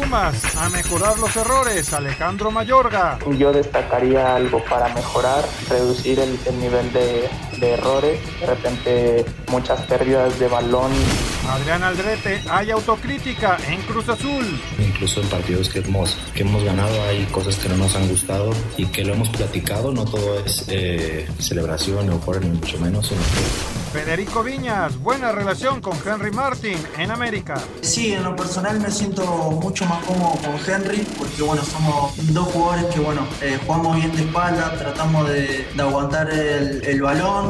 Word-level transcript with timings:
Pumas, 0.00 0.56
a 0.56 0.70
mejorar 0.70 1.18
los 1.18 1.36
errores, 1.36 1.92
Alejandro 1.92 2.50
Mayorga. 2.50 3.18
Yo 3.36 3.52
destacaría 3.52 4.34
algo 4.34 4.64
para 4.64 4.88
mejorar, 4.94 5.44
reducir 5.68 6.18
el, 6.18 6.40
el 6.46 6.58
nivel 6.58 6.90
de, 6.94 7.28
de 7.60 7.72
errores, 7.72 8.20
de 8.40 8.46
repente 8.46 9.24
muchas 9.50 9.80
pérdidas 9.82 10.38
de 10.38 10.48
balón. 10.48 10.90
Adrián 11.48 11.82
Aldrete, 11.82 12.42
hay 12.50 12.70
autocrítica 12.70 13.56
en 13.68 13.80
Cruz 13.82 14.08
Azul. 14.08 14.46
Incluso 14.78 15.20
en 15.20 15.28
partidos 15.28 15.68
que 15.68 15.80
hemos, 15.80 16.16
que 16.34 16.42
hemos 16.42 16.62
ganado 16.64 17.02
hay 17.04 17.24
cosas 17.26 17.56
que 17.56 17.68
no 17.68 17.76
nos 17.76 17.94
han 17.96 18.08
gustado 18.08 18.50
y 18.76 18.86
que 18.86 19.04
lo 19.04 19.14
hemos 19.14 19.28
platicado, 19.30 19.92
no 19.92 20.04
todo 20.04 20.38
es 20.44 20.64
eh, 20.68 21.26
celebración, 21.38 22.08
euforia, 22.08 22.40
ni 22.40 22.58
mucho 22.58 22.78
menos. 22.78 23.08
Sino 23.08 23.20
que... 23.20 23.98
Federico 23.98 24.44
Viñas, 24.44 24.96
buena 24.98 25.32
relación 25.32 25.80
con 25.80 25.98
Henry 26.06 26.30
Martin 26.30 26.78
en 26.98 27.10
América. 27.10 27.60
Sí, 27.80 28.12
en 28.12 28.22
lo 28.22 28.36
personal 28.36 28.78
me 28.80 28.90
siento 28.90 29.24
mucho 29.24 29.84
más 29.86 30.04
cómodo 30.04 30.38
con 30.42 30.54
Henry 30.72 31.04
porque 31.18 31.42
bueno, 31.42 31.64
somos 31.64 32.12
dos 32.32 32.46
jugadores 32.48 32.94
que 32.94 33.00
bueno, 33.00 33.26
eh, 33.42 33.58
jugamos 33.66 33.96
bien 33.96 34.14
de 34.14 34.22
espalda, 34.22 34.76
tratamos 34.78 35.28
de, 35.28 35.66
de 35.74 35.82
aguantar 35.82 36.30
el, 36.30 36.84
el 36.84 37.02
balón. 37.02 37.49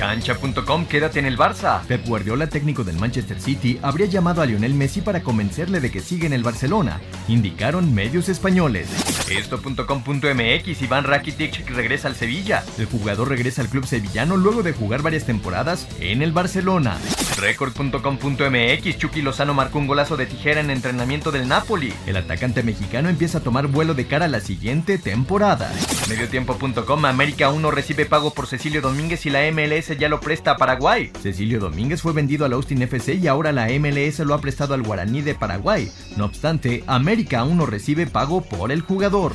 Cancha.com, 0.00 0.86
quédate 0.86 1.18
en 1.18 1.26
el 1.26 1.36
Barça. 1.36 1.82
Pep 1.82 2.06
Guardiola, 2.06 2.46
técnico 2.46 2.84
del 2.84 2.96
Manchester 2.96 3.38
City, 3.38 3.78
habría 3.82 4.06
llamado 4.06 4.40
a 4.40 4.46
Lionel 4.46 4.72
Messi 4.72 5.02
para 5.02 5.22
convencerle 5.22 5.78
de 5.78 5.90
que 5.90 6.00
sigue 6.00 6.26
en 6.26 6.32
el 6.32 6.42
Barcelona, 6.42 7.02
indicaron 7.28 7.94
medios 7.94 8.30
españoles. 8.30 8.88
Esto.com.mx, 9.30 10.82
Iván 10.82 11.04
Rakitic 11.04 11.68
regresa 11.68 12.08
al 12.08 12.16
Sevilla. 12.16 12.64
El 12.78 12.86
jugador 12.86 13.28
regresa 13.28 13.60
al 13.60 13.68
club 13.68 13.84
sevillano 13.84 14.38
luego 14.38 14.62
de 14.62 14.72
jugar 14.72 15.02
varias 15.02 15.26
temporadas 15.26 15.86
en 16.00 16.22
el 16.22 16.32
Barcelona. 16.32 16.96
Record.com.mx, 17.40 18.98
Chucky 18.98 19.22
Lozano 19.22 19.54
marcó 19.54 19.78
un 19.78 19.86
golazo 19.86 20.16
de 20.16 20.26
tijera 20.26 20.60
en 20.60 20.70
entrenamiento 20.70 21.32
del 21.32 21.48
Napoli. 21.48 21.92
El 22.06 22.16
atacante 22.16 22.62
mexicano 22.62 23.08
empieza 23.08 23.38
a 23.38 23.40
tomar 23.40 23.66
vuelo 23.66 23.94
de 23.94 24.06
cara 24.06 24.26
a 24.26 24.28
la 24.28 24.40
siguiente 24.40 24.98
temporada. 24.98 25.72
Mediotiempo.com, 26.08 27.04
América 27.06 27.46
aún 27.46 27.62
no 27.62 27.70
recibe 27.70 28.04
pago 28.04 28.34
por 28.34 28.46
Cecilio 28.46 28.82
Domínguez 28.82 29.24
y 29.24 29.30
la 29.30 29.50
MLS 29.50 29.96
ya 29.98 30.08
lo 30.08 30.20
presta 30.20 30.52
a 30.52 30.56
Paraguay. 30.56 31.10
Cecilio 31.22 31.60
Domínguez 31.60 32.02
fue 32.02 32.12
vendido 32.12 32.44
al 32.44 32.52
Austin 32.52 32.82
FC 32.82 33.14
y 33.14 33.26
ahora 33.26 33.52
la 33.52 33.68
MLS 33.68 34.18
lo 34.20 34.34
ha 34.34 34.40
prestado 34.40 34.74
al 34.74 34.82
Guaraní 34.82 35.22
de 35.22 35.34
Paraguay. 35.34 35.90
No 36.16 36.26
obstante, 36.26 36.84
América 36.86 37.40
aún 37.40 37.56
no 37.56 37.64
recibe 37.64 38.06
pago 38.06 38.42
por 38.42 38.70
el 38.70 38.82
jugador. 38.82 39.32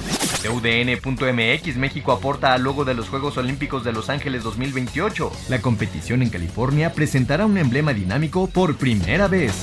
UDN.mx 0.47 1.75
México 1.77 2.11
aporta 2.11 2.53
al 2.53 2.61
logo 2.61 2.85
de 2.85 2.93
los 2.93 3.09
Juegos 3.09 3.37
Olímpicos 3.37 3.83
de 3.83 3.93
Los 3.93 4.09
Ángeles 4.09 4.43
2028. 4.43 5.31
La 5.49 5.61
competición 5.61 6.21
en 6.21 6.29
California 6.29 6.93
presentará 6.93 7.47
un 7.47 7.57
emblema 7.57 7.94
dinámico 7.95 8.47
por 8.47 8.77
primera 8.77 9.27
vez. 9.27 9.53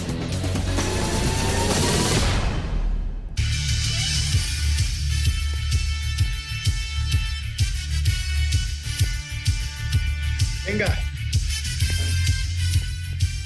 Venga. 10.67 10.99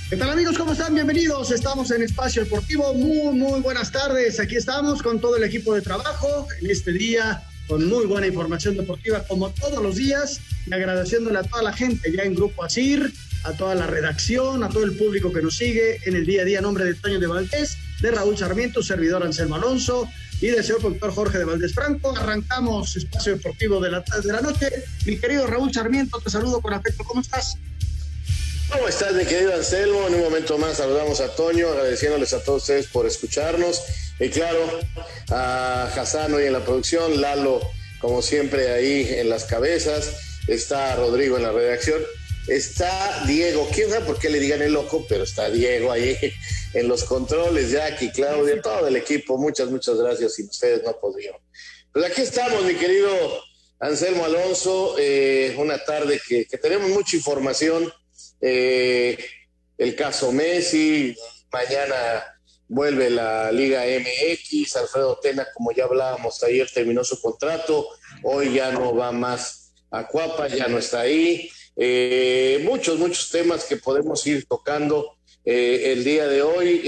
¿Qué 0.08 0.16
tal 0.16 0.30
amigos? 0.30 0.56
¿Cómo 0.56 0.72
están? 0.72 0.94
Bienvenidos. 0.94 1.50
Estamos 1.50 1.90
en 1.90 2.02
Espacio 2.02 2.44
Deportivo. 2.44 2.94
Muy, 2.94 3.36
muy 3.36 3.60
buenas 3.60 3.90
tardes. 3.90 4.38
Aquí 4.38 4.54
estamos 4.54 5.02
con 5.02 5.20
todo 5.20 5.36
el 5.36 5.42
equipo 5.42 5.74
de 5.74 5.82
trabajo 5.82 6.46
en 6.60 6.70
este 6.70 6.92
día 6.92 7.42
con 7.66 7.88
muy 7.88 8.06
buena 8.06 8.26
información 8.26 8.76
deportiva 8.76 9.24
como 9.24 9.50
todos 9.50 9.82
los 9.82 9.96
días 9.96 10.40
y 10.66 10.72
agradeciéndole 10.72 11.38
a 11.38 11.42
toda 11.42 11.62
la 11.62 11.72
gente 11.72 12.12
ya 12.12 12.22
en 12.22 12.34
Grupo 12.34 12.64
Asir, 12.64 13.12
a 13.44 13.52
toda 13.52 13.74
la 13.74 13.86
redacción, 13.86 14.62
a 14.64 14.68
todo 14.68 14.84
el 14.84 14.96
público 14.96 15.32
que 15.32 15.42
nos 15.42 15.56
sigue 15.56 16.00
en 16.04 16.16
el 16.16 16.26
día 16.26 16.42
a 16.42 16.44
día. 16.44 16.60
nombre 16.60 16.84
de 16.84 16.94
Toño 16.94 17.18
de 17.18 17.26
Valdés, 17.26 17.76
de 18.00 18.10
Raúl 18.10 18.36
Sarmiento, 18.36 18.82
servidor 18.82 19.22
Anselmo 19.22 19.54
Alonso 19.56 20.08
y 20.40 20.48
del 20.48 20.62
señor 20.62 20.80
productor 20.80 21.12
Jorge 21.12 21.38
de 21.38 21.44
Valdés 21.44 21.74
Franco. 21.74 22.16
Arrancamos 22.16 22.96
Espacio 22.96 23.36
Deportivo 23.36 23.80
de 23.80 23.90
la 23.90 24.04
tarde 24.04 24.26
de 24.26 24.32
la 24.32 24.40
noche. 24.40 24.68
Mi 25.06 25.18
querido 25.18 25.46
Raúl 25.46 25.72
Sarmiento, 25.72 26.20
te 26.20 26.30
saludo 26.30 26.60
con 26.60 26.72
afecto. 26.72 27.04
¿Cómo 27.04 27.20
estás? 27.20 27.56
¿Cómo 28.70 28.88
estás, 28.88 29.14
mi 29.14 29.24
querido 29.24 29.54
Anselmo? 29.54 30.08
En 30.08 30.14
un 30.16 30.22
momento 30.22 30.58
más 30.58 30.78
saludamos 30.78 31.20
a 31.20 31.34
Toño, 31.34 31.68
agradeciéndoles 31.68 32.32
a 32.32 32.42
todos 32.42 32.62
ustedes 32.62 32.88
por 32.88 33.06
escucharnos. 33.06 33.80
Y 34.18 34.28
claro, 34.28 34.58
a 35.30 35.84
Hassan 35.84 36.34
hoy 36.34 36.46
en 36.46 36.52
la 36.52 36.64
producción, 36.64 37.20
Lalo, 37.20 37.60
como 38.00 38.22
siempre, 38.22 38.72
ahí 38.72 39.06
en 39.08 39.28
las 39.28 39.44
cabezas. 39.44 40.16
Está 40.48 40.96
Rodrigo 40.96 41.36
en 41.36 41.44
la 41.44 41.52
redacción. 41.52 42.00
Está 42.48 43.24
Diego, 43.26 43.68
quién 43.72 43.90
sabe 43.90 44.06
por 44.06 44.18
qué 44.18 44.30
le 44.30 44.38
digan 44.38 44.62
el 44.62 44.72
loco, 44.72 45.04
pero 45.08 45.24
está 45.24 45.50
Diego 45.50 45.90
ahí 45.90 46.16
en 46.74 46.88
los 46.88 47.04
controles, 47.04 47.72
Jackie, 47.72 48.10
Claudia, 48.10 48.60
todo 48.62 48.86
el 48.86 48.96
equipo. 48.96 49.36
Muchas, 49.36 49.70
muchas 49.70 49.96
gracias. 49.96 50.34
Sin 50.34 50.48
ustedes 50.48 50.82
no 50.84 50.98
podríamos. 50.98 51.40
Pues 51.92 52.04
aquí 52.04 52.22
estamos, 52.22 52.62
mi 52.64 52.74
querido 52.74 53.08
Anselmo 53.80 54.24
Alonso. 54.24 54.96
Eh, 54.98 55.54
una 55.58 55.82
tarde 55.84 56.20
que, 56.26 56.46
que 56.46 56.58
tenemos 56.58 56.90
mucha 56.90 57.16
información 57.16 57.92
eh, 58.40 59.18
el 59.78 59.94
caso 59.94 60.32
Messi, 60.32 61.14
mañana 61.52 62.24
vuelve 62.68 63.10
la 63.10 63.52
Liga 63.52 63.84
MX, 63.84 64.76
Alfredo 64.76 65.18
Tena, 65.20 65.46
como 65.54 65.72
ya 65.72 65.84
hablábamos 65.84 66.42
ayer, 66.42 66.68
terminó 66.72 67.04
su 67.04 67.20
contrato, 67.20 67.88
hoy 68.22 68.54
ya 68.54 68.72
no 68.72 68.94
va 68.94 69.12
más 69.12 69.72
a 69.90 70.06
Cuapa, 70.06 70.48
ya 70.48 70.66
no 70.68 70.78
está 70.78 71.00
ahí. 71.00 71.50
Eh, 71.76 72.62
muchos, 72.64 72.98
muchos 72.98 73.30
temas 73.30 73.64
que 73.64 73.76
podemos 73.76 74.26
ir 74.26 74.46
tocando 74.46 75.16
eh, 75.44 75.92
el 75.92 76.04
día 76.04 76.26
de 76.26 76.42
hoy 76.42 76.80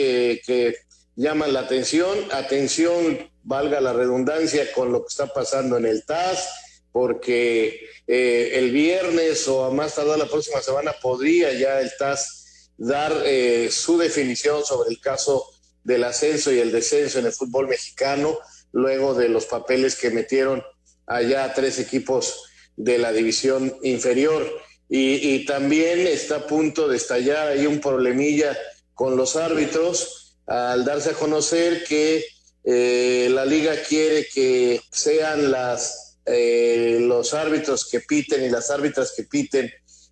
que 0.44 0.76
llaman 1.16 1.52
la 1.52 1.60
atención. 1.60 2.16
Atención, 2.32 3.30
valga 3.42 3.80
la 3.80 3.92
redundancia, 3.92 4.72
con 4.72 4.92
lo 4.92 5.02
que 5.02 5.08
está 5.08 5.26
pasando 5.32 5.76
en 5.76 5.86
el 5.86 6.04
TAS 6.04 6.48
porque 6.92 7.80
eh, 8.06 8.50
el 8.54 8.70
viernes 8.70 9.46
o 9.46 9.64
a 9.64 9.70
más 9.70 9.94
tardar 9.94 10.18
la 10.18 10.26
próxima 10.26 10.60
semana 10.60 10.92
podría 11.00 11.52
ya 11.52 11.80
el 11.80 11.90
TAS 11.98 12.70
dar 12.76 13.12
eh, 13.24 13.68
su 13.70 13.98
definición 13.98 14.64
sobre 14.64 14.90
el 14.90 15.00
caso 15.00 15.46
del 15.84 16.04
ascenso 16.04 16.52
y 16.52 16.58
el 16.58 16.72
descenso 16.72 17.18
en 17.18 17.26
el 17.26 17.32
fútbol 17.32 17.68
mexicano, 17.68 18.38
luego 18.72 19.14
de 19.14 19.28
los 19.28 19.46
papeles 19.46 19.96
que 19.96 20.10
metieron 20.10 20.62
allá 21.06 21.52
tres 21.54 21.78
equipos 21.78 22.50
de 22.76 22.98
la 22.98 23.12
división 23.12 23.76
inferior. 23.82 24.44
Y, 24.90 25.44
también 25.44 26.06
está 26.06 26.36
a 26.36 26.46
punto 26.46 26.88
de 26.88 26.96
estallar 26.96 27.48
ahí 27.48 27.66
un 27.66 27.80
problemilla 27.80 28.56
con 28.94 29.16
los 29.16 29.36
árbitros 29.36 30.36
al 30.46 30.84
darse 30.84 31.10
a 31.10 31.14
conocer 31.14 31.84
que 31.84 32.24
eh, 32.64 33.28
la 33.30 33.44
liga 33.44 33.82
quiere 33.82 34.26
que 34.26 34.80
sean 34.90 35.50
las 35.50 36.16
eh, 36.24 36.98
los 37.00 37.32
árbitros 37.32 37.88
que 37.88 38.00
piten 38.00 38.44
y 38.44 38.50
las 38.50 38.70
árbitras 38.70 39.14
que 39.16 39.22
piten 39.22 39.70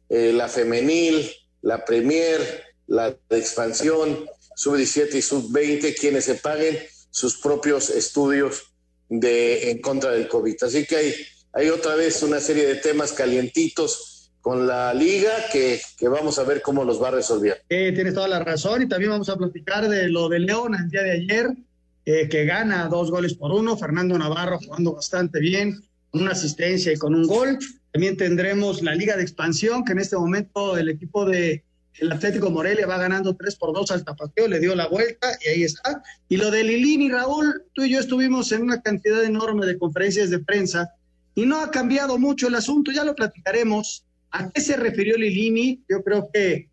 eh, 0.09 0.33
la 0.33 0.49
femenil, 0.49 1.31
la 1.61 1.85
premier, 1.85 2.65
la 2.87 3.15
expansión, 3.31 4.27
sub-17 4.55 5.15
y 5.15 5.23
sub-20, 5.23 5.95
quienes 5.99 6.25
se 6.25 6.37
paguen 6.37 6.79
sus 7.11 7.39
propios 7.39 7.91
estudios 7.91 8.73
de, 9.11 9.71
en 9.71 9.81
contra 9.81 10.13
del 10.13 10.29
COVID. 10.29 10.65
Así 10.65 10.87
que 10.87 10.97
hay, 10.97 11.15
hay 11.53 11.69
otra 11.69 11.97
vez 11.97 12.23
una 12.23 12.41
serie 12.41 12.67
de 12.67 12.77
temas 12.77 13.13
calientitos 13.13 14.16
con 14.47 14.65
la 14.65 14.95
liga 14.95 15.33
que, 15.51 15.81
que 15.99 16.07
vamos 16.07 16.39
a 16.39 16.45
ver 16.45 16.63
cómo 16.63 16.85
los 16.85 17.03
va 17.03 17.09
a 17.09 17.11
resolver. 17.11 17.65
Eh, 17.69 17.91
tienes 17.93 18.15
toda 18.15 18.29
la 18.29 18.39
razón 18.39 18.81
y 18.81 18.87
también 18.87 19.11
vamos 19.11 19.29
a 19.29 19.35
platicar 19.35 19.89
de 19.89 20.09
lo 20.09 20.29
de 20.29 20.39
León 20.39 20.77
el 20.77 20.89
día 20.89 21.03
de 21.03 21.11
ayer, 21.11 21.49
eh, 22.05 22.29
que 22.29 22.45
gana 22.45 22.87
dos 22.87 23.11
goles 23.11 23.35
por 23.35 23.51
uno, 23.51 23.77
Fernando 23.77 24.17
Navarro 24.17 24.61
jugando 24.65 24.93
bastante 24.93 25.41
bien, 25.41 25.83
con 26.13 26.23
una 26.23 26.31
asistencia 26.31 26.93
y 26.93 26.97
con 26.97 27.17
un 27.17 27.27
gol. 27.27 27.59
También 27.91 28.17
tendremos 28.17 28.83
la 28.83 28.95
liga 28.95 29.17
de 29.17 29.25
expansión, 29.25 29.85
que 29.85 29.95
en 29.95 29.99
este 29.99 30.17
momento 30.17 30.79
el 30.79 30.91
equipo 30.91 31.25
de 31.25 31.65
el 31.99 32.13
Atlético 32.13 32.49
Morelia 32.49 32.87
va 32.87 32.99
ganando 32.99 33.35
3 33.35 33.57
por 33.57 33.75
2 33.75 33.91
al 33.91 34.05
Tapateo, 34.05 34.47
le 34.47 34.61
dio 34.61 34.77
la 34.77 34.87
vuelta 34.87 35.27
y 35.45 35.49
ahí 35.49 35.65
está. 35.65 36.05
Y 36.29 36.37
lo 36.37 36.53
de 36.53 36.63
Lilini, 36.63 37.11
Raúl, 37.11 37.65
tú 37.73 37.83
y 37.83 37.91
yo 37.91 37.99
estuvimos 37.99 38.53
en 38.53 38.63
una 38.63 38.81
cantidad 38.81 39.25
enorme 39.25 39.67
de 39.67 39.77
conferencias 39.77 40.31
de 40.31 40.39
prensa 40.39 40.89
y 41.35 41.47
no 41.47 41.61
ha 41.61 41.73
cambiado 41.73 42.17
mucho 42.17 42.47
el 42.47 42.55
asunto, 42.55 42.93
ya 42.93 43.03
lo 43.03 43.17
platicaremos. 43.17 44.06
¿A 44.31 44.51
qué 44.51 44.61
se 44.61 44.77
refirió 44.77 45.17
Lilini? 45.17 45.83
Yo 45.89 46.03
creo 46.03 46.29
que, 46.33 46.69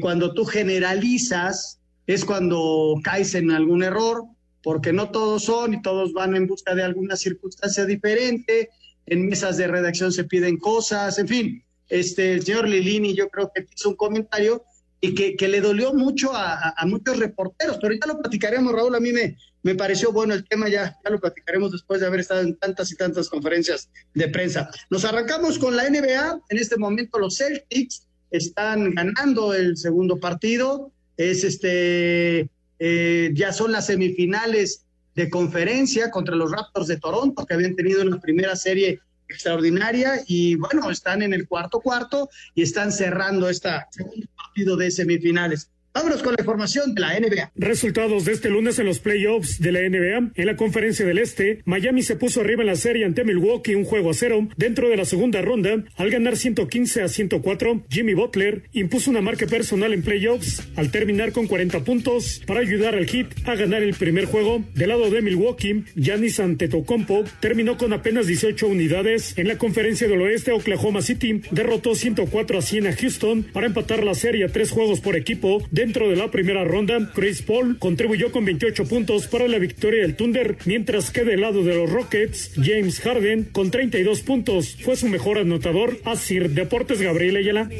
cuando 0.00 0.34
tú 0.34 0.44
generalizas 0.44 1.78
es 2.06 2.24
cuando 2.24 2.94
caes 3.02 3.34
en 3.34 3.50
algún 3.50 3.82
error, 3.82 4.24
porque 4.62 4.92
no 4.92 5.10
todos 5.10 5.44
son 5.44 5.74
y 5.74 5.82
todos 5.82 6.12
van 6.12 6.34
en 6.34 6.46
busca 6.46 6.74
de 6.74 6.82
alguna 6.82 7.16
circunstancia 7.16 7.84
diferente. 7.84 8.70
En 9.06 9.28
mesas 9.28 9.56
de 9.56 9.68
redacción 9.68 10.12
se 10.12 10.24
piden 10.24 10.56
cosas, 10.56 11.18
en 11.18 11.28
fin 11.28 11.62
este, 11.88 12.34
el 12.34 12.44
señor 12.44 12.68
Lilini, 12.68 13.14
yo 13.14 13.28
creo 13.28 13.50
que 13.54 13.66
hizo 13.74 13.90
un 13.90 13.96
comentario 13.96 14.64
y 15.00 15.14
que, 15.14 15.48
le 15.48 15.60
dolió 15.60 15.94
mucho 15.94 16.34
a, 16.34 16.70
a, 16.76 16.86
muchos 16.86 17.18
reporteros, 17.18 17.78
pero 17.80 17.94
ya 17.94 18.06
lo 18.06 18.18
platicaremos, 18.18 18.72
Raúl, 18.72 18.94
a 18.94 19.00
mí 19.00 19.12
me, 19.12 19.36
me 19.66 19.74
pareció 19.74 20.12
bueno 20.12 20.32
el 20.32 20.46
tema, 20.46 20.68
ya, 20.68 20.96
ya 21.04 21.10
lo 21.10 21.18
platicaremos 21.18 21.72
después 21.72 22.00
de 22.00 22.06
haber 22.06 22.20
estado 22.20 22.42
en 22.42 22.56
tantas 22.56 22.92
y 22.92 22.96
tantas 22.96 23.28
conferencias 23.28 23.90
de 24.14 24.28
prensa. 24.28 24.70
Nos 24.90 25.04
arrancamos 25.04 25.58
con 25.58 25.74
la 25.74 25.90
NBA, 25.90 26.40
en 26.48 26.58
este 26.58 26.76
momento 26.76 27.18
los 27.18 27.38
Celtics 27.38 28.06
están 28.30 28.94
ganando 28.94 29.54
el 29.54 29.76
segundo 29.76 30.20
partido, 30.20 30.92
es 31.16 31.42
este, 31.42 32.48
eh, 32.78 33.30
ya 33.34 33.52
son 33.52 33.72
las 33.72 33.86
semifinales 33.86 34.84
de 35.16 35.28
conferencia 35.30 36.12
contra 36.12 36.36
los 36.36 36.52
Raptors 36.52 36.86
de 36.86 36.98
Toronto, 36.98 37.44
que 37.44 37.54
habían 37.54 37.74
tenido 37.74 38.02
una 38.02 38.20
primera 38.20 38.54
serie 38.54 39.00
extraordinaria 39.28 40.22
y 40.28 40.54
bueno, 40.54 40.92
están 40.92 41.22
en 41.22 41.34
el 41.34 41.48
cuarto 41.48 41.80
cuarto 41.80 42.28
y 42.54 42.62
están 42.62 42.92
cerrando 42.92 43.48
este 43.48 43.70
segundo 43.90 44.28
partido 44.36 44.76
de 44.76 44.92
semifinales. 44.92 45.72
Vámonos 45.96 46.22
con 46.22 46.34
la 46.34 46.42
información 46.42 46.94
de 46.94 47.00
la 47.00 47.18
NBA. 47.18 47.52
Resultados 47.56 48.26
de 48.26 48.32
este 48.32 48.50
lunes 48.50 48.78
en 48.78 48.84
los 48.84 48.98
playoffs 48.98 49.58
de 49.62 49.72
la 49.72 49.80
NBA. 49.80 50.32
En 50.34 50.46
la 50.46 50.54
conferencia 50.54 51.06
del 51.06 51.16
Este, 51.16 51.62
Miami 51.64 52.02
se 52.02 52.16
puso 52.16 52.42
arriba 52.42 52.60
en 52.60 52.66
la 52.66 52.76
serie 52.76 53.06
ante 53.06 53.24
Milwaukee 53.24 53.74
un 53.74 53.86
juego 53.86 54.10
a 54.10 54.12
cero 54.12 54.46
dentro 54.58 54.90
de 54.90 54.98
la 54.98 55.06
segunda 55.06 55.40
ronda. 55.40 55.84
Al 55.96 56.10
ganar 56.10 56.36
115 56.36 57.00
a 57.00 57.08
104, 57.08 57.86
Jimmy 57.88 58.12
Butler 58.12 58.64
impuso 58.74 59.08
una 59.08 59.22
marca 59.22 59.46
personal 59.46 59.94
en 59.94 60.02
playoffs 60.02 60.68
al 60.76 60.90
terminar 60.90 61.32
con 61.32 61.46
40 61.46 61.82
puntos 61.82 62.42
para 62.46 62.60
ayudar 62.60 62.94
al 62.94 63.06
Heat 63.06 63.28
a 63.46 63.54
ganar 63.54 63.82
el 63.82 63.94
primer 63.94 64.26
juego. 64.26 64.62
Del 64.74 64.90
lado 64.90 65.08
de 65.08 65.22
Milwaukee, 65.22 65.84
Giannis 65.94 66.40
Antetokounmpo 66.40 67.24
terminó 67.40 67.78
con 67.78 67.94
apenas 67.94 68.26
18 68.26 68.66
unidades. 68.66 69.32
En 69.38 69.48
la 69.48 69.56
conferencia 69.56 70.08
del 70.08 70.20
Oeste, 70.20 70.52
Oklahoma 70.52 71.00
City 71.00 71.40
derrotó 71.52 71.94
104 71.94 72.58
a 72.58 72.60
100 72.60 72.86
a 72.86 72.92
Houston 72.92 73.44
para 73.44 73.66
empatar 73.66 74.04
la 74.04 74.14
serie 74.14 74.44
a 74.44 74.48
tres 74.48 74.70
juegos 74.70 75.00
por 75.00 75.16
equipo. 75.16 75.66
Dentro 75.86 76.10
de 76.10 76.16
la 76.16 76.32
primera 76.32 76.64
ronda, 76.64 77.12
Chris 77.14 77.42
Paul 77.42 77.78
contribuyó 77.78 78.32
con 78.32 78.44
28 78.44 78.88
puntos 78.88 79.28
para 79.28 79.46
la 79.46 79.60
victoria 79.60 80.02
del 80.02 80.16
Thunder, 80.16 80.56
mientras 80.64 81.12
que 81.12 81.22
del 81.22 81.42
lado 81.42 81.62
de 81.62 81.76
los 81.76 81.88
Rockets, 81.88 82.50
James 82.56 82.98
Harden 82.98 83.44
con 83.44 83.70
32 83.70 84.22
puntos 84.22 84.76
fue 84.82 84.96
su 84.96 85.06
mejor 85.06 85.38
anotador. 85.38 86.00
Asir 86.04 86.50
Deportes 86.50 87.00
Gabriel 87.00 87.36
Ayala. 87.36 87.70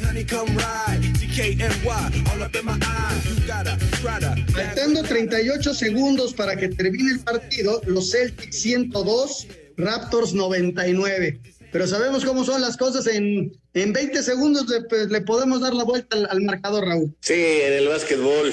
Faltando 4.53 5.03
38 5.03 5.75
segundos 5.75 6.33
para 6.33 6.55
que 6.55 6.69
termine 6.69 7.11
el 7.11 7.19
partido, 7.19 7.83
los 7.87 8.13
Celtics 8.13 8.57
102, 8.57 9.49
Raptors 9.77 10.33
99 10.33 11.41
pero 11.73 11.87
sabemos 11.87 12.25
cómo 12.25 12.45
son 12.45 12.61
las 12.61 12.77
cosas. 12.77 13.07
En, 13.07 13.53
en 13.75 13.93
20 13.93 14.23
segundos 14.23 14.69
le, 14.69 14.83
pues, 14.83 15.09
le 15.09 15.21
podemos 15.21 15.61
dar 15.61 15.75
la 15.75 15.85
vuelta 15.85 16.17
al, 16.29 16.41
marcador, 16.43 16.87
Raúl. 16.87 17.15
Sí, 17.21 17.35
en 17.35 17.73
el 17.73 17.89
básquetbol 17.89 18.53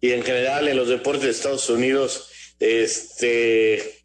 y 0.00 0.12
en 0.12 0.22
general 0.22 0.68
en 0.68 0.76
los 0.76 0.88
deportes 0.88 1.24
de 1.24 1.30
Estados 1.30 1.68
Unidos, 1.68 2.30
este 2.60 3.98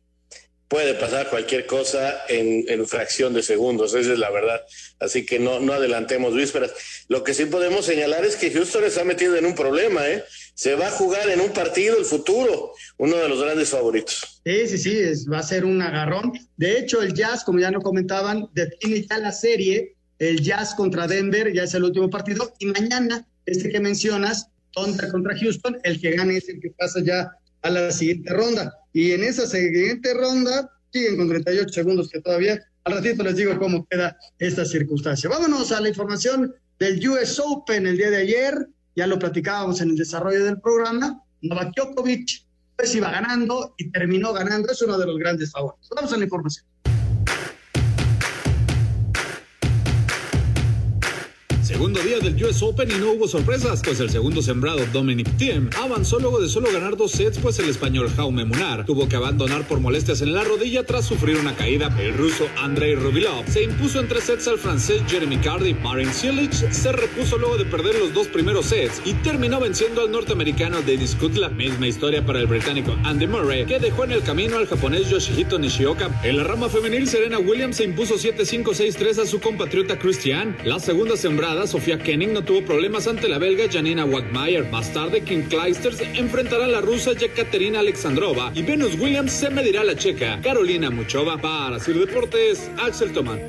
puede 0.67 0.95
pasar 0.95 1.29
cualquier 1.29 1.67
cosa 1.67 2.23
en, 2.27 2.65
en, 2.67 2.87
fracción 2.87 3.31
de 3.35 3.43
segundos, 3.43 3.93
esa 3.93 4.13
es 4.13 4.17
la 4.17 4.31
verdad. 4.31 4.65
Así 4.99 5.23
que 5.23 5.37
no, 5.37 5.59
no 5.59 5.73
adelantemos 5.73 6.33
vísperas. 6.33 6.71
Lo 7.09 7.23
que 7.23 7.35
sí 7.35 7.45
podemos 7.45 7.85
señalar 7.85 8.25
es 8.25 8.35
que 8.35 8.49
Houston 8.49 8.83
está 8.83 9.03
metido 9.03 9.35
en 9.35 9.45
un 9.45 9.53
problema, 9.53 10.07
¿eh? 10.07 10.23
Se 10.53 10.75
va 10.75 10.87
a 10.87 10.91
jugar 10.91 11.29
en 11.29 11.41
un 11.41 11.51
partido 11.51 11.97
el 11.97 12.05
futuro, 12.05 12.73
uno 12.97 13.17
de 13.17 13.29
los 13.29 13.41
grandes 13.41 13.69
favoritos. 13.69 14.41
Sí, 14.45 14.67
sí, 14.67 14.77
sí, 14.77 14.97
es, 14.99 15.29
va 15.29 15.39
a 15.39 15.43
ser 15.43 15.65
un 15.65 15.81
agarrón. 15.81 16.33
De 16.57 16.77
hecho, 16.77 17.01
el 17.01 17.13
Jazz, 17.13 17.43
como 17.43 17.59
ya 17.59 17.71
no 17.71 17.81
comentaban, 17.81 18.47
define 18.53 19.05
ya 19.07 19.17
la 19.17 19.31
serie, 19.31 19.95
el 20.19 20.41
Jazz 20.41 20.75
contra 20.75 21.07
Denver, 21.07 21.51
ya 21.51 21.63
es 21.63 21.73
el 21.73 21.83
último 21.83 22.09
partido, 22.09 22.53
y 22.59 22.67
mañana, 22.67 23.27
este 23.45 23.69
que 23.69 23.79
mencionas, 23.79 24.47
contra, 24.73 25.09
contra 25.09 25.37
Houston, 25.37 25.77
el 25.83 25.99
que 25.99 26.11
gane 26.11 26.37
es 26.37 26.49
el 26.49 26.59
que 26.59 26.71
pasa 26.71 26.99
ya 27.03 27.31
a 27.61 27.69
la 27.69 27.91
siguiente 27.91 28.31
ronda. 28.33 28.73
Y 28.91 29.11
en 29.11 29.23
esa 29.23 29.47
siguiente 29.47 30.13
ronda 30.13 30.69
siguen 30.91 31.17
con 31.17 31.29
38 31.29 31.73
segundos 31.73 32.09
que 32.09 32.21
todavía, 32.21 32.59
al 32.83 32.93
ratito 32.93 33.23
les 33.23 33.35
digo 33.35 33.57
cómo 33.57 33.85
queda 33.87 34.17
esta 34.39 34.65
circunstancia. 34.65 35.29
Vámonos 35.29 35.71
a 35.71 35.81
la 35.81 35.89
información 35.89 36.53
del 36.79 37.07
US 37.09 37.39
Open 37.39 37.87
el 37.87 37.97
día 37.97 38.09
de 38.09 38.17
ayer, 38.17 38.67
ya 38.95 39.07
lo 39.07 39.19
platicábamos 39.19 39.81
en 39.81 39.91
el 39.91 39.97
desarrollo 39.97 40.43
del 40.45 40.59
programa, 40.61 41.21
Novak 41.41 41.73
Djokovic 41.75 42.43
pues 42.75 42.95
iba 42.95 43.11
ganando 43.11 43.75
y 43.77 43.91
terminó 43.91 44.33
ganando, 44.33 44.71
es 44.71 44.81
uno 44.81 44.97
de 44.97 45.05
los 45.05 45.17
grandes 45.17 45.51
favoritos. 45.51 45.89
Vamos 45.95 46.11
a 46.13 46.17
la 46.17 46.23
información. 46.23 46.65
Segundo 51.73 52.01
día 52.01 52.19
del 52.19 52.41
US 52.45 52.61
Open 52.61 52.91
y 52.91 52.93
no 52.99 53.13
hubo 53.13 53.27
sorpresas, 53.27 53.81
pues 53.83 53.99
el 53.99 54.11
segundo 54.11 54.43
sembrado 54.43 54.85
Dominic 54.93 55.37
Thiem 55.37 55.71
avanzó 55.81 56.19
luego 56.19 56.39
de 56.39 56.47
solo 56.47 56.71
ganar 56.71 56.95
dos 56.95 57.13
sets, 57.13 57.39
pues 57.39 57.57
el 57.57 57.67
español 57.67 58.11
Jaume 58.15 58.45
Munar 58.45 58.85
tuvo 58.85 59.09
que 59.09 59.15
abandonar 59.15 59.67
por 59.67 59.79
molestias 59.79 60.21
en 60.21 60.35
la 60.35 60.43
rodilla 60.43 60.85
tras 60.85 61.03
sufrir 61.05 61.35
una 61.35 61.55
caída. 61.55 61.89
El 61.99 62.13
ruso 62.13 62.45
Andrei 62.57 62.93
Rublev 62.93 63.51
se 63.51 63.63
impuso 63.63 63.99
en 63.99 64.07
tres 64.07 64.25
sets 64.25 64.47
al 64.47 64.59
francés 64.59 65.01
Jeremy 65.07 65.37
Cardi. 65.37 65.73
Marin 65.73 66.13
Cilic 66.13 66.53
se 66.53 66.91
repuso 66.91 67.39
luego 67.39 67.57
de 67.57 67.65
perder 67.65 67.95
los 67.97 68.13
dos 68.13 68.27
primeros 68.27 68.67
sets 68.67 69.01
y 69.03 69.15
terminó 69.15 69.59
venciendo 69.59 70.01
al 70.01 70.11
norteamericano 70.11 70.77
Davis 70.81 71.17
La 71.33 71.49
Misma 71.49 71.87
historia 71.87 72.23
para 72.23 72.39
el 72.39 72.45
británico 72.45 72.95
Andy 73.03 73.25
Murray, 73.25 73.65
que 73.65 73.79
dejó 73.79 74.03
en 74.03 74.11
el 74.11 74.21
camino 74.21 74.59
al 74.59 74.67
japonés 74.67 75.09
Yoshihito 75.09 75.57
Nishioka. 75.57 76.21
En 76.23 76.37
la 76.37 76.43
rama 76.43 76.69
femenil, 76.69 77.07
Serena 77.07 77.39
Williams 77.39 77.77
se 77.77 77.83
impuso 77.83 78.13
7-5-6-3 78.13 79.23
a 79.23 79.25
su 79.25 79.39
compatriota 79.39 79.97
Christian. 79.97 80.55
La 80.65 80.79
segunda 80.79 81.17
sembrada 81.17 81.62
Sofía 81.67 81.97
Kenning 81.97 82.33
no 82.33 82.43
tuvo 82.43 82.63
problemas 82.65 83.07
ante 83.07 83.27
la 83.27 83.37
belga 83.37 83.65
Janina 83.71 84.05
Wagmeyer. 84.05 84.69
Más 84.69 84.91
tarde, 84.93 85.21
Kim 85.21 85.43
Clijsters 85.47 86.01
enfrentará 86.01 86.65
a 86.65 86.67
la 86.67 86.81
rusa 86.81 87.13
Yekaterina 87.13 87.79
Alexandrova 87.79 88.51
y 88.53 88.61
Venus 88.61 88.99
Williams 88.99 89.31
se 89.31 89.49
medirá 89.49 89.81
a 89.81 89.85
la 89.85 89.95
checa 89.95 90.39
Carolina 90.41 90.89
Muchova. 90.89 91.37
Para 91.37 91.79
Sir 91.79 91.97
Deportes, 91.99 92.69
Axel 92.77 93.11
Tomán. 93.13 93.39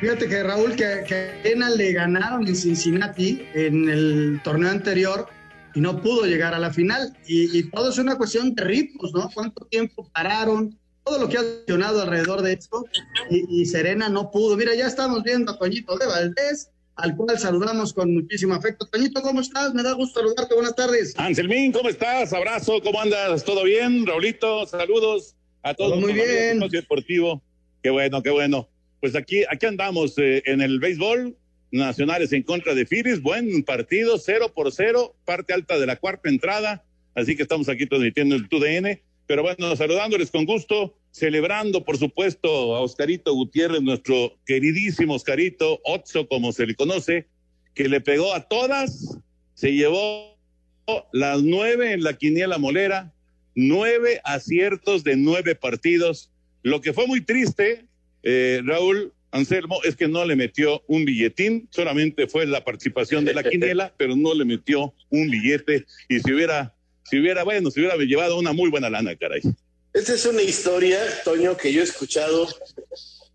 Fíjate 0.00 0.28
que 0.28 0.42
Raúl, 0.42 0.74
que, 0.76 1.04
que 1.06 1.54
le 1.54 1.92
ganaron 1.92 2.48
en 2.48 2.56
Cincinnati 2.56 3.42
en 3.54 3.88
el 3.88 4.40
torneo 4.42 4.70
anterior 4.70 5.28
y 5.74 5.80
no 5.80 6.00
pudo 6.00 6.24
llegar 6.24 6.54
a 6.54 6.58
la 6.58 6.72
final. 6.72 7.16
Y 7.26 7.62
todo 7.70 7.90
es 7.90 7.98
una 7.98 8.16
cuestión 8.16 8.54
de 8.54 8.64
ritmos, 8.64 9.12
¿no? 9.12 9.28
¿Cuánto 9.34 9.66
tiempo 9.66 10.10
pararon? 10.14 10.79
Todo 11.04 11.18
lo 11.18 11.28
que 11.28 11.38
ha 11.38 11.42
mencionado 11.42 12.02
alrededor 12.02 12.42
de 12.42 12.52
esto 12.52 12.84
y, 13.30 13.64
Serena 13.66 14.08
no 14.08 14.30
pudo. 14.30 14.56
Mira, 14.56 14.74
ya 14.74 14.86
estamos 14.86 15.22
viendo 15.22 15.52
a 15.52 15.58
Toñito 15.58 15.96
de 15.96 16.06
Valdés, 16.06 16.70
al 16.96 17.16
cual 17.16 17.38
saludamos 17.38 17.92
con 17.92 18.12
muchísimo 18.12 18.54
afecto. 18.54 18.86
Toñito, 18.86 19.22
¿cómo 19.22 19.40
estás? 19.40 19.74
Me 19.74 19.82
da 19.82 19.92
gusto 19.92 20.20
saludarte. 20.20 20.54
Buenas 20.54 20.74
tardes. 20.74 21.14
Anselmín, 21.16 21.72
¿cómo 21.72 21.88
estás? 21.88 22.32
Abrazo, 22.32 22.80
¿cómo 22.82 23.00
andas? 23.00 23.44
¿Todo 23.44 23.64
bien? 23.64 24.06
Raulito, 24.06 24.66
saludos 24.66 25.34
a 25.62 25.74
todos. 25.74 25.98
muy 25.98 26.12
bien. 26.12 26.60
Deportivo. 26.70 27.42
Qué 27.82 27.90
bueno, 27.90 28.22
qué 28.22 28.30
bueno. 28.30 28.68
Pues 29.00 29.16
aquí, 29.16 29.44
aquí 29.50 29.66
andamos 29.66 30.18
eh, 30.18 30.42
en 30.46 30.60
el 30.60 30.78
béisbol. 30.78 31.36
Nacionales 31.72 32.32
en 32.32 32.42
contra 32.42 32.74
de 32.74 32.84
Firis, 32.84 33.22
buen 33.22 33.62
partido, 33.62 34.18
cero 34.18 34.52
por 34.52 34.72
cero, 34.72 35.14
parte 35.24 35.52
alta 35.52 35.78
de 35.78 35.86
la 35.86 35.94
cuarta 35.94 36.28
entrada, 36.28 36.84
así 37.14 37.36
que 37.36 37.44
estamos 37.44 37.68
aquí 37.68 37.86
transmitiendo 37.86 38.34
el 38.34 38.48
TUDN 38.48 39.00
pero 39.30 39.44
bueno, 39.44 39.76
saludándoles 39.76 40.32
con 40.32 40.44
gusto, 40.44 40.98
celebrando, 41.12 41.84
por 41.84 41.96
supuesto, 41.96 42.74
a 42.74 42.80
Oscarito 42.80 43.32
Gutiérrez, 43.32 43.80
nuestro 43.80 44.36
queridísimo 44.44 45.14
Oscarito, 45.14 45.80
Otso, 45.84 46.26
como 46.26 46.50
se 46.50 46.66
le 46.66 46.74
conoce, 46.74 47.28
que 47.72 47.88
le 47.88 48.00
pegó 48.00 48.34
a 48.34 48.48
todas, 48.48 49.20
se 49.54 49.72
llevó 49.72 50.36
las 51.12 51.44
nueve 51.44 51.92
en 51.92 52.02
la 52.02 52.14
quiniela 52.14 52.58
molera, 52.58 53.14
nueve 53.54 54.20
aciertos 54.24 55.04
de 55.04 55.14
nueve 55.14 55.54
partidos. 55.54 56.32
Lo 56.64 56.80
que 56.80 56.92
fue 56.92 57.06
muy 57.06 57.20
triste, 57.20 57.84
eh, 58.24 58.62
Raúl 58.64 59.12
Anselmo, 59.30 59.78
es 59.84 59.94
que 59.94 60.08
no 60.08 60.24
le 60.24 60.34
metió 60.34 60.82
un 60.88 61.04
billetín, 61.04 61.68
solamente 61.70 62.26
fue 62.26 62.46
la 62.46 62.64
participación 62.64 63.24
de 63.24 63.34
la 63.34 63.44
quiniela, 63.44 63.94
pero 63.96 64.16
no 64.16 64.34
le 64.34 64.44
metió 64.44 64.92
un 65.08 65.30
billete. 65.30 65.86
Y 66.08 66.18
si 66.18 66.32
hubiera, 66.32 66.74
si 67.10 67.18
hubiera, 67.18 67.42
bueno, 67.42 67.70
si 67.72 67.80
hubiera 67.80 67.96
llevado 67.96 68.38
una 68.38 68.52
muy 68.52 68.70
buena 68.70 68.88
lana, 68.88 69.16
caray. 69.16 69.42
Esta 69.92 70.14
es 70.14 70.24
una 70.26 70.42
historia, 70.42 71.00
Toño, 71.24 71.56
que 71.56 71.72
yo 71.72 71.80
he 71.80 71.84
escuchado 71.84 72.46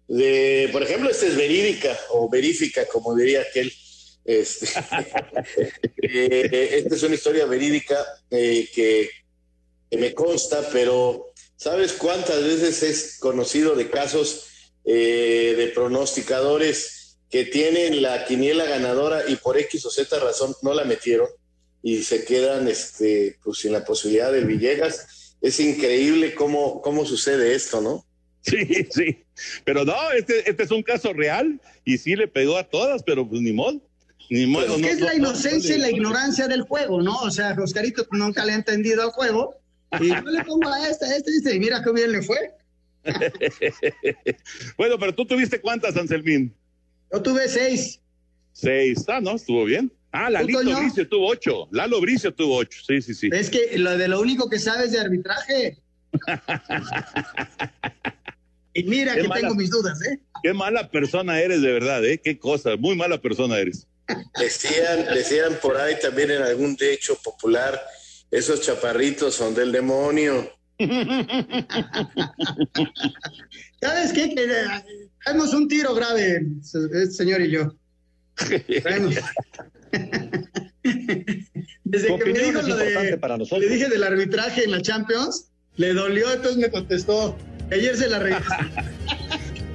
de, 0.07 0.69
por 0.71 0.81
ejemplo, 0.81 1.09
esta 1.09 1.25
es 1.25 1.35
verídica 1.35 1.97
o 2.11 2.29
verífica, 2.29 2.85
como 2.85 3.13
diría 3.15 3.41
aquel. 3.41 3.73
Este, 4.23 4.65
eh, 6.01 6.69
esta 6.77 6.95
es 6.95 7.03
una 7.03 7.15
historia 7.15 7.45
verídica 7.45 7.97
eh, 8.31 8.69
que, 8.73 9.09
me 9.91 10.13
consta, 10.13 10.69
pero 10.73 11.33
¿sabes 11.55 11.93
cuántas 11.93 12.43
veces 12.43 12.83
es 12.83 13.17
conocido 13.17 13.75
de 13.75 13.89
casos 13.89 14.47
eh, 14.83 15.53
de 15.55 15.67
pronosticadores 15.67 17.17
que 17.29 17.45
tienen 17.45 18.01
la 18.01 18.25
quiniela 18.25 18.65
ganadora 18.65 19.23
y 19.29 19.37
por 19.37 19.57
X 19.57 19.85
o 19.85 19.89
Z 19.89 20.19
razón 20.19 20.53
no 20.63 20.73
la 20.73 20.83
metieron 20.83 21.29
y 21.85 22.01
se 22.01 22.25
quedan 22.25 22.67
este, 22.67 23.37
pues, 23.43 23.59
sin 23.59 23.71
la 23.71 23.85
posibilidad 23.85 24.31
de 24.31 24.43
Villegas? 24.43 25.35
Es 25.39 25.59
increíble 25.59 26.33
cómo, 26.33 26.81
cómo 26.81 27.05
sucede 27.05 27.53
esto, 27.53 27.79
¿no? 27.79 28.03
Sí, 28.41 28.87
sí. 28.89 29.23
Pero 29.63 29.85
no, 29.85 30.11
este, 30.11 30.49
este 30.49 30.63
es 30.63 30.71
un 30.71 30.81
caso 30.81 31.13
real 31.13 31.61
y 31.83 31.99
sí 31.99 32.15
le 32.15 32.27
pegó 32.27 32.57
a 32.57 32.63
todas, 32.63 33.03
pero 33.03 33.29
pues 33.29 33.39
ni 33.41 33.53
modo. 33.53 33.79
Ni 34.31 34.47
modo 34.47 34.79
pues, 34.79 34.93
es 34.93 34.99
la 34.99 35.13
inocencia 35.13 35.75
y 35.75 35.79
la 35.79 35.91
ignorancia 35.91 36.47
del 36.47 36.63
juego, 36.63 37.03
¿no? 37.03 37.19
O 37.19 37.29
sea, 37.29 37.55
Oscarito 37.61 38.07
nunca 38.09 38.43
le 38.45 38.53
ha 38.53 38.55
entendido 38.55 39.03
al 39.03 39.11
juego. 39.11 39.53
Y 39.99 40.07
yo 40.07 40.21
le 40.21 40.43
pongo 40.43 40.67
a 40.67 40.89
esta, 40.89 41.05
a 41.05 41.15
esta, 41.15 41.53
y 41.53 41.59
mira 41.59 41.83
qué 41.83 41.91
bien 41.91 42.13
le 42.13 42.23
fue. 42.23 42.51
bueno, 44.77 44.97
pero 44.97 45.13
tú 45.13 45.23
tuviste 45.23 45.61
cuántas, 45.61 45.95
Anselmín? 45.95 46.51
Yo 47.11 47.21
tuve 47.21 47.47
seis. 47.47 48.01
Seis, 48.53 49.05
ah, 49.07 49.21
no, 49.21 49.35
estuvo 49.35 49.65
bien. 49.65 49.91
Ah, 50.15 50.29
Lalito 50.29 50.63
Bricio 50.63 51.09
tuvo 51.09 51.27
ocho. 51.27 51.67
Lalo 51.71 51.99
Bricio 51.99 52.33
tuvo 52.33 52.55
ocho, 52.57 52.79
sí, 52.87 53.01
sí, 53.01 53.13
sí. 53.13 53.29
Es 53.33 53.49
que 53.49 53.77
lo 53.77 53.97
de 53.97 54.07
lo 54.07 54.21
único 54.21 54.49
que 54.49 54.59
sabes 54.59 54.93
de 54.93 54.99
arbitraje. 54.99 55.77
Y 58.77 58.83
mira 58.83 59.15
que 59.15 59.29
tengo 59.29 59.55
mis 59.55 59.69
dudas, 59.69 59.97
¿eh? 60.05 60.19
Qué 60.43 60.53
mala 60.53 60.91
persona 60.91 61.39
eres, 61.39 61.61
de 61.61 61.71
verdad, 61.71 62.03
¿eh? 62.03 62.19
Qué 62.21 62.37
cosa, 62.37 62.75
muy 62.75 62.93
mala 62.93 63.21
persona 63.21 63.57
eres. 63.57 63.87
Decían, 64.37 65.05
decían 65.13 65.53
por 65.61 65.77
ahí 65.77 65.95
también 66.01 66.31
en 66.31 66.41
algún 66.41 66.75
dicho 66.75 67.17
popular, 67.23 67.79
esos 68.29 68.59
chaparritos 68.59 69.33
son 69.33 69.55
del 69.55 69.71
demonio. 69.71 70.51
¿Sabes 73.81 74.11
qué? 74.11 74.35
Que 74.35 74.45
tenemos 75.23 75.53
un 75.53 75.69
tiro 75.69 75.95
grave, 75.95 76.45
señor 77.11 77.43
y 77.43 77.51
yo. 77.51 77.73
Desde 81.83 82.17
que 82.17 82.25
me 82.25 82.39
dijo 82.39 82.61
lo 82.61 82.75
de, 82.75 83.19
le 83.59 83.69
dije 83.69 83.89
del 83.89 84.03
arbitraje 84.03 84.63
en 84.65 84.71
la 84.71 84.81
Champions, 84.81 85.51
le 85.77 85.93
dolió, 85.93 86.31
entonces 86.31 86.57
me 86.57 86.69
contestó, 86.69 87.37
Ayer 87.71 87.97
se 87.97 88.09
la 88.09 88.19
regresó. 88.19 88.53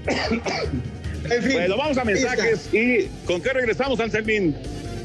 en 1.31 1.43
fin. 1.43 1.52
Bueno, 1.52 1.76
vamos 1.76 1.99
a 1.99 2.05
mensajes 2.05 2.73
y 2.73 3.09
¿con 3.26 3.43
qué 3.43 3.52
regresamos, 3.52 3.99
Anselmín? 4.00 4.57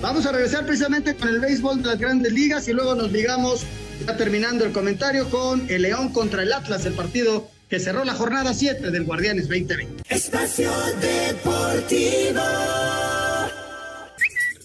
Vamos 0.01 0.25
a 0.25 0.31
regresar 0.31 0.65
precisamente 0.65 1.15
con 1.15 1.29
el 1.29 1.39
béisbol 1.39 1.81
de 1.81 1.88
las 1.88 2.00
grandes 2.00 2.31
ligas 2.31 2.67
y 2.67 2.74
luego 2.74 2.95
nos 2.95 3.12
ligamos, 3.12 3.65
ya 4.05 4.15
terminando 4.17 4.65
el 4.65 4.71
comentario, 4.71 5.29
con 5.29 5.67
el 5.69 5.81
León 5.83 6.13
contra 6.13 6.43
el 6.43 6.53
Atlas, 6.53 6.85
el 6.85 6.93
partido 6.93 7.50
que 7.69 7.79
cerró 7.79 8.05
la 8.05 8.13
jornada 8.13 8.53
7 8.53 8.91
del 8.91 9.05
Guardianes 9.05 9.47
2020. 9.47 10.03
Espacio 10.09 10.71
Deportivo. 11.01 12.41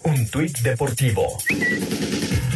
Un 0.03 0.27
tuit 0.29 0.59
deportivo. 0.61 1.39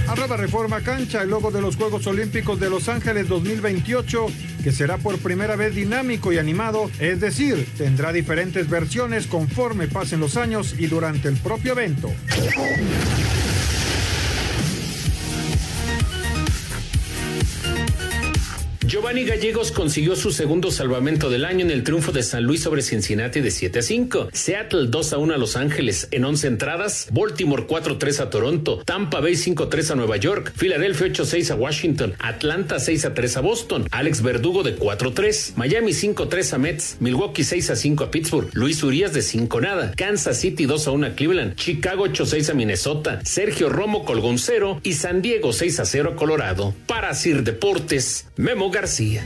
Arroba 0.08 0.36
Reforma 0.36 0.80
Cancha, 0.80 1.22
el 1.22 1.30
logo 1.30 1.50
de 1.50 1.60
los 1.60 1.76
Juegos 1.76 2.06
Olímpicos 2.06 2.60
de 2.60 2.70
Los 2.70 2.88
Ángeles 2.88 3.28
2028, 3.28 4.26
que 4.62 4.72
será 4.72 4.98
por 4.98 5.18
primera 5.18 5.56
vez 5.56 5.74
dinámico 5.74 6.32
y 6.32 6.38
animado, 6.38 6.90
es 7.00 7.20
decir, 7.20 7.66
tendrá 7.76 8.12
diferentes 8.12 8.68
versiones 8.68 9.26
conforme 9.26 9.88
pasen 9.88 10.20
los 10.20 10.36
años 10.36 10.74
y 10.78 10.86
durante 10.86 11.28
el 11.28 11.36
propio 11.36 11.72
evento. 11.72 12.10
Giovanni 18.86 19.24
Gallegos 19.24 19.72
consiguió 19.72 20.14
su 20.14 20.30
segundo 20.30 20.70
salvamento 20.70 21.30
del 21.30 21.46
año 21.46 21.64
en 21.64 21.70
el 21.70 21.84
triunfo 21.84 22.12
de 22.12 22.22
San 22.22 22.44
Luis 22.44 22.62
sobre 22.62 22.82
Cincinnati 22.82 23.40
de 23.40 23.50
7 23.50 23.78
a 23.78 23.82
5. 23.82 24.28
Seattle 24.32 24.88
2 24.88 25.12
a 25.14 25.18
1 25.18 25.34
a 25.34 25.38
Los 25.38 25.56
Ángeles 25.56 26.08
en 26.10 26.22
11 26.22 26.48
entradas, 26.48 27.08
Baltimore 27.10 27.64
4 27.66 27.96
3 27.96 28.20
a 28.20 28.28
Toronto, 28.28 28.82
Tampa 28.84 29.20
Bay 29.20 29.36
5 29.36 29.68
3 29.68 29.92
a 29.92 29.94
Nueva 29.94 30.18
York, 30.18 30.52
Filadelfia 30.54 31.06
8 31.06 31.24
6 31.24 31.50
a 31.52 31.54
Washington, 31.54 32.14
Atlanta 32.18 32.78
6 32.78 33.06
a 33.06 33.14
3 33.14 33.36
a 33.38 33.40
Boston, 33.40 33.88
Alex 33.90 34.20
Verdugo 34.22 34.62
de 34.62 34.74
4 34.74 35.12
3, 35.14 35.54
Miami 35.56 35.94
5 35.94 36.28
3 36.28 36.52
a 36.52 36.58
Mets, 36.58 36.96
Milwaukee 37.00 37.42
6 37.42 37.70
a 37.70 37.76
5 37.76 38.04
a 38.04 38.10
Pittsburgh, 38.10 38.50
Luis 38.52 38.82
Urias 38.82 39.14
de 39.14 39.22
5 39.22 39.60
nada, 39.62 39.92
Kansas 39.96 40.38
City 40.38 40.66
2 40.66 40.86
a 40.86 40.90
1 40.90 41.06
a 41.06 41.10
Cleveland, 41.14 41.54
Chicago 41.56 42.02
8 42.02 42.26
6 42.26 42.50
a 42.50 42.54
Minnesota, 42.54 43.20
Sergio 43.24 43.70
Romo 43.70 44.04
colgó 44.04 44.28
un 44.28 44.38
0 44.38 44.80
y 44.82 44.92
San 44.92 45.22
Diego 45.22 45.54
6 45.54 45.80
a 45.80 45.86
0 45.86 46.10
a 46.12 46.16
Colorado. 46.16 46.74
Para 46.86 47.14
Sir 47.14 47.44
Deportes, 47.44 48.26
Memo 48.36 48.73
García. 48.74 49.24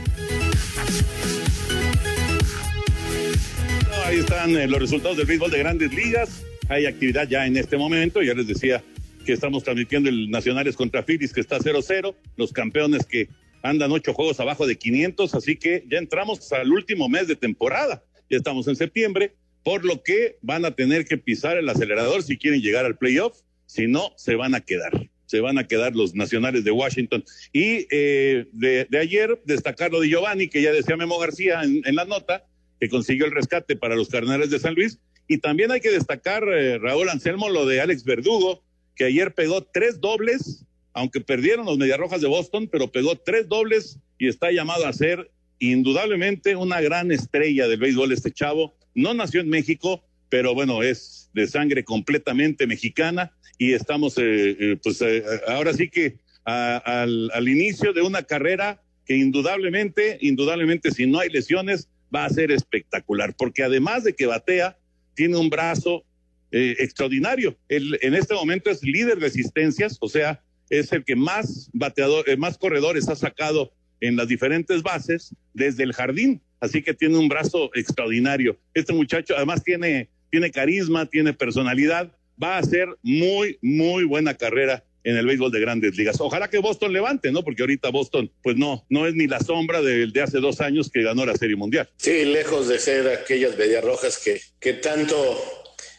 Ahí 4.05 4.19
están 4.19 4.55
eh, 4.55 4.67
los 4.67 4.79
resultados 4.79 5.17
del 5.17 5.25
béisbol 5.25 5.49
de 5.49 5.57
grandes 5.57 5.91
ligas. 5.91 6.43
Hay 6.67 6.85
actividad 6.85 7.27
ya 7.27 7.47
en 7.47 7.57
este 7.57 7.75
momento. 7.75 8.21
Ya 8.21 8.35
les 8.35 8.45
decía 8.45 8.83
que 9.25 9.33
estamos 9.33 9.63
transmitiendo 9.63 10.07
el 10.07 10.29
Nacionales 10.29 10.75
contra 10.75 11.01
Phillies, 11.01 11.33
que 11.33 11.41
está 11.41 11.57
0-0. 11.57 12.13
Los 12.37 12.53
campeones 12.53 13.07
que 13.07 13.27
andan 13.63 13.91
ocho 13.91 14.13
juegos 14.13 14.39
abajo 14.39 14.67
de 14.67 14.77
500. 14.77 15.33
Así 15.33 15.55
que 15.55 15.83
ya 15.89 15.97
entramos 15.97 16.53
al 16.53 16.71
último 16.71 17.09
mes 17.09 17.27
de 17.27 17.35
temporada. 17.35 18.03
Ya 18.29 18.37
estamos 18.37 18.67
en 18.67 18.75
septiembre. 18.75 19.33
Por 19.63 19.83
lo 19.83 20.03
que 20.03 20.37
van 20.43 20.63
a 20.63 20.75
tener 20.75 21.05
que 21.05 21.17
pisar 21.17 21.57
el 21.57 21.67
acelerador 21.69 22.21
si 22.21 22.37
quieren 22.37 22.61
llegar 22.61 22.85
al 22.85 22.99
playoff. 22.99 23.39
Si 23.65 23.87
no, 23.87 24.13
se 24.15 24.35
van 24.35 24.53
a 24.53 24.61
quedar 24.61 25.09
se 25.29 25.41
van 25.41 25.59
a 25.59 25.67
quedar 25.67 25.95
los 25.95 26.15
nacionales 26.15 26.63
de 26.63 26.71
Washington. 26.71 27.23
Y 27.53 27.85
eh, 27.91 28.47
de, 28.51 28.87
ayer, 28.99 29.39
destacar 29.45 29.91
lo 29.91 29.99
de 29.99 30.09
Giovanni, 30.09 30.47
que 30.47 30.63
ya 30.63 30.71
decía 30.71 30.97
Memo 30.97 31.19
García 31.19 31.61
en, 31.61 31.95
la 31.95 32.05
nota, 32.05 32.47
que 32.79 32.89
consiguió 32.89 33.27
el 33.27 33.31
rescate 33.31 33.75
para 33.75 33.95
los 33.95 34.09
carnales 34.09 34.49
de 34.49 34.57
San 34.57 34.73
Luis. 34.73 34.97
Y 35.27 35.37
también 35.37 35.71
hay 35.71 35.81
que 35.81 35.91
destacar, 35.91 36.43
eh, 36.49 36.79
Raúl 36.79 37.09
Anselmo, 37.09 37.47
lo 37.49 37.67
de 37.67 37.79
Alex 37.79 38.05
Verdugo, 38.05 38.63
que 38.95 39.03
ayer 39.03 39.35
pegó 39.35 39.61
tres 39.61 40.01
dobles, 40.01 40.65
aunque 40.93 41.21
perdieron 41.21 41.67
los 41.67 41.77
Mediarrojas 41.77 42.21
de 42.21 42.27
Boston, 42.27 42.67
pero 42.67 42.91
pegó 42.91 43.15
tres 43.15 43.47
dobles 43.47 43.99
y 44.17 44.29
está 44.29 44.51
llamado 44.51 44.87
a 44.87 44.93
ser 44.93 45.29
indudablemente 45.59 46.55
una 46.55 46.81
gran 46.81 47.11
estrella 47.11 47.67
del 47.67 47.79
béisbol 47.79 48.11
este 48.13 48.31
chavo. 48.31 48.73
No 48.95 49.13
nació 49.13 49.41
en 49.41 49.49
México, 49.49 50.03
pero 50.29 50.55
bueno, 50.55 50.81
es 50.81 51.18
de 51.33 51.47
sangre 51.47 51.83
completamente 51.83 52.67
mexicana 52.67 53.31
y 53.57 53.73
estamos, 53.73 54.17
eh, 54.17 54.55
eh, 54.59 54.77
pues 54.81 55.01
eh, 55.01 55.23
ahora 55.47 55.73
sí 55.73 55.89
que 55.89 56.17
al, 56.45 57.29
al, 57.31 57.47
inicio 57.47 57.93
de 57.93 58.01
una 58.01 58.23
carrera 58.23 58.81
que 59.05 59.15
indudablemente, 59.15 60.17
indudablemente, 60.21 60.91
si 60.91 61.05
no 61.05 61.19
hay 61.19 61.29
lesiones, 61.29 61.89
va 62.13 62.25
a 62.25 62.29
ser 62.29 62.51
espectacular, 62.51 63.35
porque 63.37 63.63
además 63.63 64.03
de 64.03 64.13
que 64.13 64.25
batea, 64.25 64.77
tiene 65.13 65.37
un 65.37 65.49
brazo 65.49 66.05
extraordinario. 66.51 67.55
Él, 67.67 67.99
en 68.01 68.15
este 68.15 68.33
momento 68.33 68.71
es 68.71 68.81
líder 68.81 69.19
de 69.19 69.27
asistencias, 69.27 69.97
o 69.99 70.09
sea, 70.09 70.41
es 70.69 70.91
el 70.91 71.03
que 71.03 71.15
más 71.15 71.69
bateador, 71.73 72.25
más 72.37 72.57
corredores 72.57 73.07
ha 73.09 73.15
sacado 73.15 73.71
en 74.01 74.15
las 74.15 74.27
diferentes 74.27 74.81
bases 74.81 75.35
desde 75.53 75.83
el 75.83 75.93
jardín. 75.93 76.41
Así 76.59 76.81
que 76.81 76.93
tiene 76.93 77.17
un 77.17 77.29
brazo 77.29 77.69
extraordinario. 77.73 78.57
Este 78.73 78.93
muchacho 78.93 79.33
además 79.35 79.63
tiene, 79.63 80.09
tiene 80.29 80.51
carisma, 80.51 81.05
tiene 81.05 81.33
personalidad 81.33 82.11
va 82.41 82.57
a 82.57 82.63
ser 82.63 82.87
muy, 83.01 83.57
muy 83.61 84.05
buena 84.05 84.35
carrera 84.35 84.83
en 85.03 85.17
el 85.17 85.25
béisbol 85.25 85.51
de 85.51 85.59
grandes 85.59 85.95
ligas. 85.97 86.19
Ojalá 86.19 86.49
que 86.49 86.59
Boston 86.59 86.93
levante, 86.93 87.31
¿no? 87.31 87.43
Porque 87.43 87.63
ahorita 87.63 87.89
Boston, 87.89 88.31
pues 88.43 88.57
no, 88.57 88.85
no 88.89 89.07
es 89.07 89.15
ni 89.15 89.27
la 89.27 89.39
sombra 89.39 89.81
del 89.81 90.11
de 90.11 90.21
hace 90.21 90.39
dos 90.39 90.61
años 90.61 90.89
que 90.89 91.03
ganó 91.03 91.25
la 91.25 91.35
Serie 91.35 91.55
Mundial. 91.55 91.89
Sí, 91.97 92.25
lejos 92.25 92.67
de 92.67 92.79
ser 92.79 93.07
aquellas 93.07 93.57
medias 93.57 93.83
rojas 93.83 94.17
que, 94.17 94.41
que 94.59 94.73
tanto 94.73 95.15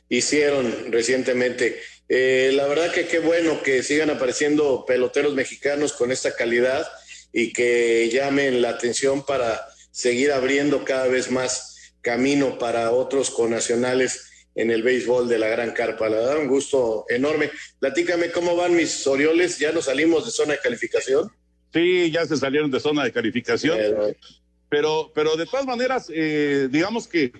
hicieron 0.09 0.73
recientemente. 0.91 1.81
Eh, 2.09 2.51
la 2.55 2.67
verdad 2.67 2.93
que 2.93 3.07
qué 3.07 3.21
bueno 3.21 3.63
que 3.63 3.83
sigan 3.83 4.11
apareciendo 4.11 4.85
peloteros 4.87 5.35
mexicanos 5.35 5.93
con 5.93 6.11
esta 6.13 6.35
calidad 6.35 6.87
y 7.33 7.53
que 7.53 8.11
llamen 8.13 8.61
la 8.61 8.71
atención 8.71 9.25
para 9.25 9.61
seguir 9.93 10.33
abriendo 10.33 10.85
cada 10.85 11.07
vez 11.07 11.31
más 11.31 11.80
camino 12.00 12.59
para 12.59 12.90
otros 12.92 13.30
conacionales 13.30 14.30
en 14.54 14.71
el 14.71 14.83
béisbol 14.83 15.28
de 15.28 15.38
la 15.38 15.49
Gran 15.49 15.73
Carpa. 15.73 16.09
La 16.09 16.19
verdad, 16.19 16.38
un 16.38 16.49
gusto 16.49 17.04
enorme. 17.09 17.50
Platícame 17.78 18.30
cómo 18.30 18.57
van 18.57 18.75
mis 18.75 19.07
Orioles, 19.07 19.59
¿ya 19.59 19.73
nos 19.73 19.87
salimos 19.87 20.25
de 20.25 20.30
zona 20.30 20.52
de 20.54 20.61
calificación? 20.61 21.30
Sí, 21.73 22.11
ya 22.11 22.26
se 22.26 22.37
salieron 22.37 22.71
de 22.71 22.80
zona 22.80 23.04
de 23.04 23.12
calificación. 23.12 23.78
Pero, 24.69 25.12
pero 25.14 25.37
de 25.37 25.47
todas 25.47 25.66
maneras, 25.66 26.11
eh, 26.12 26.69
digamos 26.71 27.07
que 27.07 27.33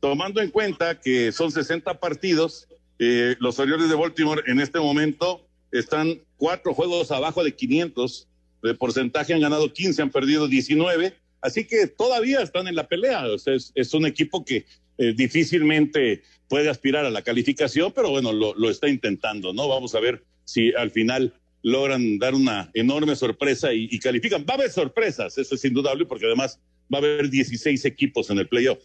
tomando 0.00 0.40
en 0.40 0.50
cuenta 0.50 1.00
que 1.00 1.32
son 1.32 1.50
60 1.50 1.98
partidos, 1.98 2.68
eh, 2.98 3.36
los 3.40 3.58
Orioles 3.58 3.88
de 3.88 3.94
Baltimore 3.94 4.42
en 4.46 4.60
este 4.60 4.78
momento 4.78 5.46
están 5.72 6.20
cuatro 6.36 6.74
juegos 6.74 7.10
abajo 7.10 7.44
de 7.44 7.54
500 7.54 8.28
de 8.62 8.74
porcentaje, 8.74 9.34
han 9.34 9.40
ganado 9.40 9.72
15, 9.72 10.02
han 10.02 10.10
perdido 10.10 10.48
19, 10.48 11.14
así 11.46 11.64
que 11.64 11.86
todavía 11.86 12.42
están 12.42 12.68
en 12.68 12.74
la 12.74 12.88
pelea. 12.88 13.26
O 13.26 13.38
sea, 13.38 13.54
es, 13.54 13.94
un 13.94 14.06
equipo 14.06 14.44
que 14.44 14.66
eh, 14.98 15.14
difícilmente 15.16 16.22
puede 16.48 16.68
aspirar 16.68 17.04
a 17.04 17.10
la 17.10 17.22
calificación, 17.22 17.92
pero 17.94 18.10
bueno, 18.10 18.32
lo, 18.32 18.70
está 18.70 18.88
intentando, 18.88 19.52
¿no? 19.52 19.68
Vamos 19.68 19.94
a 19.94 20.00
ver 20.00 20.24
si 20.44 20.72
al 20.74 20.90
final 20.90 21.34
logran 21.62 22.18
dar 22.18 22.34
una 22.34 22.70
enorme 22.74 23.16
sorpresa 23.16 23.72
y, 23.72 23.98
califican. 23.98 24.44
Va 24.48 24.54
a 24.54 24.56
haber 24.58 24.70
sorpresas, 24.70 25.38
eso 25.38 25.54
es 25.54 25.64
indudable, 25.64 26.06
porque 26.06 26.26
además 26.26 26.60
va 26.92 26.98
a 26.98 27.02
haber 27.02 27.30
16 27.30 27.84
equipos 27.84 28.30
en 28.30 28.38
el 28.38 28.48
playoff. 28.48 28.78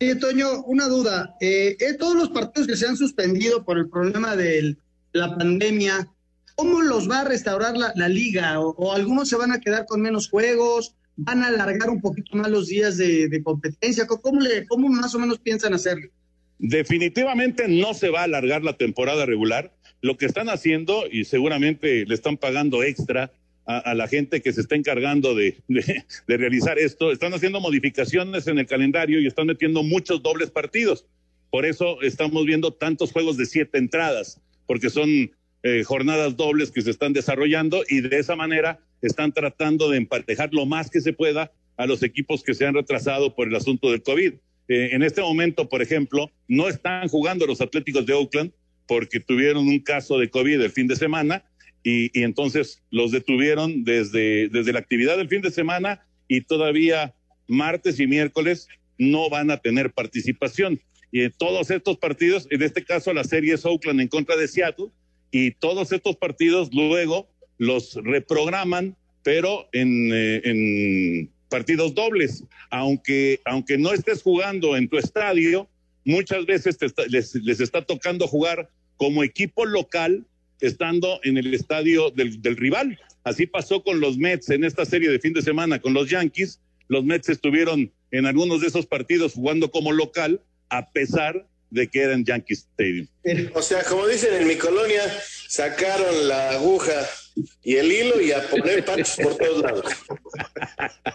Sí, 0.00 0.14
Toño, 0.18 0.62
una 0.64 0.86
duda. 0.86 1.36
Eh, 1.40 1.76
eh, 1.80 1.94
todos 1.94 2.14
los 2.14 2.30
partidos 2.30 2.68
que 2.68 2.76
se 2.76 2.86
han 2.86 2.96
suspendido 2.96 3.64
por 3.64 3.78
el 3.78 3.88
problema 3.88 4.36
de 4.36 4.76
la 5.12 5.36
pandemia, 5.36 6.08
¿cómo 6.54 6.82
los 6.82 7.08
va 7.08 7.20
a 7.20 7.24
restaurar 7.24 7.76
la, 7.76 8.08
liga? 8.08 8.60
O, 8.60 8.92
algunos 8.92 9.28
se 9.28 9.36
van 9.36 9.52
a 9.52 9.60
quedar 9.60 9.86
con 9.86 10.00
menos 10.00 10.28
juegos? 10.28 10.96
¿Van 11.20 11.42
a 11.42 11.48
alargar 11.48 11.90
un 11.90 12.00
poquito 12.00 12.36
más 12.36 12.48
los 12.48 12.68
días 12.68 12.96
de, 12.96 13.42
competencia? 13.42 14.06
¿Cómo, 14.06 14.40
le, 14.40 14.66
¿Cómo 14.66 14.88
más 14.88 15.14
o 15.16 15.18
menos 15.18 15.40
piensan 15.40 15.74
hacerlo? 15.74 16.08
Definitivamente 16.60 17.66
no 17.66 17.92
se 17.92 18.10
va 18.10 18.20
a 18.20 18.24
alargar 18.24 18.62
la 18.62 18.76
temporada 18.76 19.26
regular. 19.26 19.74
Lo 20.00 20.16
que 20.16 20.26
están 20.26 20.48
haciendo, 20.48 21.04
y 21.10 21.24
seguramente 21.24 22.06
le 22.06 22.14
están 22.14 22.36
pagando 22.36 22.84
extra, 22.84 23.32
a, 23.66 23.94
la 23.94 24.06
gente 24.08 24.40
que 24.40 24.52
se 24.52 24.60
está 24.60 24.76
encargando 24.76 25.34
de, 25.34 25.58
realizar 26.28 26.78
esto. 26.78 27.10
Están 27.10 27.34
haciendo 27.34 27.60
modificaciones 27.60 28.46
en 28.46 28.60
el 28.60 28.66
calendario 28.66 29.20
y 29.20 29.26
están 29.26 29.48
metiendo 29.48 29.82
muchos 29.82 30.22
dobles 30.22 30.50
partidos. 30.50 31.04
Por 31.50 31.66
eso 31.66 32.00
estamos 32.00 32.46
viendo 32.46 32.72
tantos 32.72 33.10
juegos 33.10 33.36
de 33.36 33.44
siete 33.44 33.78
entradas, 33.78 34.40
porque 34.66 34.88
son 34.88 35.32
eh, 35.62 35.82
jornadas 35.84 36.36
dobles 36.36 36.70
que 36.70 36.82
se 36.82 36.90
están 36.90 37.12
desarrollando 37.12 37.82
y 37.88 38.00
de 38.00 38.18
esa 38.18 38.36
manera 38.36 38.78
están 39.02 39.32
tratando 39.32 39.90
de 39.90 39.98
emparejar 39.98 40.50
lo 40.52 40.66
más 40.66 40.90
que 40.90 41.00
se 41.00 41.12
pueda 41.12 41.52
a 41.76 41.86
los 41.86 42.02
equipos 42.02 42.42
que 42.42 42.54
se 42.54 42.66
han 42.66 42.74
retrasado 42.74 43.34
por 43.34 43.48
el 43.48 43.54
asunto 43.54 43.90
del 43.90 44.02
COVID. 44.02 44.34
Eh, 44.68 44.90
en 44.92 45.02
este 45.02 45.20
momento, 45.20 45.68
por 45.68 45.82
ejemplo, 45.82 46.30
no 46.46 46.68
están 46.68 47.08
jugando 47.08 47.46
los 47.46 47.60
Atléticos 47.60 48.06
de 48.06 48.12
Oakland 48.12 48.52
porque 48.86 49.20
tuvieron 49.20 49.66
un 49.68 49.80
caso 49.80 50.18
de 50.18 50.30
COVID 50.30 50.60
el 50.60 50.70
fin 50.70 50.86
de 50.86 50.96
semana 50.96 51.44
y, 51.82 52.22
entonces 52.22 52.82
los 52.90 53.12
detuvieron 53.12 53.84
desde, 53.84 54.48
desde 54.48 54.72
la 54.72 54.78
actividad 54.78 55.16
del 55.16 55.28
fin 55.28 55.42
de 55.42 55.50
semana 55.50 56.04
y 56.26 56.42
todavía 56.42 57.14
martes 57.46 57.98
y 58.00 58.06
miércoles 58.06 58.68
no 58.98 59.30
van 59.30 59.50
a 59.50 59.58
tener 59.58 59.92
participación. 59.92 60.80
Y 61.10 61.22
en 61.22 61.32
todos 61.32 61.70
estos 61.70 61.96
partidos, 61.98 62.46
en 62.50 62.62
este 62.62 62.84
caso 62.84 63.12
la 63.12 63.24
serie 63.24 63.54
es 63.54 63.64
Oakland 63.64 64.00
en 64.00 64.08
contra 64.08 64.36
de 64.36 64.48
Seattle, 64.48 64.88
y 65.30 65.52
todos 65.52 65.92
estos 65.92 66.16
partidos 66.16 66.70
luego 66.72 67.28
los 67.58 67.94
reprograman, 68.02 68.96
pero 69.22 69.68
en, 69.72 70.10
eh, 70.12 70.40
en 70.44 71.30
partidos 71.48 71.94
dobles. 71.94 72.44
Aunque, 72.70 73.40
aunque 73.44 73.78
no 73.78 73.92
estés 73.92 74.22
jugando 74.22 74.76
en 74.76 74.88
tu 74.88 74.98
estadio, 74.98 75.68
muchas 76.04 76.46
veces 76.46 76.78
les, 77.08 77.34
les 77.34 77.60
está 77.60 77.82
tocando 77.82 78.26
jugar 78.26 78.70
como 78.96 79.22
equipo 79.24 79.64
local 79.64 80.24
estando 80.60 81.20
en 81.22 81.38
el 81.38 81.54
estadio 81.54 82.10
del, 82.10 82.56
rival. 82.56 82.98
Así 83.24 83.46
pasó 83.46 83.82
con 83.82 84.00
los 84.00 84.18
Mets 84.18 84.50
en 84.50 84.64
esta 84.64 84.84
serie 84.84 85.08
de 85.08 85.20
fin 85.20 85.32
de 85.32 85.42
semana 85.42 85.80
con 85.80 85.94
los 85.94 86.10
Yankees. 86.10 86.60
Los 86.88 87.04
Mets 87.04 87.28
estuvieron 87.28 87.92
en 88.10 88.26
algunos 88.26 88.60
de 88.60 88.68
esos 88.68 88.86
partidos 88.86 89.34
jugando 89.34 89.70
como 89.70 89.92
local, 89.92 90.40
a 90.68 90.90
pesar 90.90 91.46
de 91.70 91.88
que 91.88 92.02
eran 92.02 92.24
Yankee 92.24 92.54
Stadium. 92.54 93.06
O 93.54 93.62
sea, 93.62 93.82
como 93.84 94.06
dicen 94.06 94.34
en 94.34 94.48
mi 94.48 94.56
colonia, 94.56 95.02
sacaron 95.48 96.28
la 96.28 96.50
aguja 96.50 97.06
y 97.62 97.76
el 97.76 97.92
hilo 97.92 98.20
y 98.20 98.32
a 98.32 98.42
poner 98.48 98.84
pachos 98.84 99.16
por 99.22 99.36
todos 99.36 99.62
lados. 99.62 99.84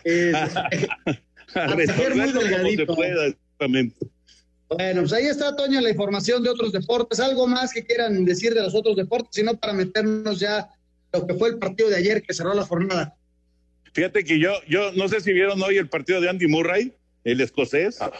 a 1.55 1.75
muy 1.75 2.31
delgadito. 2.31 2.95
Bueno, 4.69 5.01
pues 5.01 5.13
ahí 5.13 5.25
está, 5.25 5.55
Toño, 5.55 5.81
la 5.81 5.89
información 5.89 6.43
de 6.43 6.49
otros 6.49 6.71
deportes. 6.71 7.19
¿Algo 7.19 7.47
más 7.47 7.73
que 7.73 7.85
quieran 7.85 8.25
decir 8.25 8.53
de 8.53 8.61
los 8.61 8.73
otros 8.73 8.95
deportes? 8.95 9.29
Sino 9.31 9.55
para 9.57 9.73
meternos 9.73 10.39
ya 10.39 10.69
lo 11.11 11.27
que 11.27 11.33
fue 11.35 11.49
el 11.49 11.59
partido 11.59 11.89
de 11.89 11.97
ayer 11.97 12.23
que 12.23 12.33
cerró 12.33 12.53
la 12.53 12.65
jornada. 12.65 13.15
Fíjate 13.93 14.23
que 14.23 14.39
yo, 14.39 14.53
yo 14.67 14.91
no 14.93 15.07
sé 15.07 15.21
si 15.21 15.33
vieron 15.33 15.61
hoy 15.61 15.77
el 15.77 15.87
partido 15.87 16.19
de 16.19 16.29
Andy 16.29 16.47
Murray, 16.47 16.93
el 17.23 17.41
escocés. 17.41 18.01
Ah. 18.01 18.11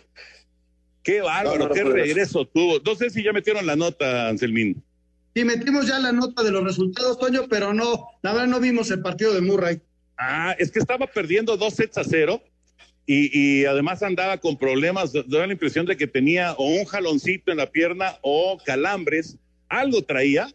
Qué 1.04 1.22
bárbaro, 1.22 1.70
qué 1.70 1.84
regreso 1.84 2.46
tuvo. 2.46 2.80
No 2.80 2.96
sé 2.96 3.10
si 3.10 3.24
ya 3.24 3.34
metieron 3.34 3.66
la 3.66 3.76
nota, 3.76 4.30
Anselmín. 4.30 4.82
Sí, 5.36 5.44
metimos 5.44 5.88
ya 5.88 6.00
la 6.00 6.12
nota 6.12 6.44
de 6.44 6.52
los 6.52 6.63
resultados, 6.63 7.20
Toño, 7.20 7.48
pero 7.50 7.74
no, 7.74 8.08
la 8.22 8.34
verdad 8.34 8.48
no 8.48 8.60
vimos 8.60 8.89
el 8.92 9.02
partido 9.02 9.34
de 9.34 9.42
Murray. 9.42 9.82
Ah, 10.18 10.56
es 10.60 10.72
que 10.72 10.80
estaba 10.80 11.08
perdiendo 11.08 11.58
dos 11.58 11.74
sets 11.74 11.98
a 11.98 12.04
cero 12.04 12.42
y, 13.06 13.66
además 13.66 14.02
andaba 14.02 14.38
con 14.38 14.58
problemas, 14.58 15.12
da 15.12 15.46
la 15.46 15.52
impresión 15.52 15.86
de 15.86 15.98
que 15.98 16.08
tenía 16.08 16.54
o 16.54 16.68
un 16.68 16.86
jaloncito 16.86 17.52
en 17.52 17.58
la 17.58 17.70
pierna 17.70 18.18
o 18.22 18.58
calambres, 18.63 19.38
algo 19.68 20.04
traía 20.04 20.48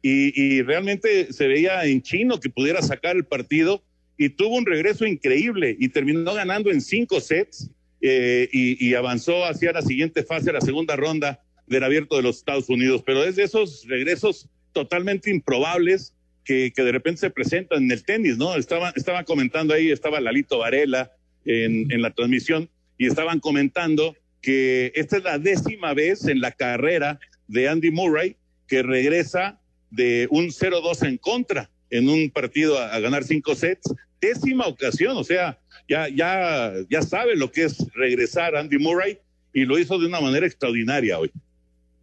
y, 0.00 0.62
realmente 0.62 1.32
se 1.32 1.46
veía 1.46 1.84
en 1.84 2.02
chino 2.02 2.40
que 2.40 2.50
pudiera 2.50 2.82
sacar 2.82 3.14
el 3.14 3.24
partido 3.24 3.84
y 4.16 4.30
tuvo 4.30 4.56
un 4.56 4.66
regreso 4.66 5.06
increíble 5.06 5.76
y 5.78 5.88
terminó 5.88 6.34
ganando 6.34 6.70
en 6.70 6.80
cinco 6.80 7.20
sets 7.20 7.70
eh, 8.02 8.48
y, 8.52 8.94
avanzó 8.94 9.44
hacia 9.44 9.72
la 9.72 9.82
siguiente 9.82 10.24
fase, 10.24 10.52
la 10.52 10.60
segunda 10.60 10.96
ronda 10.96 11.40
del 11.66 11.84
abierto 11.84 12.16
de 12.16 12.22
los 12.22 12.38
Estados 12.38 12.68
Unidos. 12.68 13.02
Pero 13.06 13.24
es 13.24 13.38
esos 13.38 13.86
regresos 13.86 14.48
totalmente 14.72 15.30
improbables 15.30 16.12
que, 16.44 16.72
de 16.74 16.92
repente 16.92 17.20
se 17.20 17.30
presentan 17.30 17.84
en 17.84 17.90
el 17.92 18.04
tenis, 18.04 18.36
¿no? 18.36 18.56
Estaba, 18.56 18.92
estaba 18.96 19.24
comentando 19.24 19.72
ahí, 19.72 19.90
estaba 19.90 20.20
Lalito 20.20 20.58
Varela, 20.58 21.12
en, 21.44 22.02
la 22.02 22.10
transmisión 22.10 22.68
y 22.98 23.06
estaban 23.06 23.40
comentando 23.40 24.16
que 24.40 24.92
esta 24.94 25.16
es 25.16 25.24
la 25.24 25.38
décima 25.38 25.94
vez 25.94 26.26
en 26.26 26.40
la 26.40 26.52
carrera 26.52 27.20
de 27.48 27.68
Andy 27.68 27.90
Murray 27.90 28.36
que 28.66 28.82
regresa 28.82 29.60
de 29.90 30.26
un 30.30 30.46
0-2 30.48 31.06
en 31.06 31.18
contra 31.18 31.70
en 31.90 32.08
un 32.08 32.30
partido 32.30 32.78
a, 32.78 32.98
ganar 33.00 33.24
cinco 33.24 33.54
sets. 33.54 33.92
Décima 34.20 34.66
ocasión, 34.66 35.16
o 35.16 35.24
sea, 35.24 35.58
ya, 35.88 36.08
ya, 36.08 36.72
ya 36.90 37.02
sabe 37.02 37.36
lo 37.36 37.50
que 37.50 37.64
es 37.64 37.78
regresar 37.94 38.56
Andy 38.56 38.78
Murray 38.78 39.18
y 39.52 39.64
lo 39.64 39.78
hizo 39.78 39.98
de 39.98 40.06
una 40.06 40.20
manera 40.20 40.46
extraordinaria 40.46 41.18
hoy. 41.18 41.30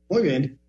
Muy 0.09 0.23
bien, 0.23 0.59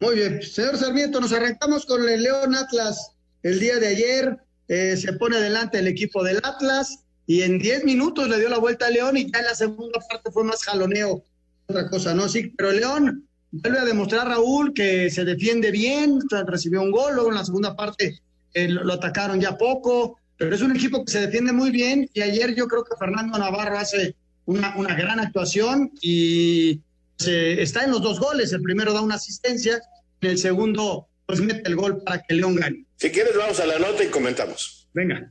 muy 0.00 0.14
bien. 0.16 0.42
Señor 0.42 0.76
Sarmiento, 0.76 1.20
nos 1.20 1.32
arrancamos 1.32 1.86
con 1.86 2.08
el 2.08 2.22
León 2.22 2.54
Atlas 2.54 3.12
el 3.42 3.60
día 3.60 3.78
de 3.78 3.88
ayer. 3.88 4.38
Eh, 4.68 4.96
se 4.96 5.12
pone 5.14 5.36
adelante 5.36 5.78
el 5.78 5.88
equipo 5.88 6.22
del 6.22 6.38
Atlas 6.44 7.04
y 7.26 7.42
en 7.42 7.58
10 7.58 7.84
minutos 7.84 8.28
le 8.28 8.38
dio 8.38 8.48
la 8.48 8.58
vuelta 8.58 8.86
a 8.86 8.90
León 8.90 9.16
y 9.16 9.30
ya 9.30 9.40
en 9.40 9.46
la 9.46 9.54
segunda 9.54 9.98
parte 10.08 10.30
fue 10.30 10.44
más 10.44 10.64
jaloneo, 10.64 11.24
otra 11.66 11.88
cosa, 11.88 12.14
¿no? 12.14 12.28
Sí, 12.28 12.52
pero 12.56 12.72
León 12.72 13.28
vuelve 13.52 13.78
a 13.78 13.84
demostrar 13.84 14.28
Raúl 14.28 14.72
que 14.74 15.10
se 15.10 15.24
defiende 15.24 15.70
bien, 15.70 16.20
recibió 16.46 16.82
un 16.82 16.90
gol, 16.90 17.14
luego 17.14 17.30
en 17.30 17.36
la 17.36 17.44
segunda 17.44 17.74
parte 17.74 18.20
eh, 18.54 18.68
lo, 18.68 18.92
atacaron 18.92 19.40
ya 19.40 19.56
poco, 19.56 20.18
pero 20.40 20.54
es 20.54 20.62
un 20.62 20.74
equipo 20.74 21.04
que 21.04 21.12
se 21.12 21.20
defiende 21.20 21.52
muy 21.52 21.70
bien 21.70 22.08
y 22.14 22.22
ayer 22.22 22.54
yo 22.54 22.66
creo 22.66 22.82
que 22.82 22.96
Fernando 22.96 23.36
Navarro 23.36 23.78
hace 23.78 24.16
una, 24.46 24.74
una 24.74 24.94
gran 24.94 25.20
actuación 25.20 25.92
y 26.00 26.80
se, 27.18 27.60
está 27.60 27.84
en 27.84 27.90
los 27.90 28.00
dos 28.00 28.18
goles, 28.18 28.50
el 28.54 28.62
primero 28.62 28.94
da 28.94 29.02
una 29.02 29.16
asistencia, 29.16 29.82
el 30.22 30.38
segundo 30.38 31.08
pues 31.26 31.42
mete 31.42 31.68
el 31.68 31.76
gol 31.76 32.02
para 32.02 32.22
que 32.22 32.36
León 32.36 32.56
gane. 32.56 32.86
Si 32.96 33.10
quieres 33.10 33.36
vamos 33.36 33.60
a 33.60 33.66
la 33.66 33.78
nota 33.78 34.02
y 34.02 34.06
comentamos. 34.06 34.88
Venga. 34.94 35.30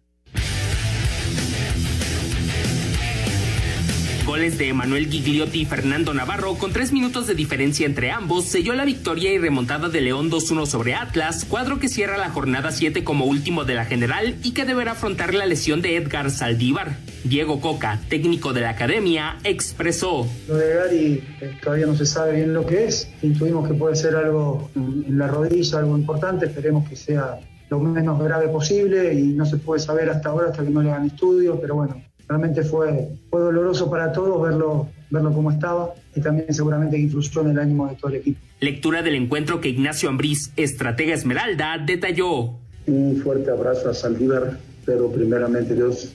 Goles 4.29 4.59
de 4.59 4.67
Emanuel 4.67 5.07
Gigliotti 5.07 5.61
y 5.61 5.65
Fernando 5.65 6.13
Navarro, 6.13 6.53
con 6.53 6.71
tres 6.71 6.93
minutos 6.93 7.25
de 7.25 7.33
diferencia 7.33 7.87
entre 7.87 8.11
ambos, 8.11 8.45
selló 8.45 8.75
la 8.75 8.85
victoria 8.85 9.33
y 9.33 9.39
remontada 9.39 9.89
de 9.89 10.01
León 10.01 10.29
2-1 10.29 10.67
sobre 10.67 10.93
Atlas, 10.93 11.45
cuadro 11.45 11.79
que 11.79 11.89
cierra 11.89 12.15
la 12.15 12.29
jornada 12.29 12.71
7 12.71 13.03
como 13.03 13.25
último 13.25 13.65
de 13.65 13.73
la 13.73 13.85
general 13.85 14.35
y 14.43 14.51
que 14.51 14.65
deberá 14.65 14.91
afrontar 14.91 15.33
la 15.33 15.47
lesión 15.47 15.81
de 15.81 15.95
Edgar 15.95 16.29
Saldívar. 16.29 16.97
Diego 17.23 17.59
Coca, 17.59 18.01
técnico 18.07 18.53
de 18.53 18.61
la 18.61 18.69
academia, 18.69 19.39
expresó. 19.43 20.27
Lo 20.47 20.57
de 20.57 20.75
Gary 20.75 21.23
todavía 21.63 21.87
no 21.87 21.95
se 21.95 22.05
sabe 22.05 22.35
bien 22.35 22.53
lo 22.53 22.67
que 22.67 22.85
es, 22.85 23.09
intuimos 23.23 23.67
que 23.67 23.73
puede 23.73 23.95
ser 23.95 24.15
algo 24.15 24.69
en 24.75 25.17
la 25.17 25.25
rodilla, 25.25 25.79
algo 25.79 25.97
importante, 25.97 26.45
esperemos 26.45 26.87
que 26.87 26.95
sea 26.95 27.39
lo 27.69 27.79
menos 27.79 28.19
grave 28.23 28.47
posible 28.49 29.11
y 29.11 29.23
no 29.29 29.47
se 29.47 29.57
puede 29.57 29.81
saber 29.81 30.07
hasta 30.11 30.29
ahora 30.29 30.49
hasta 30.49 30.63
que 30.63 30.69
no 30.69 30.83
le 30.83 30.91
hagan 30.91 31.07
estudios, 31.07 31.57
pero 31.59 31.73
bueno, 31.73 31.99
realmente 32.29 32.63
fue, 32.63 33.09
fue 33.29 33.41
doloroso 33.41 33.89
para 33.89 34.11
todos 34.11 34.41
verlo 34.41 34.87
verlo 35.09 35.33
cómo 35.33 35.51
estaba 35.51 35.93
y 36.15 36.21
también 36.21 36.53
seguramente 36.53 36.97
influyó 36.97 37.41
en 37.41 37.49
el 37.49 37.59
ánimo 37.59 37.87
de 37.87 37.95
todo 37.95 38.11
el 38.11 38.17
equipo. 38.17 38.39
Lectura 38.59 39.01
del 39.01 39.15
encuentro 39.15 39.59
que 39.59 39.69
Ignacio 39.69 40.09
Ambriz, 40.09 40.51
estratega 40.55 41.13
Esmeralda, 41.13 41.77
detalló. 41.83 42.53
Un 42.85 43.19
fuerte 43.23 43.49
abrazo 43.49 43.89
a 43.89 43.93
Saldívar, 43.93 44.57
pero 44.85 45.11
primeramente 45.11 45.75
Dios 45.75 46.13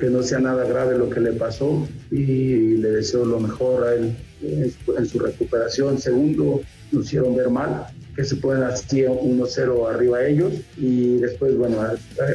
que 0.00 0.06
no 0.06 0.22
sea 0.22 0.40
nada 0.40 0.64
grave 0.64 0.98
lo 0.98 1.08
que 1.08 1.20
le 1.20 1.32
pasó 1.32 1.86
y 2.10 2.76
le 2.76 2.90
deseo 2.90 3.24
lo 3.24 3.40
mejor 3.40 3.84
a 3.84 3.94
él 3.94 4.16
en 4.42 5.06
su, 5.06 5.18
recuperación. 5.18 5.98
Segundo, 5.98 6.60
nos 6.90 7.06
hicieron 7.06 7.36
ver 7.36 7.50
mal, 7.50 7.86
que 8.14 8.24
se 8.24 8.36
pueden 8.36 8.64
hacer 8.64 9.08
1-0 9.08 9.94
arriba 9.94 10.18
a 10.18 10.26
ellos 10.26 10.52
y 10.76 11.16
después, 11.16 11.56
bueno, 11.56 11.78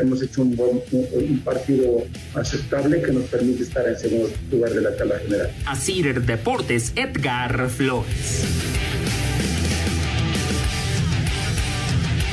hemos 0.02 0.22
hecho 0.24 0.42
un, 0.42 0.56
buen, 0.56 0.82
un, 0.92 1.40
partido 1.44 2.04
aceptable 2.34 3.02
que 3.02 3.12
nos 3.12 3.26
permite 3.26 3.64
estar 3.64 3.88
en 3.88 3.98
segundo 3.98 4.30
lugar 4.52 4.72
de 4.72 4.82
la 4.82 4.96
tabla 4.96 5.20
general. 5.20 5.52
Así 5.66 6.02
Deportes, 6.02 6.94
Edgar 6.96 7.70
Flores. 7.70 8.46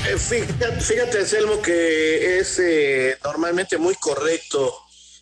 Eh, 0.09 0.19
fíjate, 0.19 0.81
fíjate, 0.81 1.19
Anselmo, 1.19 1.63
que 1.63 2.39
es 2.39 2.59
eh, 2.59 3.17
normalmente 3.25 3.79
muy 3.79 3.95
correcto 3.95 4.75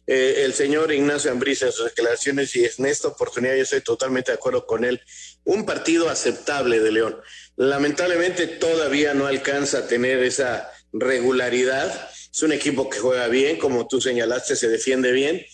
eh, 0.07 0.43
el 0.45 0.53
señor 0.53 0.93
Ignacio 0.93 1.31
Ambrisa 1.31 1.67
en 1.67 1.73
sus 1.73 1.85
declaraciones 1.85 2.55
y 2.57 2.65
en 2.65 2.87
esta 2.87 3.09
oportunidad 3.09 3.55
yo 3.55 3.63
estoy 3.63 3.81
totalmente 3.83 4.33
de 4.33 4.37
acuerdo 4.37 4.67
con 4.67 4.85
él. 4.85 5.01
Un 5.45 5.65
partido 5.65 6.11
aceptable 6.11 6.81
de 6.81 6.93
León. 6.93 7.17
Lamentablemente 7.57 8.47
todavía 8.47 9.15
no 9.15 9.27
alcanza 9.27 9.79
a 9.79 9.87
tener 9.87 10.23
esa 10.23 10.71
regularidad. 10.93 12.11
Es 12.33 12.43
un 12.43 12.53
equipo 12.53 12.89
que 12.89 12.99
juega 12.99 13.29
bien, 13.29 13.59
como 13.59 13.87
tú 13.87 14.01
señalaste, 14.01 14.57
se 14.57 14.69
defiende 14.69 15.13
bien. 15.13 15.45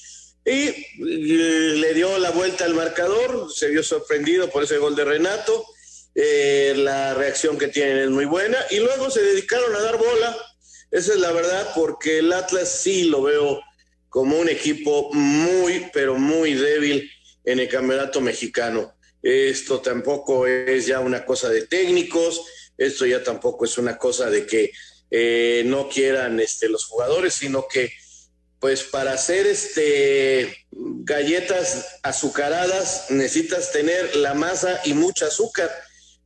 Y 0.45 1.03
le 1.05 1.95
dio 1.95 2.19
la 2.19 2.31
vuelta 2.31 2.65
al 2.65 2.75
marcador, 2.75 3.53
se 3.53 3.69
vio 3.69 3.83
sorprendido 3.83 4.49
por 4.49 4.63
ese 4.63 4.79
gol 4.79 4.97
de 4.97 5.05
Renato 5.05 5.67
eh, 6.21 6.75
la 6.77 7.15
reacción 7.15 7.57
que 7.57 7.69
tienen 7.69 7.99
es 7.99 8.11
muy 8.11 8.25
buena 8.25 8.59
y 8.71 8.81
luego 8.81 9.09
se 9.09 9.23
dedicaron 9.23 9.73
a 9.77 9.83
dar 9.83 9.99
bola, 9.99 10.37
esa 10.91 11.13
es 11.13 11.21
la 11.21 11.31
verdad, 11.31 11.71
porque 11.77 12.19
el 12.19 12.33
Atlas 12.33 12.69
sí 12.83 13.05
lo 13.05 13.23
veo 13.23 13.61
como 14.09 14.37
un 14.37 14.49
equipo 14.49 15.13
muy, 15.13 15.89
pero 15.93 16.19
muy 16.19 16.55
débil 16.55 17.09
en 17.45 17.61
el 17.61 17.69
campeonato 17.69 18.21
mexicano. 18.21 18.98
Esto 19.23 19.81
tampoco 19.81 20.47
es 20.47 20.87
ya 20.87 21.01
una 21.01 21.25
cosa 21.25 21.49
de 21.49 21.67
técnicos, 21.67 22.41
esto 22.77 23.07
ya 23.07 23.23
tampoco 23.23 23.65
es 23.65 23.77
una 23.79 23.99
cosa 23.99 24.31
de 24.31 24.47
que 24.47 24.71
eh, 25.11 25.63
no 25.67 25.89
quieran 25.89 26.39
este, 26.41 26.69
los 26.69 26.85
jugadores, 26.85 27.35
sino 27.35 27.67
que 27.67 27.93
pues 28.61 28.83
para 28.83 29.13
hacer 29.13 29.47
este 29.47 30.67
galletas 30.71 32.01
azucaradas 32.03 33.07
necesitas 33.11 33.71
tener 33.73 34.17
la 34.17 34.35
masa 34.35 34.81
y 34.85 34.95
mucha 34.95 35.27
azúcar 35.27 35.71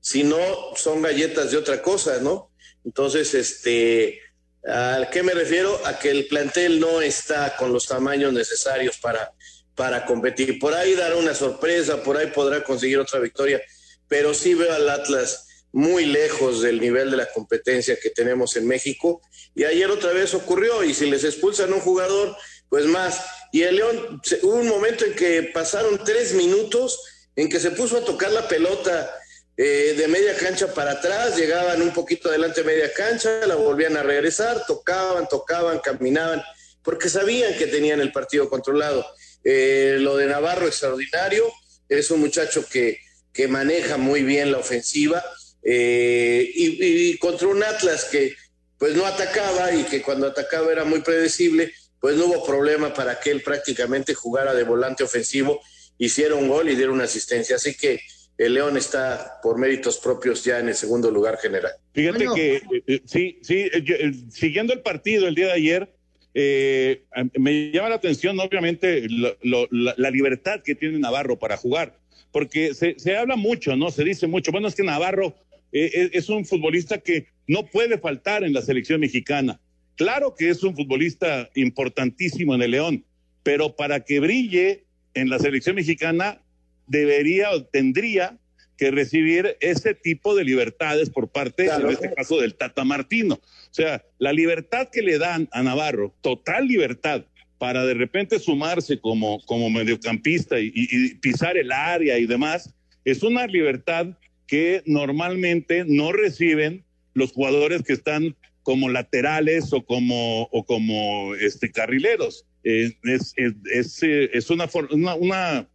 si 0.00 0.24
no 0.24 0.38
son 0.74 1.00
galletas 1.00 1.52
de 1.52 1.56
otra 1.56 1.80
cosa, 1.80 2.18
¿no? 2.18 2.50
Entonces, 2.84 3.34
este, 3.34 4.20
¿a 4.66 5.08
qué 5.10 5.22
me 5.22 5.32
refiero? 5.32 5.80
A 5.86 5.98
que 5.98 6.10
el 6.10 6.26
plantel 6.26 6.80
no 6.80 7.00
está 7.00 7.56
con 7.56 7.72
los 7.72 7.86
tamaños 7.86 8.32
necesarios 8.32 8.98
para, 8.98 9.32
para 9.74 10.04
competir. 10.04 10.58
Por 10.58 10.74
ahí 10.74 10.94
dará 10.94 11.16
una 11.16 11.34
sorpresa, 11.34 12.02
por 12.02 12.16
ahí 12.16 12.28
podrá 12.28 12.62
conseguir 12.62 12.98
otra 12.98 13.20
victoria, 13.20 13.60
pero 14.08 14.34
sí 14.34 14.54
veo 14.54 14.72
al 14.72 14.88
Atlas 14.88 15.46
muy 15.72 16.04
lejos 16.04 16.60
del 16.60 16.80
nivel 16.80 17.10
de 17.10 17.16
la 17.16 17.26
competencia 17.32 17.98
que 18.00 18.10
tenemos 18.10 18.56
en 18.56 18.66
México. 18.66 19.22
Y 19.54 19.64
ayer 19.64 19.90
otra 19.90 20.12
vez 20.12 20.34
ocurrió, 20.34 20.84
y 20.84 20.94
si 20.94 21.10
les 21.10 21.24
expulsan 21.24 21.72
un 21.72 21.80
jugador, 21.80 22.36
pues 22.68 22.86
más. 22.86 23.24
Y 23.52 23.62
el 23.62 23.76
León, 23.76 24.20
hubo 24.42 24.54
un 24.54 24.68
momento 24.68 25.04
en 25.04 25.14
que 25.14 25.50
pasaron 25.54 26.02
tres 26.04 26.34
minutos 26.34 27.00
en 27.36 27.48
que 27.48 27.60
se 27.60 27.70
puso 27.70 27.96
a 27.96 28.04
tocar 28.04 28.30
la 28.30 28.46
pelota 28.46 29.10
eh, 29.56 29.94
de 29.96 30.08
media 30.08 30.36
cancha 30.36 30.72
para 30.72 30.92
atrás, 30.92 31.36
llegaban 31.36 31.80
un 31.82 31.92
poquito 31.92 32.28
adelante 32.28 32.62
de 32.62 32.66
media 32.66 32.92
cancha, 32.92 33.46
la 33.46 33.54
volvían 33.54 33.96
a 33.96 34.02
regresar, 34.02 34.64
tocaban, 34.66 35.28
tocaban, 35.28 35.78
caminaban, 35.78 36.42
porque 36.82 37.08
sabían 37.08 37.54
que 37.56 37.66
tenían 37.66 38.00
el 38.00 38.12
partido 38.12 38.48
controlado. 38.48 39.06
Eh, 39.44 39.96
lo 40.00 40.16
de 40.16 40.26
Navarro 40.26 40.66
extraordinario, 40.66 41.50
es 41.88 42.10
un 42.10 42.20
muchacho 42.20 42.66
que, 42.68 42.98
que 43.32 43.48
maneja 43.48 43.96
muy 43.96 44.22
bien 44.22 44.52
la 44.52 44.58
ofensiva 44.58 45.22
eh, 45.62 46.50
y, 46.54 47.10
y, 47.10 47.18
contra 47.18 47.48
un 47.48 47.62
Atlas 47.62 48.04
que 48.04 48.34
pues 48.78 48.94
no 48.96 49.06
atacaba 49.06 49.72
y 49.72 49.84
que 49.84 50.02
cuando 50.02 50.26
atacaba 50.26 50.72
era 50.72 50.84
muy 50.84 51.00
predecible, 51.00 51.72
pues 52.00 52.16
no 52.16 52.26
hubo 52.26 52.44
problema 52.44 52.92
para 52.92 53.20
que 53.20 53.30
él 53.30 53.42
prácticamente 53.42 54.12
jugara 54.12 54.54
de 54.54 54.64
volante 54.64 55.04
ofensivo, 55.04 55.60
hiciera 55.98 56.34
un 56.34 56.48
gol 56.48 56.68
y 56.68 56.74
diera 56.74 56.90
una 56.90 57.04
asistencia. 57.04 57.56
Así 57.56 57.76
que 57.76 58.00
el 58.38 58.54
León 58.54 58.76
está 58.76 59.38
por 59.42 59.58
méritos 59.58 59.98
propios 59.98 60.42
ya 60.42 60.58
en 60.58 60.68
el 60.68 60.74
segundo 60.74 61.10
lugar 61.10 61.38
general. 61.38 61.72
Fíjate 61.92 62.26
que 62.34 62.56
eh, 62.56 62.62
eh, 62.86 63.02
sí, 63.04 63.38
sí, 63.42 63.70
eh, 63.72 64.12
siguiendo 64.30 64.72
el 64.72 64.80
partido 64.80 65.28
el 65.28 65.34
día 65.34 65.46
de 65.46 65.52
ayer, 65.52 65.94
me 66.34 67.70
llama 67.70 67.90
la 67.90 67.96
atención 67.96 68.38
obviamente 68.40 69.06
la, 69.42 70.10
libertad 70.10 70.62
que 70.62 70.74
tiene 70.74 70.98
Navarro 70.98 71.38
para 71.38 71.56
jugar, 71.56 71.98
porque 72.30 72.74
se, 72.74 73.16
habla 73.16 73.36
mucho, 73.36 73.76
¿no? 73.76 73.90
Se 73.90 74.04
dice 74.04 74.26
mucho, 74.26 74.52
bueno, 74.52 74.68
es 74.68 74.74
que 74.74 74.82
Navarro 74.82 75.34
es 75.72 76.28
un 76.28 76.44
futbolista 76.44 76.98
que 76.98 77.26
no 77.46 77.66
puede 77.66 77.98
faltar 77.98 78.44
en 78.44 78.52
la 78.52 78.62
selección 78.62 79.00
mexicana. 79.00 79.60
Claro 79.96 80.34
que 80.34 80.48
es 80.48 80.62
un 80.62 80.74
futbolista 80.74 81.50
importantísimo 81.54 82.54
en 82.54 82.62
el 82.62 82.70
León, 82.72 83.04
pero 83.42 83.76
para 83.76 84.00
que 84.00 84.20
brille 84.20 84.84
en 85.14 85.28
la 85.28 85.38
selección 85.38 85.76
mexicana 85.76 86.40
debería 86.86 87.50
o 87.50 87.64
tendría 87.64 88.38
que 88.82 88.90
recibir 88.90 89.56
ese 89.60 89.94
tipo 89.94 90.34
de 90.34 90.42
libertades 90.42 91.08
por 91.08 91.30
parte, 91.30 91.66
en 91.66 91.88
este 91.88 92.12
caso, 92.12 92.40
del 92.40 92.56
Tata 92.56 92.82
Martino. 92.82 93.36
O 93.36 93.74
sea, 93.74 94.04
la 94.18 94.32
libertad 94.32 94.88
que 94.90 95.02
le 95.02 95.18
dan 95.18 95.48
a 95.52 95.62
Navarro, 95.62 96.12
total 96.20 96.66
libertad, 96.66 97.24
para 97.58 97.84
de 97.84 97.94
repente 97.94 98.40
sumarse 98.40 98.98
como, 98.98 99.38
como 99.46 99.70
mediocampista 99.70 100.58
y, 100.58 100.72
y 100.74 101.14
pisar 101.14 101.56
el 101.56 101.70
área 101.70 102.18
y 102.18 102.26
demás, 102.26 102.74
es 103.04 103.22
una 103.22 103.46
libertad 103.46 104.18
que 104.48 104.82
normalmente 104.84 105.84
no 105.86 106.10
reciben 106.10 106.84
los 107.14 107.30
jugadores 107.30 107.82
que 107.82 107.92
están 107.92 108.34
como 108.64 108.88
laterales 108.88 109.72
o 109.72 109.84
como, 109.84 110.48
o 110.50 110.64
como 110.64 111.36
este, 111.36 111.70
carrileros. 111.70 112.46
es, 112.64 112.96
es, 113.04 113.32
es, 113.36 114.02
es, 114.02 114.50
una, 114.50 114.68
una, 114.90 115.14
una 115.14 115.68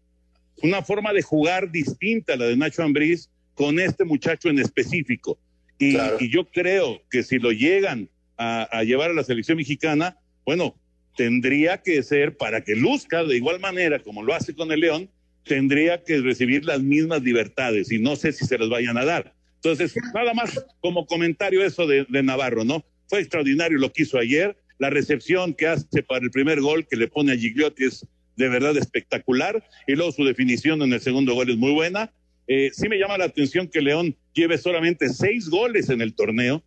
una 0.62 0.82
forma 0.82 1.14
de 1.14 1.22
jugar 1.22 1.72
distinta 1.72 2.34
a 2.34 2.38
la 2.38 2.46
de 2.46 2.58
Nacho 2.58 2.84
Ambriz 2.84 3.30
con 3.54 3.80
este 3.80 4.06
muchacho 4.06 4.50
en 4.50 4.60
específico. 4.60 5.40
Y, 5.80 5.98
yo 6.30 6.46
creo 6.46 7.02
que 7.10 7.24
si 7.24 7.38
lo 7.38 7.52
llegan 7.52 8.10
a, 8.38 8.84
llevar 8.84 9.12
a 9.12 9.14
la 9.14 9.24
selección 9.24 9.58
mexicana, 9.58 10.18
bueno, 10.46 10.76
tendría 11.16 11.82
que 11.82 12.02
ser 12.04 12.38
para 12.38 12.62
que 12.64 12.76
luzca 12.76 13.24
de 13.24 13.36
igual 13.36 13.60
manera 13.60 14.00
como 14.00 14.24
lo 14.24 14.34
hace 14.34 14.56
con 14.56 14.72
el 14.72 14.80
León, 14.80 15.10
tendría 15.44 16.04
que 16.04 16.20
recibir 16.20 16.66
las 16.66 16.82
mismas 16.82 17.22
libertades 17.22 17.92
y 17.92 18.00
no 18.00 18.16
sé 18.16 18.32
si 18.32 18.46
se 18.46 18.58
las 18.58 18.70
vayan 18.70 18.98
a 18.98 19.06
dar. 19.06 19.34
Entonces, 19.56 19.96
nada 20.14 20.34
más 20.34 20.64
como 20.80 21.06
comentario 21.06 21.64
eso 21.64 21.88
de, 21.88 22.06
de 22.10 22.24
Navarro, 22.24 22.64
¿no? 22.64 22.86
Fue 23.08 23.20
extraordinario 23.20 23.78
lo 23.78 23.92
que 23.92 24.04
hizo 24.04 24.18
ayer, 24.18 24.58
la 24.78 24.90
recepción 24.90 25.54
que 25.54 25.68
hace 25.68 26.04
para 26.04 26.24
el 26.24 26.32
primer 26.32 26.62
gol 26.62 26.88
que 26.88 26.98
le 26.98 27.08
pone 27.08 27.32
a 27.32 27.38
Gigliotti 27.38 27.86
es 27.86 28.06
de 28.38 28.48
verdad 28.48 28.78
espectacular. 28.78 29.64
Y 29.88 29.96
luego 29.96 30.14
su 30.14 30.24
definición 30.24 30.82
en 30.82 30.94
el 30.94 31.02
segundo 31.02 31.34
gol 31.34 31.50
es 31.50 31.58
muy 31.58 31.74
buena. 31.74 32.14
Eh, 32.48 32.72
sí 32.74 32.88
me 32.88 32.98
llama 32.98 33.18
la 33.18 33.26
atención 33.26 33.68
que 33.68 33.82
León 33.82 34.16
lleve 34.34 34.58
solamente 34.58 35.10
seis 35.10 35.50
goles 35.50 35.90
en 35.90 36.02
el 36.02 36.14
torneo, 36.14 36.64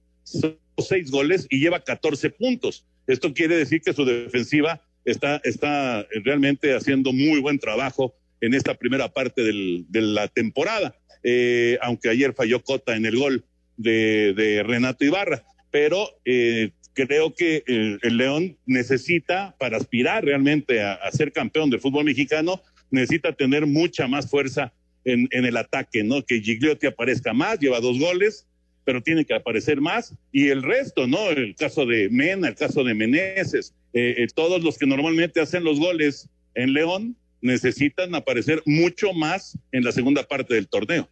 seis 0.76 1.10
goles 1.10 1.46
y 1.48 1.60
lleva 1.60 1.82
14 1.82 2.30
puntos. 2.30 2.84
Esto 3.06 3.32
quiere 3.32 3.56
decir 3.56 3.80
que 3.80 3.94
su 3.94 4.04
defensiva 4.04 4.82
está, 5.04 5.40
está 5.42 6.06
realmente 6.24 6.74
haciendo 6.74 7.12
muy 7.12 7.40
buen 7.40 7.58
trabajo 7.58 8.14
en 8.42 8.54
esta 8.54 8.74
primera 8.74 9.08
parte 9.08 9.42
del, 9.42 9.86
de 9.88 10.02
la 10.02 10.28
temporada, 10.28 10.96
eh, 11.22 11.78
aunque 11.82 12.08
ayer 12.08 12.34
falló 12.34 12.62
Cota 12.62 12.96
en 12.96 13.06
el 13.06 13.16
gol 13.16 13.44
de, 13.76 14.34
de 14.34 14.62
Renato 14.62 15.04
Ibarra. 15.04 15.44
Pero 15.70 16.08
eh, 16.24 16.72
creo 16.94 17.34
que 17.34 17.62
el, 17.66 18.16
León 18.16 18.56
necesita, 18.66 19.54
para 19.58 19.76
aspirar 19.76 20.24
realmente 20.24 20.82
a, 20.82 20.98
ser 21.12 21.32
campeón 21.32 21.70
del 21.70 21.80
fútbol 21.80 22.04
mexicano, 22.04 22.62
necesita 22.90 23.32
tener 23.32 23.66
mucha 23.66 24.06
más 24.08 24.28
fuerza 24.28 24.72
en, 25.04 25.28
el 25.30 25.56
ataque, 25.56 26.04
¿no? 26.04 26.24
Que 26.24 26.40
Gigliotti 26.40 26.86
aparezca 26.86 27.32
más, 27.32 27.58
lleva 27.58 27.80
dos 27.80 27.98
goles, 27.98 28.46
pero 28.84 29.02
tiene 29.02 29.24
que 29.24 29.34
aparecer 29.34 29.80
más. 29.80 30.14
Y 30.32 30.48
el 30.48 30.62
resto, 30.62 31.06
¿no? 31.06 31.30
El 31.30 31.54
caso 31.54 31.86
de 31.86 32.08
Mena, 32.10 32.48
el 32.48 32.54
caso 32.54 32.84
de 32.84 32.94
Meneses, 32.94 33.74
eh, 33.92 34.16
eh, 34.18 34.26
todos 34.34 34.62
los 34.62 34.78
que 34.78 34.86
normalmente 34.86 35.40
hacen 35.40 35.64
los 35.64 35.78
goles 35.78 36.28
en 36.54 36.72
León 36.72 37.16
necesitan 37.40 38.14
aparecer 38.14 38.62
mucho 38.66 39.12
más 39.12 39.58
en 39.72 39.84
la 39.84 39.92
segunda 39.92 40.24
parte 40.24 40.54
del 40.54 40.68
torneo. 40.68 41.08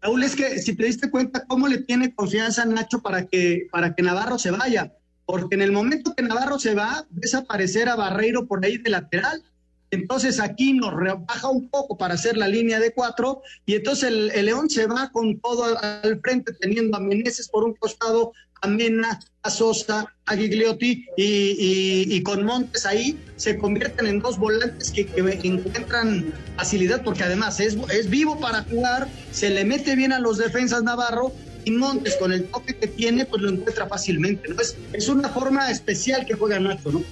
Raúl, 0.00 0.22
es 0.22 0.36
que 0.36 0.58
si 0.60 0.76
te 0.76 0.84
diste 0.84 1.10
cuenta 1.10 1.46
cómo 1.46 1.68
le 1.68 1.78
tiene 1.78 2.14
confianza 2.14 2.62
a 2.62 2.66
Nacho 2.66 3.02
para 3.02 3.26
que, 3.26 3.66
para 3.72 3.94
que 3.94 4.02
Navarro 4.02 4.38
se 4.38 4.50
vaya 4.50 4.92
porque 5.26 5.56
en 5.56 5.62
el 5.62 5.72
momento 5.72 6.14
que 6.14 6.22
Navarro 6.22 6.58
se 6.58 6.74
va, 6.74 7.04
ves 7.10 7.34
aparecer 7.34 7.88
a 7.88 7.96
Barreiro 7.96 8.46
por 8.46 8.64
ahí 8.64 8.78
de 8.78 8.90
lateral 8.90 9.42
Entonces 9.90 10.40
aquí 10.40 10.72
nos 10.72 10.94
rebaja 10.94 11.48
un 11.48 11.68
poco 11.68 11.98
para 11.98 12.14
hacer 12.14 12.36
la 12.36 12.48
línea 12.48 12.78
de 12.78 12.92
cuatro 12.92 13.42
y 13.66 13.74
entonces 13.74 14.08
el, 14.08 14.46
León 14.46 14.70
se 14.70 14.86
va 14.86 15.10
con 15.10 15.38
todo 15.40 15.76
al 15.78 16.20
frente 16.20 16.52
teniendo 16.52 16.96
a 16.96 17.00
Meneses 17.00 17.48
por 17.48 17.64
un 17.64 17.74
costado, 17.74 18.32
a 18.62 18.68
Mena, 18.68 19.20
a 19.42 19.50
Sosa, 19.50 20.12
a 20.24 20.36
Gigliotti 20.36 21.06
y, 21.16 22.22
con 22.22 22.44
Montes 22.44 22.86
ahí 22.86 23.18
se 23.36 23.58
convierten 23.58 24.06
en 24.06 24.20
dos 24.20 24.38
volantes 24.38 24.90
que, 24.90 25.08
encuentran 25.44 26.32
facilidad 26.56 27.02
porque 27.02 27.24
además 27.24 27.60
es, 27.60 27.76
es 27.92 28.08
vivo 28.08 28.38
para 28.38 28.62
jugar, 28.62 29.08
se 29.32 29.50
le 29.50 29.64
mete 29.64 29.96
bien 29.96 30.12
a 30.12 30.20
los 30.20 30.38
defensas 30.38 30.82
Navarro 30.82 31.32
y 31.66 31.72
Montes 31.72 32.16
con 32.16 32.32
el 32.32 32.44
toque 32.44 32.74
que 32.74 32.86
tiene 32.86 33.26
pues 33.26 33.42
lo 33.42 33.50
encuentra 33.50 33.86
fácilmente. 33.86 34.48
¿no? 34.48 34.60
Es, 34.60 34.76
es 34.92 35.08
una 35.08 35.28
forma 35.28 35.70
especial 35.70 36.24
que 36.24 36.34
juega 36.34 36.58
Nacho, 36.60 36.92
¿no? 36.92 37.02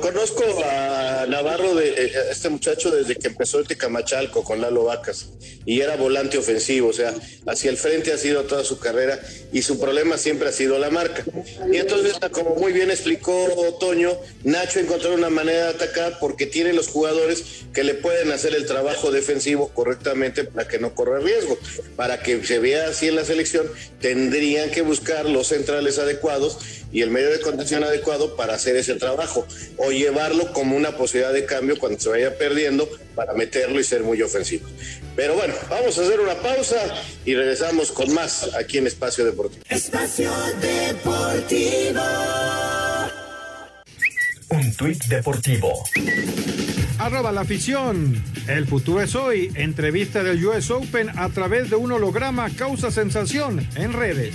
Conozco 0.00 0.44
a 0.64 1.26
Navarro, 1.28 1.74
de, 1.74 1.88
eh, 1.88 2.12
este 2.30 2.48
muchacho, 2.48 2.90
desde 2.90 3.16
que 3.16 3.28
empezó 3.28 3.58
el 3.58 3.66
Tecamachalco 3.66 4.44
con 4.44 4.60
Lalo 4.60 4.84
Vacas 4.84 5.28
y 5.64 5.80
era 5.80 5.96
volante 5.96 6.38
ofensivo, 6.38 6.88
o 6.88 6.92
sea, 6.92 7.14
hacia 7.46 7.70
el 7.70 7.76
frente 7.76 8.12
ha 8.12 8.18
sido 8.18 8.44
toda 8.44 8.64
su 8.64 8.78
carrera 8.78 9.20
y 9.52 9.62
su 9.62 9.78
problema 9.78 10.18
siempre 10.18 10.48
ha 10.48 10.52
sido 10.52 10.78
la 10.78 10.90
marca. 10.90 11.24
Y 11.72 11.76
entonces, 11.76 12.14
como 12.30 12.56
muy 12.56 12.72
bien 12.72 12.90
explicó 12.90 13.76
Toño, 13.78 14.18
Nacho 14.44 14.80
encontró 14.80 15.14
una 15.14 15.30
manera 15.30 15.64
de 15.64 15.70
atacar 15.70 16.18
porque 16.18 16.46
tiene 16.46 16.72
los 16.72 16.88
jugadores 16.88 17.44
que 17.72 17.84
le 17.84 17.94
pueden 17.94 18.32
hacer 18.32 18.54
el 18.54 18.66
trabajo 18.66 19.10
defensivo 19.10 19.68
correctamente 19.68 20.44
para 20.44 20.66
que 20.66 20.78
no 20.78 20.94
corra 20.94 21.20
riesgo. 21.20 21.58
Para 21.96 22.22
que 22.22 22.44
se 22.44 22.58
vea 22.58 22.88
así 22.88 23.08
en 23.08 23.16
la 23.16 23.24
selección, 23.24 23.66
tendrían 24.00 24.70
que 24.70 24.82
buscar 24.82 25.26
los 25.26 25.48
centrales 25.48 25.98
adecuados 25.98 26.58
y 26.92 27.02
el 27.02 27.10
medio 27.10 27.30
de 27.30 27.40
contención 27.40 27.84
adecuado 27.84 28.36
para 28.36 28.54
hacer 28.54 28.76
ese 28.76 28.94
trabajo 28.94 29.46
o 29.76 29.90
llevarlo 29.90 30.52
como 30.52 30.76
una 30.76 30.96
posibilidad 30.96 31.32
de 31.32 31.44
cambio 31.44 31.78
cuando 31.78 32.00
se 32.00 32.08
vaya 32.08 32.36
perdiendo 32.36 32.88
para 33.14 33.32
meterlo 33.34 33.80
y 33.80 33.84
ser 33.84 34.02
muy 34.02 34.20
ofensivo. 34.22 34.68
Pero 35.16 35.34
bueno, 35.34 35.54
vamos 35.68 35.98
a 35.98 36.02
hacer 36.02 36.20
una 36.20 36.34
pausa 36.34 36.76
y 37.24 37.34
regresamos 37.34 37.90
con 37.92 38.12
más 38.14 38.54
aquí 38.54 38.78
en 38.78 38.86
Espacio 38.86 39.24
Deportivo. 39.24 39.62
Espacio 39.68 40.32
Deportivo. 40.60 42.00
Un 44.50 44.74
tuit 44.74 45.04
deportivo. 45.04 45.84
Arroba 46.98 47.30
la 47.30 47.42
afición. 47.42 48.22
El 48.48 48.66
futuro 48.66 49.00
es 49.00 49.14
hoy. 49.14 49.52
Entrevista 49.54 50.24
del 50.24 50.44
US 50.44 50.70
Open 50.70 51.08
a 51.16 51.28
través 51.28 51.70
de 51.70 51.76
un 51.76 51.92
holograma 51.92 52.50
causa 52.50 52.90
sensación 52.90 53.66
en 53.76 53.92
redes. 53.92 54.34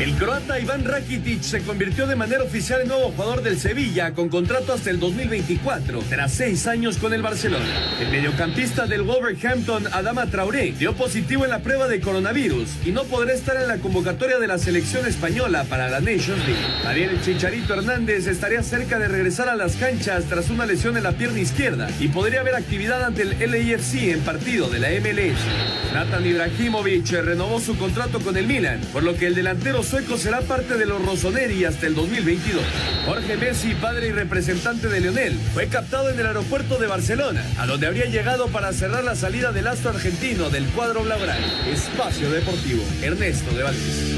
El 0.00 0.14
croata 0.14 0.58
Iván 0.58 0.86
Rakitic 0.86 1.42
se 1.42 1.60
convirtió 1.60 2.06
de 2.06 2.16
manera 2.16 2.42
oficial 2.42 2.80
en 2.80 2.88
nuevo 2.88 3.10
jugador 3.10 3.42
del 3.42 3.58
Sevilla 3.58 4.14
con 4.14 4.30
contrato 4.30 4.72
hasta 4.72 4.88
el 4.88 4.98
2024, 4.98 6.00
tras 6.08 6.32
seis 6.32 6.66
años 6.66 6.96
con 6.96 7.12
el 7.12 7.20
Barcelona. 7.20 7.66
El 8.00 8.08
mediocampista 8.08 8.86
del 8.86 9.02
Wolverhampton, 9.02 9.88
Adama 9.92 10.24
Traoré, 10.24 10.72
dio 10.72 10.94
positivo 10.94 11.44
en 11.44 11.50
la 11.50 11.58
prueba 11.58 11.86
de 11.86 12.00
coronavirus 12.00 12.78
y 12.86 12.92
no 12.92 13.04
podrá 13.04 13.34
estar 13.34 13.58
en 13.60 13.68
la 13.68 13.76
convocatoria 13.76 14.38
de 14.38 14.46
la 14.46 14.56
selección 14.56 15.04
española 15.04 15.64
para 15.64 15.90
la 15.90 16.00
Nations 16.00 16.46
League. 16.46 16.86
Ariel 16.86 17.20
Chicharito 17.20 17.74
Hernández 17.74 18.26
estaría 18.26 18.62
cerca 18.62 18.98
de 18.98 19.06
regresar 19.06 19.50
a 19.50 19.54
las 19.54 19.76
canchas 19.76 20.24
tras 20.30 20.48
una 20.48 20.64
lesión 20.64 20.96
en 20.96 21.02
la 21.02 21.12
pierna 21.12 21.40
izquierda 21.40 21.90
y 22.00 22.08
podría 22.08 22.40
haber 22.40 22.54
actividad 22.54 23.04
ante 23.04 23.20
el 23.20 23.36
LAFC 23.38 24.12
en 24.12 24.20
partido 24.20 24.70
de 24.70 24.78
la 24.78 24.88
MLS. 24.92 25.92
Nathan 25.92 26.24
Ibrahimovic 26.24 27.10
renovó 27.22 27.60
su 27.60 27.76
contrato 27.76 28.20
con 28.20 28.38
el 28.38 28.46
Milan, 28.46 28.80
por 28.94 29.02
lo 29.02 29.14
que 29.14 29.26
el 29.26 29.34
delantero 29.34 29.82
sueco 29.90 30.16
será 30.16 30.40
parte 30.42 30.78
de 30.78 30.86
los 30.86 31.04
Rossoneri 31.04 31.64
hasta 31.64 31.88
el 31.88 31.96
2022. 31.96 32.62
Jorge 33.06 33.36
Messi, 33.36 33.74
padre 33.74 34.06
y 34.06 34.12
representante 34.12 34.86
de 34.86 35.00
Lionel, 35.00 35.32
fue 35.52 35.66
captado 35.66 36.10
en 36.10 36.20
el 36.20 36.26
aeropuerto 36.26 36.78
de 36.78 36.86
Barcelona, 36.86 37.44
a 37.58 37.66
donde 37.66 37.88
habría 37.88 38.04
llegado 38.04 38.46
para 38.48 38.72
cerrar 38.72 39.02
la 39.02 39.16
salida 39.16 39.50
del 39.50 39.66
astro 39.66 39.90
argentino 39.90 40.48
del 40.48 40.64
cuadro 40.66 41.02
blaugrana. 41.02 41.68
Espacio 41.68 42.30
Deportivo, 42.30 42.84
Ernesto 43.02 43.52
de 43.52 43.62
Valdés. 43.64 44.16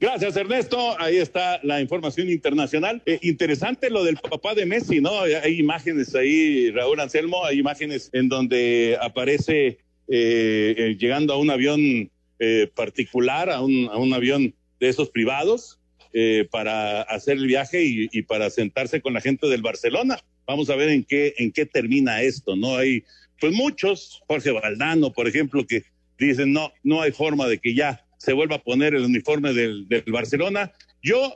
Gracias, 0.00 0.34
Ernesto. 0.36 0.98
Ahí 0.98 1.18
está 1.18 1.60
la 1.62 1.82
información 1.82 2.30
internacional. 2.30 3.02
Eh, 3.04 3.18
interesante 3.20 3.90
lo 3.90 4.02
del 4.02 4.16
papá 4.16 4.54
de 4.54 4.64
Messi, 4.64 5.02
¿no? 5.02 5.20
Hay 5.20 5.60
imágenes 5.60 6.14
ahí, 6.14 6.70
Raúl 6.70 6.98
Anselmo, 7.00 7.44
hay 7.44 7.58
imágenes 7.58 8.08
en 8.14 8.30
donde 8.30 8.96
aparece 8.98 9.78
eh, 10.08 10.74
eh, 10.76 10.96
llegando 10.98 11.34
a 11.34 11.38
un 11.38 11.50
avión 11.50 12.10
eh, 12.38 12.70
particular, 12.74 13.50
a 13.50 13.60
un, 13.60 13.88
a 13.90 13.96
un, 13.96 14.12
avión 14.12 14.54
de 14.80 14.88
esos 14.88 15.10
privados, 15.10 15.78
eh, 16.12 16.46
para 16.50 17.02
hacer 17.02 17.36
el 17.36 17.46
viaje 17.46 17.82
y, 17.84 18.22
para 18.22 18.50
sentarse 18.50 19.00
con 19.00 19.14
la 19.14 19.20
gente 19.20 19.48
del 19.48 19.62
Barcelona. 19.62 20.18
Vamos 20.46 20.70
a 20.70 20.76
ver 20.76 20.90
en 20.90 21.04
qué, 21.04 21.34
en 21.38 21.52
qué 21.52 21.66
termina 21.66 22.22
esto, 22.22 22.54
¿no? 22.54 22.76
Hay, 22.76 23.04
pues 23.40 23.52
muchos, 23.52 24.22
Jorge 24.28 24.50
Valdano, 24.50 25.12
por 25.12 25.26
ejemplo, 25.26 25.66
que 25.66 25.82
dicen, 26.18 26.52
no, 26.52 26.72
no 26.82 27.02
hay 27.02 27.12
forma 27.12 27.48
de 27.48 27.58
que 27.58 27.74
ya 27.74 28.06
se 28.18 28.32
vuelva 28.32 28.56
a 28.56 28.62
poner 28.62 28.94
el 28.94 29.04
uniforme 29.04 29.52
del, 29.52 29.88
del 29.88 30.04
Barcelona. 30.06 30.72
Yo, 31.02 31.34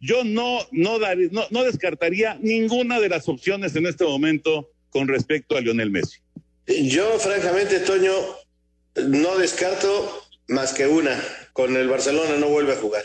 yo 0.00 0.24
no, 0.24 0.60
no, 0.70 0.98
no, 0.98 1.46
no 1.50 1.64
descartaría 1.64 2.38
ninguna 2.40 3.00
de 3.00 3.08
las 3.08 3.28
opciones 3.28 3.74
en 3.76 3.86
este 3.86 4.04
momento 4.04 4.70
con 4.90 5.08
respecto 5.08 5.56
a 5.56 5.60
Lionel 5.60 5.90
Messi. 5.90 6.20
Yo, 6.66 7.18
francamente, 7.18 7.80
Toño, 7.80 8.12
no 8.96 9.38
descarto 9.38 10.24
más 10.48 10.72
que 10.72 10.86
una. 10.86 11.22
Con 11.52 11.76
el 11.76 11.88
Barcelona 11.88 12.36
no 12.36 12.48
vuelve 12.48 12.72
a 12.72 12.76
jugar. 12.76 13.04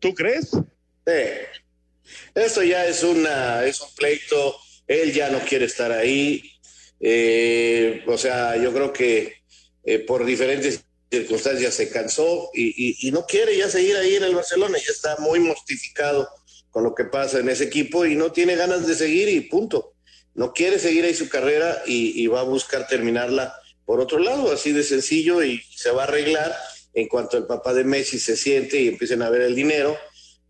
¿Tú 0.00 0.14
crees? 0.14 0.50
Sí. 0.50 2.12
Esto 2.34 2.62
ya 2.62 2.86
es 2.86 3.02
una, 3.02 3.64
es 3.64 3.80
un 3.80 3.88
pleito. 3.94 4.56
Él 4.86 5.12
ya 5.12 5.30
no 5.30 5.40
quiere 5.40 5.64
estar 5.64 5.90
ahí. 5.92 6.52
Eh, 7.00 8.04
o 8.06 8.18
sea, 8.18 8.56
yo 8.56 8.72
creo 8.72 8.92
que 8.92 9.42
eh, 9.84 9.98
por 10.00 10.24
diferentes 10.24 10.84
circunstancias 11.10 11.74
se 11.74 11.88
cansó 11.88 12.50
y, 12.52 13.10
no 13.12 13.24
quiere 13.24 13.56
ya 13.56 13.70
seguir 13.70 13.96
ahí 13.96 14.16
en 14.16 14.24
el 14.24 14.34
Barcelona. 14.34 14.78
Ya 14.78 14.92
está 14.92 15.16
muy 15.18 15.40
mortificado 15.40 16.28
con 16.70 16.84
lo 16.84 16.94
que 16.94 17.04
pasa 17.04 17.38
en 17.38 17.48
ese 17.48 17.64
equipo 17.64 18.04
y 18.04 18.14
no 18.14 18.32
tiene 18.32 18.56
ganas 18.56 18.86
de 18.86 18.94
seguir 18.94 19.28
y 19.28 19.40
punto. 19.40 19.94
No 20.34 20.52
quiere 20.52 20.78
seguir 20.78 21.04
ahí 21.04 21.14
su 21.14 21.28
carrera 21.28 21.82
y 21.86 22.26
va 22.28 22.40
a 22.40 22.44
buscar 22.44 22.86
terminarla 22.86 23.54
por 23.88 24.00
otro 24.00 24.18
lado, 24.18 24.52
así 24.52 24.72
de 24.72 24.82
sencillo 24.82 25.42
y 25.42 25.62
se 25.74 25.90
va 25.90 26.02
a 26.02 26.04
arreglar 26.04 26.54
en 26.92 27.08
cuanto 27.08 27.38
el 27.38 27.46
papá 27.46 27.72
de 27.72 27.84
Messi 27.84 28.18
se 28.18 28.36
siente 28.36 28.78
y 28.78 28.88
empiecen 28.88 29.22
a 29.22 29.30
ver 29.30 29.40
el 29.40 29.54
dinero. 29.54 29.96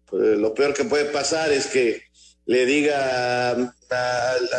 Pues, 0.07 0.37
lo 0.37 0.53
peor 0.55 0.75
que 0.75 0.83
puede 0.83 1.05
pasar 1.05 1.53
es 1.53 1.69
que 1.69 2.03
le 2.47 2.67
diga 2.67 3.51
al, 3.51 3.73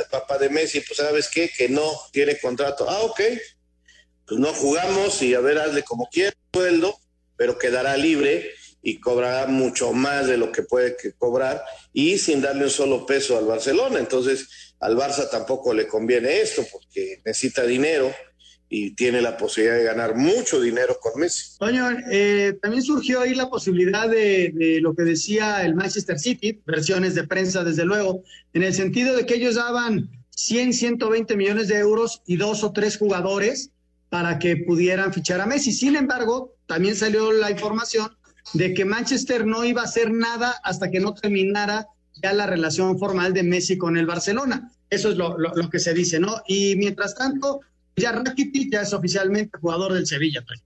papá 0.09 0.37
de 0.37 0.47
Messi, 0.47 0.79
pues 0.79 0.95
sabes 0.95 1.27
qué, 1.27 1.49
que 1.49 1.67
no 1.67 1.91
tiene 2.13 2.39
contrato. 2.39 2.89
Ah, 2.89 3.01
ok, 3.01 3.19
pues 4.25 4.39
no 4.39 4.53
jugamos 4.53 5.21
y 5.23 5.33
a 5.35 5.41
ver, 5.41 5.57
hazle 5.57 5.83
como 5.83 6.07
quiera 6.09 6.33
sueldo, 6.53 6.97
pero 7.35 7.57
quedará 7.57 7.97
libre 7.97 8.49
y 8.81 9.01
cobrará 9.01 9.47
mucho 9.47 9.91
más 9.91 10.27
de 10.27 10.37
lo 10.37 10.53
que 10.53 10.63
puede 10.63 10.95
cobrar 11.17 11.65
y 11.91 12.17
sin 12.17 12.41
darle 12.41 12.63
un 12.63 12.69
solo 12.69 13.05
peso 13.05 13.37
al 13.37 13.43
Barcelona. 13.43 13.99
Entonces, 13.99 14.47
al 14.79 14.95
Barça 14.95 15.29
tampoco 15.29 15.73
le 15.73 15.85
conviene 15.85 16.39
esto 16.39 16.65
porque 16.71 17.21
necesita 17.25 17.63
dinero 17.65 18.15
y 18.71 18.91
tiene 18.91 19.21
la 19.21 19.35
posibilidad 19.35 19.77
de 19.77 19.83
ganar 19.83 20.15
mucho 20.15 20.61
dinero 20.61 20.99
con 21.01 21.19
Messi. 21.19 21.57
Toño, 21.57 21.89
eh, 22.11 22.55
también 22.61 22.83
surgió 22.83 23.21
ahí 23.21 23.33
la 23.33 23.49
posibilidad 23.49 24.07
de, 24.07 24.77
lo 24.81 24.93
que 24.93 25.01
decía 25.01 25.65
el 25.65 25.73
Manchester 25.73 26.19
City, 26.19 26.61
versiones 26.67 27.15
de 27.15 27.25
prensa 27.25 27.63
desde 27.63 27.83
luego, 27.83 28.23
en 28.53 28.61
el 28.61 28.75
sentido 28.75 29.15
de 29.15 29.25
que 29.25 29.35
ellos 29.35 29.55
daban 29.55 30.09
100, 30.29 30.73
120 30.73 31.35
millones 31.35 31.67
de 31.67 31.79
euros 31.79 32.21
y 32.27 32.37
dos 32.37 32.63
o 32.63 32.71
tres 32.71 32.97
jugadores 32.97 33.71
para 34.09 34.37
que 34.37 34.55
pudieran 34.55 35.13
fichar 35.13 35.41
a 35.41 35.47
Messi. 35.47 35.71
Sin 35.71 35.95
embargo, 35.95 36.53
también 36.67 36.95
salió 36.95 37.31
la 37.31 37.49
información 37.49 38.15
de 38.53 38.75
que 38.75 38.85
Manchester 38.85 39.47
no 39.47 39.65
iba 39.65 39.81
a 39.81 39.85
hacer 39.85 40.11
nada 40.11 40.55
hasta 40.63 40.91
que 40.91 40.99
no 40.99 41.15
terminara 41.15 41.87
ya 42.21 42.33
la 42.33 42.45
relación 42.45 42.99
formal 42.99 43.33
de 43.33 43.43
Messi 43.43 43.77
con 43.79 43.97
el 43.97 44.05
Barcelona. 44.05 44.71
Eso 44.91 45.09
es 45.09 45.17
lo, 45.17 45.37
lo 45.37 45.69
que 45.69 45.79
se 45.79 45.93
dice, 45.93 46.19
¿no? 46.19 46.41
Y 46.47 46.75
mientras 46.75 47.15
tanto, 47.15 47.61
ya 47.99 48.11
Rakitic 48.11 48.71
ya 48.71 48.81
es 48.81 48.93
oficialmente 48.93 49.57
jugador 49.59 49.93
del 49.93 50.07
Sevilla. 50.07 50.43
Pues. 50.45 50.61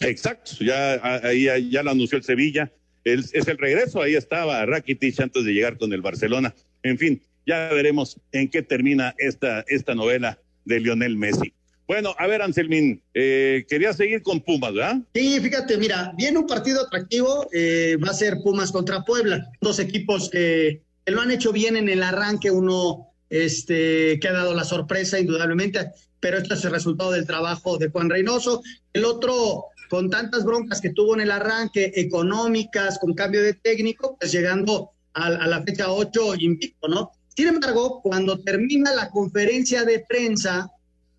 Exacto, 0.00 0.52
ya 0.60 1.00
ahí 1.22 1.70
ya, 1.70 1.82
lo 1.82 1.90
anunció 1.90 2.18
el 2.18 2.24
Sevilla. 2.24 2.72
es 3.04 3.32
el 3.32 3.58
regreso, 3.58 4.02
ahí 4.02 4.14
estaba 4.14 4.64
Rakitic 4.66 5.20
antes 5.20 5.44
de 5.44 5.52
llegar 5.52 5.78
con 5.78 5.92
el 5.92 6.02
Barcelona. 6.02 6.54
En 6.82 6.98
fin, 6.98 7.22
ya 7.46 7.68
veremos 7.72 8.16
en 8.32 8.48
qué 8.48 8.62
termina 8.62 9.14
esta, 9.18 9.64
esta 9.68 9.94
novela 9.94 10.38
de 10.64 10.80
Lionel 10.80 11.16
Messi. 11.16 11.52
Bueno, 11.86 12.14
a 12.18 12.28
ver, 12.28 12.40
Anselmín, 12.40 13.02
eh, 13.14 13.64
quería 13.68 13.92
seguir 13.92 14.22
con 14.22 14.40
Pumas, 14.40 14.72
¿verdad? 14.72 15.00
Sí, 15.12 15.40
fíjate, 15.40 15.76
mira, 15.76 16.12
viene 16.16 16.38
un 16.38 16.46
partido 16.46 16.86
atractivo, 16.86 17.48
eh, 17.52 17.96
va 17.96 18.10
a 18.10 18.14
ser 18.14 18.36
Pumas 18.44 18.70
contra 18.70 19.02
Puebla, 19.02 19.50
dos 19.60 19.80
equipos 19.80 20.30
que, 20.30 20.82
que, 21.04 21.10
lo 21.10 21.20
han 21.20 21.32
hecho 21.32 21.52
bien 21.52 21.76
en 21.76 21.88
el 21.88 22.04
arranque, 22.04 22.52
uno 22.52 23.08
este, 23.28 24.20
que 24.20 24.28
ha 24.28 24.32
dado 24.32 24.54
la 24.54 24.62
sorpresa 24.62 25.18
indudablemente, 25.18 25.80
pero 26.20 26.38
esto 26.38 26.54
es 26.54 26.64
el 26.64 26.72
resultado 26.72 27.12
del 27.12 27.26
trabajo 27.26 27.78
de 27.78 27.88
Juan 27.88 28.10
Reynoso. 28.10 28.62
El 28.92 29.04
otro, 29.04 29.64
con 29.88 30.10
tantas 30.10 30.44
broncas 30.44 30.80
que 30.80 30.90
tuvo 30.90 31.14
en 31.14 31.22
el 31.22 31.30
arranque, 31.30 31.92
económicas, 31.96 32.98
con 32.98 33.14
cambio 33.14 33.42
de 33.42 33.54
técnico, 33.54 34.16
pues 34.18 34.30
llegando 34.30 34.90
a, 35.14 35.30
la 35.30 35.62
fecha 35.62 35.90
8 35.90 36.34
invicto, 36.38 36.88
¿no? 36.88 37.10
Sin 37.34 37.48
embargo, 37.48 38.00
cuando 38.02 38.38
termina 38.40 38.94
la 38.94 39.10
conferencia 39.10 39.84
de 39.84 40.04
prensa, 40.06 40.70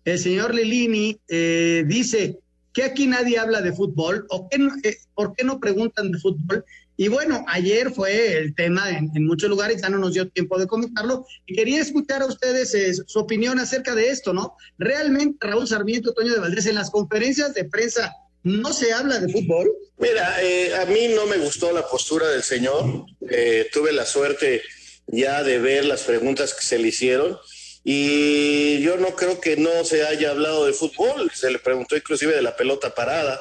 el 0.04 0.18
señor 0.18 0.54
Lilini 0.54 1.18
eh, 1.28 1.84
dice 1.86 2.38
que 2.72 2.84
aquí 2.84 3.06
nadie 3.06 3.38
habla 3.38 3.60
de 3.60 3.72
fútbol, 3.72 4.26
o 4.30 4.48
que 4.48 4.56
eh, 4.88 4.96
¿por 5.14 5.34
qué 5.34 5.44
no 5.44 5.60
preguntan 5.60 6.12
de 6.12 6.18
fútbol? 6.18 6.64
Y 6.96 7.08
bueno, 7.08 7.44
ayer 7.48 7.90
fue 7.90 8.36
el 8.36 8.54
tema 8.54 8.90
en, 8.90 9.10
muchos 9.24 9.48
lugares, 9.48 9.80
ya 9.80 9.88
no 9.88 9.98
nos 9.98 10.12
dio 10.12 10.28
tiempo 10.28 10.58
de 10.58 10.66
comentarlo, 10.66 11.26
y 11.46 11.54
quería 11.54 11.80
escuchar 11.80 12.22
a 12.22 12.26
ustedes 12.26 12.74
eh, 12.74 12.92
su 13.06 13.18
opinión 13.18 13.58
acerca 13.58 13.94
de 13.94 14.10
esto, 14.10 14.32
¿no? 14.32 14.56
Realmente, 14.78 15.38
Raúl 15.40 15.66
Sarmiento, 15.66 16.12
Toño 16.12 16.32
de 16.32 16.40
Valdés, 16.40 16.66
en 16.66 16.74
las 16.74 16.90
conferencias 16.90 17.54
de 17.54 17.64
prensa, 17.64 18.14
¿no 18.42 18.72
se 18.72 18.92
habla 18.92 19.18
de 19.18 19.32
fútbol? 19.32 19.72
Mira, 19.98 20.42
eh, 20.42 20.74
a 20.76 20.84
mí 20.86 21.08
no 21.14 21.26
me 21.26 21.38
gustó 21.38 21.72
la 21.72 21.88
postura 21.88 22.28
del 22.28 22.42
señor, 22.42 23.06
eh, 23.30 23.68
tuve 23.72 23.92
la 23.92 24.04
suerte 24.04 24.62
ya 25.06 25.42
de 25.42 25.58
ver 25.58 25.86
las 25.86 26.02
preguntas 26.02 26.54
que 26.54 26.64
se 26.64 26.78
le 26.78 26.88
hicieron. 26.88 27.38
Y 27.84 28.80
yo 28.82 28.96
no 28.96 29.16
creo 29.16 29.40
que 29.40 29.56
no 29.56 29.84
se 29.84 30.06
haya 30.06 30.30
hablado 30.30 30.66
de 30.66 30.72
fútbol, 30.72 31.32
se 31.34 31.50
le 31.50 31.58
preguntó 31.58 31.96
inclusive 31.96 32.32
de 32.32 32.42
la 32.42 32.56
pelota 32.56 32.94
parada. 32.94 33.40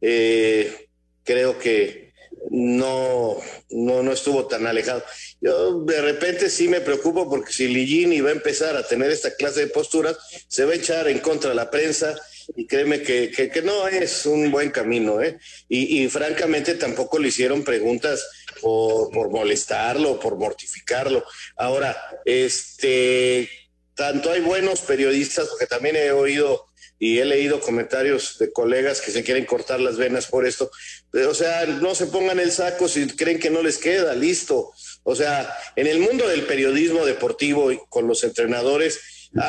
creo 0.00 1.58
que 1.58 2.09
no, 2.50 3.36
no, 3.70 4.02
no 4.02 4.12
estuvo 4.12 4.46
tan 4.46 4.66
alejado. 4.66 5.04
Yo 5.40 5.82
de 5.82 6.00
repente 6.00 6.48
sí 6.48 6.68
me 6.68 6.80
preocupo 6.80 7.28
porque 7.28 7.52
si 7.52 7.68
Ligini 7.68 8.20
va 8.20 8.30
a 8.30 8.32
empezar 8.32 8.76
a 8.76 8.86
tener 8.86 9.10
esta 9.10 9.34
clase 9.34 9.60
de 9.60 9.66
posturas, 9.66 10.16
se 10.48 10.64
va 10.64 10.72
a 10.72 10.76
echar 10.76 11.08
en 11.08 11.18
contra 11.18 11.50
de 11.50 11.56
la 11.56 11.70
prensa 11.70 12.18
y 12.56 12.66
créeme 12.66 13.02
que, 13.02 13.30
que, 13.30 13.62
no 13.62 13.86
es 13.86 14.26
un 14.26 14.50
buen 14.50 14.70
camino. 14.70 15.22
¿eh? 15.22 15.38
Y, 15.68 16.08
francamente 16.08 16.74
tampoco 16.74 17.18
le 17.18 17.28
hicieron 17.28 17.62
preguntas 17.62 18.26
por, 18.60 19.10
por 19.10 19.30
molestarlo, 19.30 20.18
por 20.18 20.36
mortificarlo. 20.36 21.24
Ahora, 21.56 21.96
este, 22.24 23.48
tanto 23.94 24.30
hay 24.30 24.40
buenos 24.40 24.80
periodistas, 24.80 25.48
porque 25.48 25.66
también 25.66 25.96
he 25.96 26.10
oído 26.10 26.66
y 26.98 27.18
he 27.18 27.24
leído 27.24 27.60
comentarios 27.60 28.38
de 28.38 28.52
colegas 28.52 29.00
que 29.00 29.10
se 29.10 29.24
quieren 29.24 29.46
cortar 29.46 29.80
las 29.80 29.96
venas 29.96 30.26
por 30.26 30.46
esto. 30.46 30.70
O 31.12 31.34
sea, 31.34 31.66
no 31.66 31.94
se 31.94 32.06
pongan 32.06 32.38
el 32.38 32.52
saco 32.52 32.88
si 32.88 33.06
creen 33.08 33.40
que 33.40 33.50
no 33.50 33.62
les 33.62 33.78
queda, 33.78 34.14
listo. 34.14 34.72
O 35.02 35.16
sea, 35.16 35.52
en 35.76 35.86
el 35.86 35.98
mundo 35.98 36.28
del 36.28 36.46
periodismo 36.46 37.04
deportivo 37.04 37.72
y 37.72 37.80
con 37.88 38.06
los 38.06 38.22
entrenadores 38.22 39.00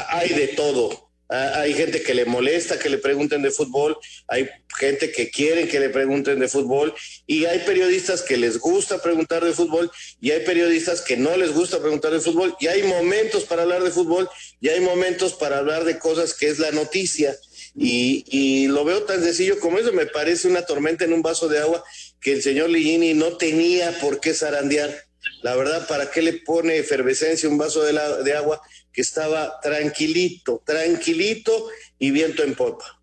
hay 0.09 0.29
de 0.29 0.47
todo. 0.49 1.11
Hay 1.31 1.73
gente 1.73 2.01
que 2.03 2.13
le 2.13 2.25
molesta 2.25 2.77
que 2.77 2.89
le 2.89 2.97
pregunten 2.97 3.41
de 3.41 3.51
fútbol, 3.51 3.97
hay 4.27 4.49
gente 4.77 5.13
que 5.13 5.29
quieren 5.29 5.69
que 5.69 5.79
le 5.79 5.87
pregunten 5.87 6.39
de 6.39 6.49
fútbol 6.49 6.93
y 7.25 7.45
hay 7.45 7.59
periodistas 7.59 8.21
que 8.21 8.35
les 8.35 8.57
gusta 8.57 9.01
preguntar 9.01 9.41
de 9.45 9.53
fútbol 9.53 9.89
y 10.19 10.31
hay 10.31 10.41
periodistas 10.43 10.99
que 10.99 11.15
no 11.15 11.37
les 11.37 11.53
gusta 11.53 11.79
preguntar 11.79 12.11
de 12.11 12.19
fútbol 12.19 12.53
y 12.59 12.67
hay 12.67 12.83
momentos 12.83 13.45
para 13.45 13.61
hablar 13.61 13.81
de 13.81 13.91
fútbol 13.91 14.29
y 14.59 14.67
hay 14.67 14.81
momentos 14.81 15.33
para 15.33 15.59
hablar 15.59 15.85
de 15.85 15.99
cosas 15.99 16.33
que 16.33 16.49
es 16.49 16.59
la 16.59 16.71
noticia. 16.71 17.33
Y, 17.75 18.67
lo 18.67 18.83
veo 18.83 19.03
tan 19.03 19.23
sencillo 19.23 19.59
como 19.59 19.77
eso, 19.77 19.93
me 19.93 20.05
parece 20.05 20.47
una 20.47 20.65
tormenta 20.65 21.05
en 21.05 21.13
un 21.13 21.21
vaso 21.21 21.47
de 21.47 21.59
agua 21.59 21.83
que 22.19 22.33
el 22.33 22.41
señor 22.41 22.69
Ligini 22.69 23.13
no 23.13 23.37
tenía 23.37 23.97
por 23.99 24.19
qué 24.19 24.33
zarandear. 24.33 24.93
La 25.41 25.55
verdad, 25.55 25.87
¿para 25.87 26.09
qué 26.11 26.21
le 26.21 26.33
pone 26.33 26.77
efervescencia 26.77 27.49
un 27.49 27.57
vaso 27.57 27.83
de, 27.83 27.93
de 28.23 28.33
agua 28.33 28.61
que 28.91 29.01
estaba 29.01 29.59
tranquilito, 29.61 30.61
tranquilito 30.65 31.67
y 31.99 32.11
viento 32.11 32.43
en 32.43 32.55
popa? 32.55 33.01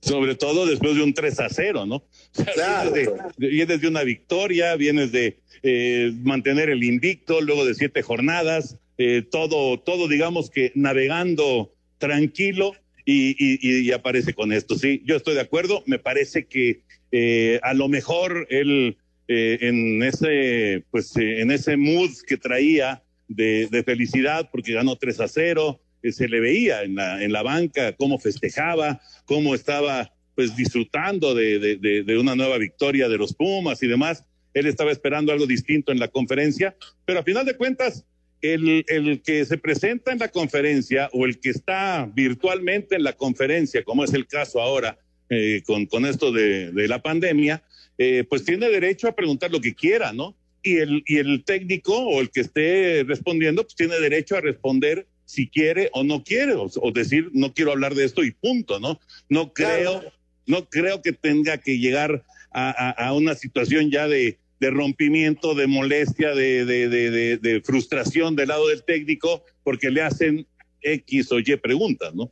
Sobre 0.00 0.34
todo 0.34 0.66
después 0.66 0.94
de 0.96 1.02
un 1.02 1.12
3 1.12 1.40
a 1.40 1.48
0, 1.50 1.86
¿no? 1.86 2.04
claro. 2.54 2.92
Vienes 3.36 3.80
de, 3.80 3.88
una 3.88 4.02
victoria, 4.02 4.74
vienes 4.76 5.12
de 5.12 5.38
eh, 5.62 6.12
mantener 6.22 6.70
el 6.70 6.82
invicto, 6.82 7.40
luego 7.40 7.66
de 7.66 7.74
siete 7.74 8.02
jornadas, 8.02 8.76
eh, 8.98 9.22
todo, 9.30 9.78
todo 9.80 10.08
digamos 10.08 10.50
que 10.50 10.72
navegando 10.74 11.74
tranquilo 11.98 12.72
y, 13.04 13.90
aparece 13.92 14.34
con 14.34 14.52
esto. 14.52 14.76
Sí, 14.76 15.02
yo 15.04 15.16
estoy 15.16 15.34
de 15.34 15.40
acuerdo, 15.40 15.82
me 15.86 15.98
parece 15.98 16.46
que 16.46 16.82
eh, 17.12 17.58
a 17.62 17.74
lo 17.74 17.88
mejor 17.88 18.46
él 18.50 18.96
eh, 19.28 19.58
en 19.60 20.02
ese, 20.02 20.84
pues 20.90 21.16
en 21.16 21.50
ese 21.50 21.76
mood 21.76 22.10
que 22.26 22.36
traía 22.36 23.02
de, 23.28 23.82
felicidad 23.84 24.48
porque 24.50 24.72
ganó 24.72 24.96
3 24.96 25.20
a 25.20 25.28
0, 25.28 25.80
se 26.02 26.28
le 26.28 26.40
veía 26.40 26.82
en 26.82 26.96
la, 26.96 27.22
en 27.22 27.32
la 27.32 27.42
banca 27.42 27.94
cómo 27.96 28.18
festejaba, 28.18 29.00
cómo 29.24 29.54
estaba 29.54 30.12
pues 30.34 30.56
disfrutando 30.56 31.34
de, 31.34 31.58
de, 31.78 32.18
una 32.18 32.34
nueva 32.34 32.56
victoria 32.58 33.08
de 33.08 33.18
los 33.18 33.34
Pumas 33.34 33.82
y 33.82 33.86
demás. 33.86 34.24
Él 34.54 34.66
estaba 34.66 34.90
esperando 34.90 35.32
algo 35.32 35.46
distinto 35.46 35.92
en 35.92 36.00
la 36.00 36.08
conferencia, 36.08 36.74
pero 37.04 37.20
a 37.20 37.22
final 37.22 37.44
de 37.44 37.56
cuentas, 37.56 38.04
el, 38.42 38.84
el, 38.88 39.22
que 39.22 39.44
se 39.44 39.58
presenta 39.58 40.12
en 40.12 40.18
la 40.18 40.28
conferencia 40.28 41.08
o 41.12 41.26
el 41.26 41.40
que 41.40 41.50
está 41.50 42.10
virtualmente 42.14 42.96
en 42.96 43.04
la 43.04 43.12
conferencia, 43.12 43.84
como 43.84 44.04
es 44.04 44.14
el 44.14 44.26
caso 44.26 44.60
ahora 44.60 44.98
eh, 45.28 45.62
con, 45.66 45.86
con, 45.86 46.06
esto 46.06 46.32
de, 46.32 46.72
de 46.72 46.88
la 46.88 47.02
pandemia, 47.02 47.62
eh, 47.98 48.24
pues 48.28 48.44
tiene 48.44 48.68
derecho 48.68 49.08
a 49.08 49.14
preguntar 49.14 49.50
lo 49.50 49.60
que 49.60 49.74
quiera, 49.74 50.12
¿no? 50.12 50.34
Y 50.62 50.76
el, 50.76 51.02
y 51.06 51.18
el 51.18 51.44
técnico 51.44 51.96
o 51.96 52.20
el 52.20 52.30
que 52.30 52.40
esté 52.40 53.04
respondiendo, 53.06 53.62
pues 53.62 53.74
tiene 53.74 53.98
derecho 54.00 54.36
a 54.36 54.40
responder 54.40 55.06
si 55.24 55.48
quiere 55.48 55.90
o 55.92 56.02
no 56.02 56.24
quiere, 56.24 56.54
o, 56.56 56.90
decir 56.92 57.30
no 57.32 57.54
quiero 57.54 57.72
hablar 57.72 57.94
de 57.94 58.04
esto 58.04 58.24
y 58.24 58.32
punto, 58.32 58.80
¿no? 58.80 58.98
No 59.28 59.52
creo, 59.52 60.02
no 60.46 60.68
creo 60.68 61.02
que 61.02 61.12
tenga 61.12 61.58
que 61.58 61.78
llegar 61.78 62.24
a, 62.52 62.70
a, 62.70 63.08
a 63.08 63.12
una 63.12 63.34
situación 63.34 63.90
ya 63.90 64.08
de, 64.08 64.38
de 64.60 64.70
rompimiento, 64.70 65.54
de 65.54 65.66
molestia, 65.66 66.34
de, 66.34 66.66
de, 66.66 67.62
frustración 67.64 68.36
del 68.36 68.48
lado 68.48 68.68
del 68.68 68.84
técnico, 68.84 69.42
porque 69.64 69.90
le 69.90 70.02
hacen 70.02 70.46
X 70.82 71.32
o 71.32 71.38
Y 71.38 71.56
preguntas, 71.56 72.14
¿no? 72.14 72.30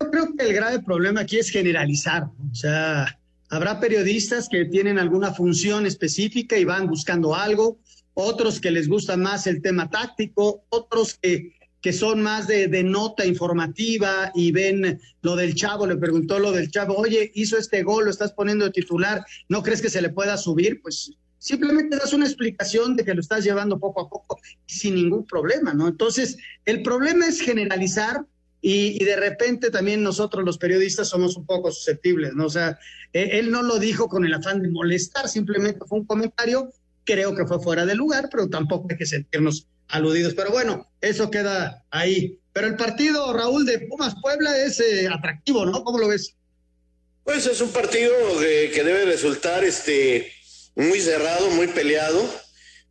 Yo 0.00 0.10
creo 0.10 0.34
que 0.36 0.44
el 0.44 0.52
grave 0.52 0.80
problema 0.80 1.22
aquí 1.22 1.38
es 1.38 1.50
generalizar. 1.50 2.24
O 2.24 2.54
sea, 2.54 3.18
habrá 3.48 3.80
periodistas 3.80 4.48
que 4.48 4.66
tienen 4.66 4.98
alguna 4.98 5.32
función 5.32 5.86
específica 5.86 6.58
y 6.58 6.64
van 6.64 6.86
buscando 6.86 7.34
algo, 7.34 7.78
otros 8.12 8.60
que 8.60 8.70
les 8.70 8.86
gusta 8.86 9.16
más 9.16 9.46
el 9.46 9.62
tema 9.62 9.88
táctico, 9.88 10.64
otros 10.68 11.14
que, 11.14 11.54
que 11.80 11.94
son 11.94 12.20
más 12.20 12.46
de, 12.46 12.68
de, 12.68 12.82
nota 12.82 13.24
informativa 13.24 14.30
y 14.34 14.52
ven 14.52 15.00
lo 15.22 15.34
del 15.34 15.54
chavo, 15.54 15.86
le 15.86 15.96
preguntó 15.96 16.38
lo 16.38 16.52
del 16.52 16.70
chavo, 16.70 16.94
oye, 16.94 17.32
hizo 17.34 17.56
este 17.56 17.82
gol, 17.82 18.04
lo 18.04 18.10
estás 18.10 18.32
poniendo 18.32 18.66
de 18.66 18.72
titular, 18.72 19.24
¿no 19.48 19.62
crees 19.62 19.80
que 19.80 19.90
se 19.90 20.02
le 20.02 20.10
pueda 20.10 20.36
subir? 20.36 20.82
Pues 20.82 21.12
Simplemente 21.38 21.96
das 21.96 22.12
una 22.12 22.26
explicación 22.26 22.96
de 22.96 23.04
que 23.04 23.14
lo 23.14 23.20
estás 23.20 23.44
llevando 23.44 23.78
poco 23.78 24.00
a 24.00 24.08
poco 24.08 24.40
sin 24.66 24.96
ningún 24.96 25.24
problema, 25.24 25.72
¿no? 25.72 25.86
Entonces, 25.86 26.36
el 26.64 26.82
problema 26.82 27.26
es 27.26 27.40
generalizar 27.40 28.24
y, 28.60 29.04
de 29.04 29.14
repente 29.14 29.70
también 29.70 30.02
nosotros 30.02 30.44
los 30.44 30.58
periodistas 30.58 31.08
somos 31.08 31.36
un 31.36 31.46
poco 31.46 31.70
susceptibles, 31.70 32.34
¿no? 32.34 32.46
O 32.46 32.50
sea, 32.50 32.78
e, 33.12 33.38
él 33.38 33.52
no 33.52 33.62
lo 33.62 33.78
dijo 33.78 34.08
con 34.08 34.24
el 34.24 34.34
afán 34.34 34.62
de 34.62 34.68
molestar, 34.68 35.28
simplemente 35.28 35.80
fue 35.86 36.00
un 36.00 36.06
comentario, 36.06 36.72
creo 37.04 37.36
que 37.36 37.46
fue 37.46 37.60
fuera 37.60 37.86
de 37.86 37.94
lugar, 37.94 38.28
pero 38.30 38.48
tampoco 38.48 38.88
hay 38.90 38.96
que 38.96 39.06
sentirnos 39.06 39.68
aludidos. 39.86 40.34
Pero 40.34 40.50
bueno, 40.50 40.90
eso 41.00 41.30
queda 41.30 41.84
ahí. 41.90 42.40
Pero 42.52 42.66
el 42.66 42.76
partido, 42.76 43.32
Raúl, 43.32 43.64
de 43.64 43.78
Pumas 43.80 44.16
Puebla 44.20 44.58
es 44.58 44.80
eh, 44.80 45.08
atractivo, 45.08 45.64
¿no? 45.64 45.84
¿Cómo 45.84 45.98
lo 45.98 46.08
ves? 46.08 46.34
Pues 47.22 47.46
es 47.46 47.60
un 47.60 47.70
partido 47.70 48.12
que 48.40 48.82
debe 48.82 49.04
resultar 49.04 49.62
este 49.62 50.32
muy 50.78 51.00
cerrado, 51.00 51.50
muy 51.50 51.66
peleado, 51.66 52.24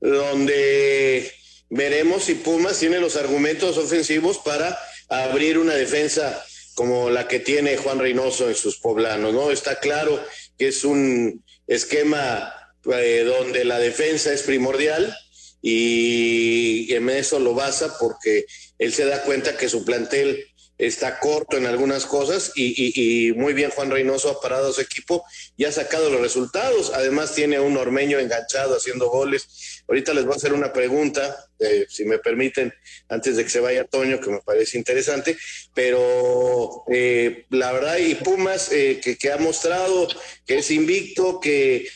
donde 0.02 1.32
veremos 1.70 2.26
si 2.26 2.36
Pumas 2.36 2.78
tiene 2.78 3.00
los 3.00 3.16
argumentos 3.16 3.78
ofensivos 3.78 4.40
para 4.40 4.78
abrir 5.08 5.58
una 5.58 5.74
defensa 5.74 6.46
como 6.76 7.10
la 7.10 7.28
que 7.28 7.40
tiene 7.40 7.78
Juan 7.78 8.00
Reynoso 8.00 8.50
en 8.50 8.56
sus 8.56 8.78
poblanos, 8.78 9.34
¿no? 9.34 9.52
Está 9.52 9.80
claro 9.80 10.22
que 10.58 10.68
es 10.68 10.84
un 10.84 11.44
esquema 11.66 12.54
eh, 12.94 13.24
donde 13.26 13.64
la 13.64 13.80
defensa 13.80 14.34
es 14.34 14.44
primordial 14.44 15.18
y 15.62 16.94
en 16.94 17.10
eso 17.10 17.40
lo 17.40 17.54
basa 17.54 17.98
porque 17.98 18.46
él 18.78 18.94
se 18.94 19.06
da 19.06 19.24
cuenta 19.24 19.58
que 19.58 19.70
su 19.70 19.86
plantel 19.86 20.46
está 20.78 21.20
corto 21.20 21.58
en 21.58 21.66
algunas 21.66 22.06
cosas 22.06 22.52
y, 22.56 23.34
muy 23.36 23.54
bien 23.54 23.72
Juan 23.72 23.90
Reynoso 23.90 24.30
ha 24.30 24.42
parado 24.42 24.70
a 24.70 24.74
su 24.74 24.82
equipo 24.82 25.24
y 25.56 25.66
ha 25.66 25.72
sacado 25.72 26.10
los 26.10 26.22
resultados. 26.22 26.92
Además 26.94 27.34
tiene 27.34 27.60
un 27.60 27.78
ormeño 27.78 28.20
enganchado 28.20 28.76
haciendo 28.76 29.10
goles. 29.10 29.84
Ahorita 29.88 30.14
les 30.14 30.26
voy 30.26 30.34
a 30.34 30.38
hacer 30.38 30.54
una 30.54 30.74
pregunta, 30.74 31.50
eh, 31.60 31.86
si 31.90 32.06
me 32.06 32.20
permiten, 32.20 32.74
antes 33.10 33.38
de 33.38 33.44
que 33.44 33.50
se 33.50 33.60
vaya 33.60 33.86
Toño, 33.86 34.20
que 34.20 34.30
me 34.30 34.42
parece 34.42 34.78
interesante, 34.78 35.38
pero 35.74 36.84
eh, 36.92 37.46
la 37.50 37.72
verdad 37.72 37.98
y 37.98 38.16
Pumas 38.16 38.72
eh, 38.72 39.00
que, 39.02 39.18
que, 39.18 39.32
ha 39.32 39.38
mostrado 39.38 40.08
que 40.46 40.60
es 40.60 40.72
invicto, 40.72 41.40
que 41.40 41.88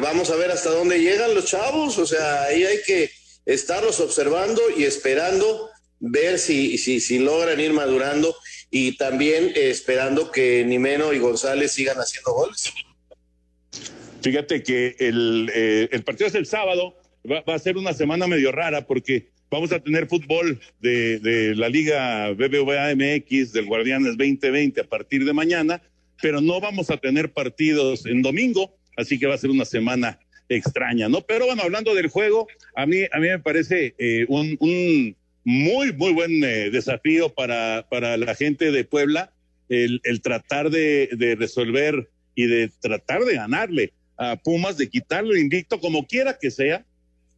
vamos 0.00 0.30
a 0.30 0.36
ver 0.36 0.50
hasta 0.50 0.70
dónde 0.70 1.00
llegan 1.00 1.34
los 1.34 1.46
chavos, 1.46 1.98
o 1.98 2.06
sea, 2.06 2.44
ahí 2.44 2.64
hay 2.64 2.82
que 2.82 3.10
estarlos 3.46 4.00
observando 4.00 4.60
y 4.76 4.84
esperando 4.84 5.70
ver 6.00 6.38
si, 6.38 6.78
si, 6.78 7.00
si 7.00 7.18
logran 7.18 7.60
ir 7.60 7.72
madurando 7.72 8.34
y 8.70 8.96
también 8.96 9.52
eh, 9.54 9.70
esperando 9.70 10.30
que 10.30 10.64
Nimeno 10.64 11.12
y 11.12 11.18
González 11.18 11.72
sigan 11.72 11.96
haciendo 11.96 12.32
goles. 12.32 12.72
Fíjate 14.22 14.62
que 14.62 14.96
el, 14.98 15.50
eh, 15.54 15.88
el 15.92 16.02
partido 16.02 16.28
es 16.28 16.34
el 16.34 16.46
sábado, 16.46 16.96
va, 17.30 17.42
a 17.46 17.58
ser 17.58 17.76
una 17.76 17.92
semana 17.92 18.26
medio 18.26 18.52
rara 18.52 18.86
porque 18.86 19.28
vamos 19.50 19.72
a 19.72 19.80
tener 19.80 20.06
fútbol 20.06 20.60
de, 20.80 21.18
de 21.20 21.54
la 21.54 21.68
Liga 21.68 22.30
BBVA 22.32 22.94
MX 22.94 23.52
del 23.52 23.66
Guardianes 23.66 24.16
2020 24.16 24.80
a 24.80 24.84
partir 24.84 25.24
de 25.24 25.32
mañana, 25.32 25.80
pero 26.20 26.40
no 26.40 26.60
vamos 26.60 26.90
a 26.90 26.96
tener 26.96 27.32
partidos 27.32 28.06
en 28.06 28.22
domingo, 28.22 28.76
así 28.96 29.18
que 29.18 29.26
va 29.26 29.34
a 29.34 29.38
ser 29.38 29.50
una 29.50 29.64
semana 29.64 30.18
extraña, 30.48 31.08
¿no? 31.08 31.20
Pero 31.22 31.46
bueno, 31.46 31.62
hablando 31.62 31.94
del 31.94 32.08
juego, 32.08 32.48
a 32.74 32.86
mí, 32.86 33.02
a 33.10 33.18
mí 33.18 33.28
me 33.28 33.38
parece 33.38 33.94
eh, 33.98 34.26
un, 34.28 35.16
muy, 35.48 35.94
muy 35.94 36.12
buen 36.12 36.44
eh, 36.44 36.68
desafío 36.68 37.32
para, 37.32 37.86
para 37.88 38.18
la 38.18 38.34
gente 38.34 38.70
de 38.70 38.84
Puebla 38.84 39.32
el, 39.70 40.20
tratar 40.20 40.68
de, 40.68 41.36
resolver 41.38 42.10
y 42.34 42.46
de 42.46 42.70
tratar 42.82 43.24
de 43.24 43.36
ganarle 43.36 43.94
a 44.18 44.36
Pumas, 44.36 44.76
de 44.76 44.90
quitarle 44.90 45.32
el 45.32 45.40
invicto 45.40 45.80
como 45.80 46.06
quiera 46.06 46.36
que 46.38 46.50
sea. 46.50 46.84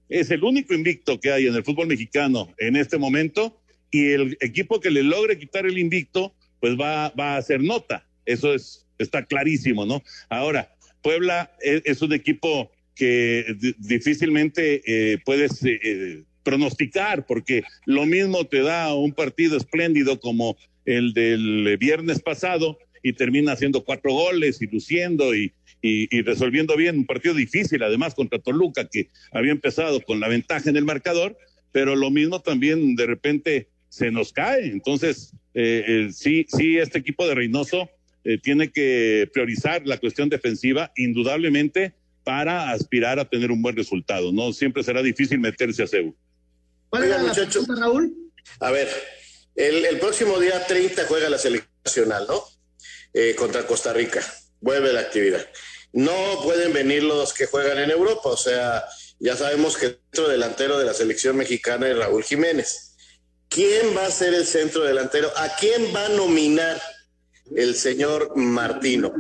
Es 0.09 0.33
el 0.33 0.43
único 0.43 0.75
invicto 0.75 1.21
que 1.21 1.31
hay 1.31 1.47
en 1.47 1.55
el 1.55 1.63
fútbol 1.63 1.87
mexicano 1.87 2.53
en 2.59 2.75
este 2.75 2.99
momento 2.99 3.61
y 3.93 4.07
el 4.11 4.37
equipo 4.41 4.81
que 4.81 4.91
le 4.91 5.05
logre 5.05 5.39
quitar 5.39 5.65
el 5.65 5.79
invicto, 5.79 6.35
pues 6.59 6.75
va, 6.77 7.11
va 7.11 7.35
a 7.35 7.37
hacer 7.37 7.63
nota. 7.63 8.09
Eso 8.27 8.53
es, 8.53 8.89
está 8.99 9.25
clarísimo, 9.25 9.87
¿no? 9.87 10.03
Ahora, 10.29 10.75
Puebla 11.01 11.53
es, 11.61 11.83
es 11.85 12.03
un 12.03 12.13
equipo 12.13 12.73
que 12.97 13.57
difícilmente 13.79 14.83
eh, 14.85 15.19
puedes 15.25 15.65
eh, 15.65 16.25
pronosticar, 16.43 17.27
porque 17.27 17.63
lo 17.87 18.07
mismo 18.07 18.45
te 18.47 18.63
da 18.63 18.95
un 18.95 19.13
partido 19.13 19.57
espléndido 19.57 20.21
como 20.21 20.57
el 20.85 21.13
del 21.13 21.77
viernes 21.79 22.21
pasado 22.21 22.79
y 23.03 23.13
termina 23.13 23.53
haciendo 23.53 23.85
cuatro 23.85 24.13
goles 24.13 24.61
y 24.61 24.67
luciendo 24.67 25.35
y, 25.35 25.53
y, 25.83 26.23
resolviendo 26.23 26.77
bien 26.77 26.99
un 26.99 27.07
partido 27.07 27.35
difícil, 27.35 27.83
además 27.83 28.15
contra 28.15 28.39
Toluca, 28.39 28.87
que 28.87 29.09
había 29.33 29.53
empezado 29.53 30.01
con 30.01 30.21
la 30.21 30.29
ventaja 30.29 30.69
en 30.69 30.77
el 30.77 30.85
marcador, 30.85 31.37
pero 31.73 31.97
lo 31.97 32.11
mismo 32.11 32.41
también 32.41 32.97
de 32.97 33.07
repente 33.07 33.69
se 33.89 34.11
nos 34.11 34.33
cae. 34.33 34.67
Entonces, 34.67 35.33
eh, 35.55 35.85
eh, 35.87 36.09
sí, 36.13 36.47
sí, 36.49 36.79
este 36.79 36.99
equipo 36.99 37.27
de 37.27 37.35
Reynoso 37.35 37.89
eh, 38.25 38.39
tiene 38.39 38.71
que 38.71 39.29
priorizar 39.33 39.87
la 39.87 39.99
cuestión 39.99 40.29
defensiva, 40.29 40.93
indudablemente, 40.97 41.95
para 42.25 42.71
aspirar 42.71 43.19
a 43.19 43.25
tener 43.25 43.51
un 43.51 43.63
buen 43.63 43.77
resultado. 43.77 44.33
No 44.33 44.53
siempre 44.53 44.83
será 44.83 45.03
difícil 45.03 45.39
meterse 45.39 45.83
a 45.83 45.87
CEU. 45.87 46.15
¿Cuál 46.91 47.05
era 47.05 47.23
la 47.23 47.33
pregunta, 47.33 47.75
Raúl? 47.79 48.15
A 48.59 48.71
ver, 48.71 48.89
el, 49.55 49.85
el, 49.85 49.99
próximo 50.01 50.39
día 50.39 50.67
30 50.67 51.07
juega 51.07 51.31
la 51.31 51.39
selección 51.39 51.73
nacional, 51.85 52.27
¿no? 52.29 52.45
Eh, 53.15 53.35
contra 53.37 53.67
Costa 53.67 53.93
Rica. 53.93 54.21
Vuelve 54.61 54.93
la 54.93 55.01
actividad. 55.01 55.47
No 55.93 56.41
pueden 56.43 56.73
venir 56.73 57.03
los 57.03 57.33
que 57.33 57.47
juegan 57.47 57.79
en 57.79 57.91
Europa, 57.91 58.29
o 58.29 58.37
sea, 58.37 58.85
ya 59.19 59.37
sabemos 59.37 59.77
que 59.77 59.87
el 59.87 59.93
centro 59.93 60.29
delantero 60.29 60.79
de 60.79 60.85
la 60.85 60.95
selección 60.95 61.37
mexicana 61.37 61.89
es 61.89 61.97
Raúl 61.97 62.23
Jiménez. 62.23 62.97
¿Quién 63.49 63.97
va 63.97 64.07
a 64.07 64.11
ser 64.11 64.35
el 64.35 64.47
centro 64.47 64.85
delantero? 64.85 65.31
¿A 65.37 65.57
quién 65.57 65.95
va 65.95 66.07
a 66.07 66.09
nominar 66.11 66.81
el 67.57 67.75
señor 67.75 68.37
Martino? 68.37 69.13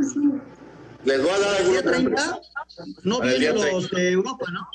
Les 1.04 1.20
voy 1.20 1.30
a 1.30 1.38
dar 1.38 1.64
nombres. 1.64 2.20
No 3.02 3.20
vienen 3.20 3.72
los 3.72 3.90
de 3.90 4.12
Europa, 4.12 4.46
¿no? 4.52 4.68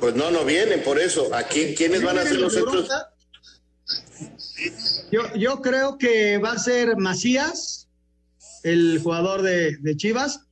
Pues 0.00 0.14
no, 0.14 0.30
no 0.30 0.44
vienen, 0.44 0.82
por 0.82 0.98
eso. 0.98 1.34
¿A 1.34 1.42
quién, 1.42 1.74
quiénes 1.74 2.02
van 2.02 2.18
a 2.18 2.22
ser 2.22 2.40
los 2.40 2.54
centros? 2.54 2.88
Yo, 5.10 5.22
yo 5.34 5.60
creo 5.60 5.98
que 5.98 6.38
va 6.38 6.52
a 6.52 6.58
ser 6.58 6.96
Macías, 6.96 7.88
el 8.62 9.00
jugador 9.02 9.42
de, 9.42 9.76
de 9.78 9.96
Chivas. 9.96 10.46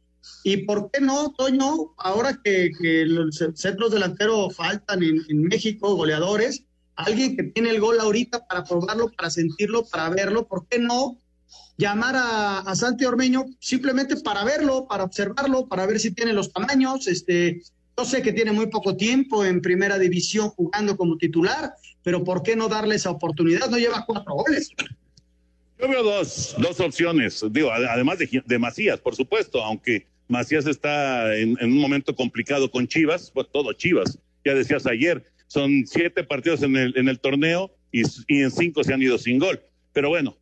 ¿Y 0.44 0.58
por 0.58 0.90
qué 0.90 1.00
no, 1.00 1.32
Toño? 1.36 1.94
Ahora 1.96 2.40
que, 2.42 2.70
que 2.80 3.04
los 3.06 3.42
centros 3.54 3.90
delanteros 3.90 4.54
faltan 4.54 5.02
en, 5.02 5.22
en, 5.28 5.42
México, 5.42 5.94
goleadores, 5.94 6.64
alguien 6.96 7.36
que 7.36 7.44
tiene 7.44 7.70
el 7.70 7.80
gol 7.80 8.00
ahorita 8.00 8.46
para 8.46 8.64
probarlo, 8.64 9.10
para 9.12 9.30
sentirlo, 9.30 9.84
para 9.84 10.08
verlo, 10.10 10.46
¿por 10.46 10.66
qué 10.68 10.78
no 10.78 11.18
llamar 11.76 12.16
a, 12.16 12.58
a 12.60 12.76
Santi 12.76 13.04
Ormeño 13.04 13.46
simplemente 13.60 14.16
para 14.16 14.44
verlo, 14.44 14.86
para 14.88 15.04
observarlo, 15.04 15.68
para 15.68 15.86
ver 15.86 16.00
si 16.00 16.12
tiene 16.12 16.32
los 16.32 16.52
tamaños? 16.52 17.06
Este, 17.08 17.62
yo 17.98 18.04
sé 18.04 18.22
que 18.22 18.32
tiene 18.32 18.52
muy 18.52 18.68
poco 18.68 18.96
tiempo 18.96 19.44
en 19.44 19.60
primera 19.60 19.98
división 19.98 20.50
jugando 20.50 20.96
como 20.96 21.18
titular, 21.18 21.72
pero 22.04 22.22
¿por 22.22 22.44
qué 22.44 22.54
no 22.54 22.68
darle 22.68 22.94
esa 22.94 23.10
oportunidad? 23.10 23.68
No 23.68 23.76
lleva 23.76 24.04
cuatro 24.06 24.34
goles. 24.34 24.70
Yo 25.80 25.88
veo 25.88 26.04
dos, 26.04 26.54
dos 26.58 26.78
opciones, 26.78 27.44
digo, 27.50 27.72
además 27.72 28.18
de, 28.18 28.42
de 28.44 28.58
Macías, 28.58 29.00
por 29.00 29.16
supuesto, 29.16 29.64
aunque 29.64 30.06
Macías 30.28 30.66
está 30.66 31.36
en, 31.36 31.56
en, 31.60 31.72
un 31.72 31.78
momento 31.78 32.14
complicado 32.14 32.70
con 32.70 32.86
Chivas, 32.86 33.32
pues 33.32 33.48
todo 33.52 33.72
Chivas, 33.72 34.18
ya 34.44 34.54
decías 34.54 34.86
ayer, 34.86 35.24
son 35.48 35.84
siete 35.86 36.22
partidos 36.22 36.62
en 36.62 36.76
el, 36.76 36.96
en 36.96 37.08
el 37.08 37.18
torneo 37.18 37.72
y, 37.90 38.02
y, 38.28 38.42
en 38.42 38.50
cinco 38.50 38.84
se 38.84 38.94
han 38.94 39.02
ido 39.02 39.18
sin 39.18 39.38
gol. 39.38 39.60
Pero 39.92 40.08
bueno, 40.08 40.36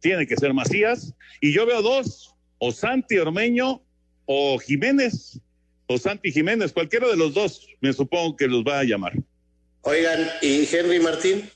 tiene 0.00 0.26
que 0.26 0.36
ser 0.36 0.52
Macías. 0.52 1.14
Y 1.40 1.52
yo 1.52 1.64
veo 1.64 1.80
dos, 1.80 2.34
o 2.58 2.70
Santi 2.70 3.18
Ormeño 3.18 3.82
o 4.26 4.58
Jiménez, 4.58 5.40
o 5.86 5.98
Santi 5.98 6.32
Jiménez, 6.32 6.72
cualquiera 6.72 7.08
de 7.08 7.16
los 7.16 7.34
dos, 7.34 7.66
me 7.80 7.92
supongo 7.92 8.36
que 8.36 8.46
los 8.46 8.64
va 8.64 8.80
a 8.80 8.84
llamar. 8.84 9.12
Oigan, 9.82 10.28
¿y 10.42 10.68
Henry 10.70 10.98
Martín? 10.98 11.48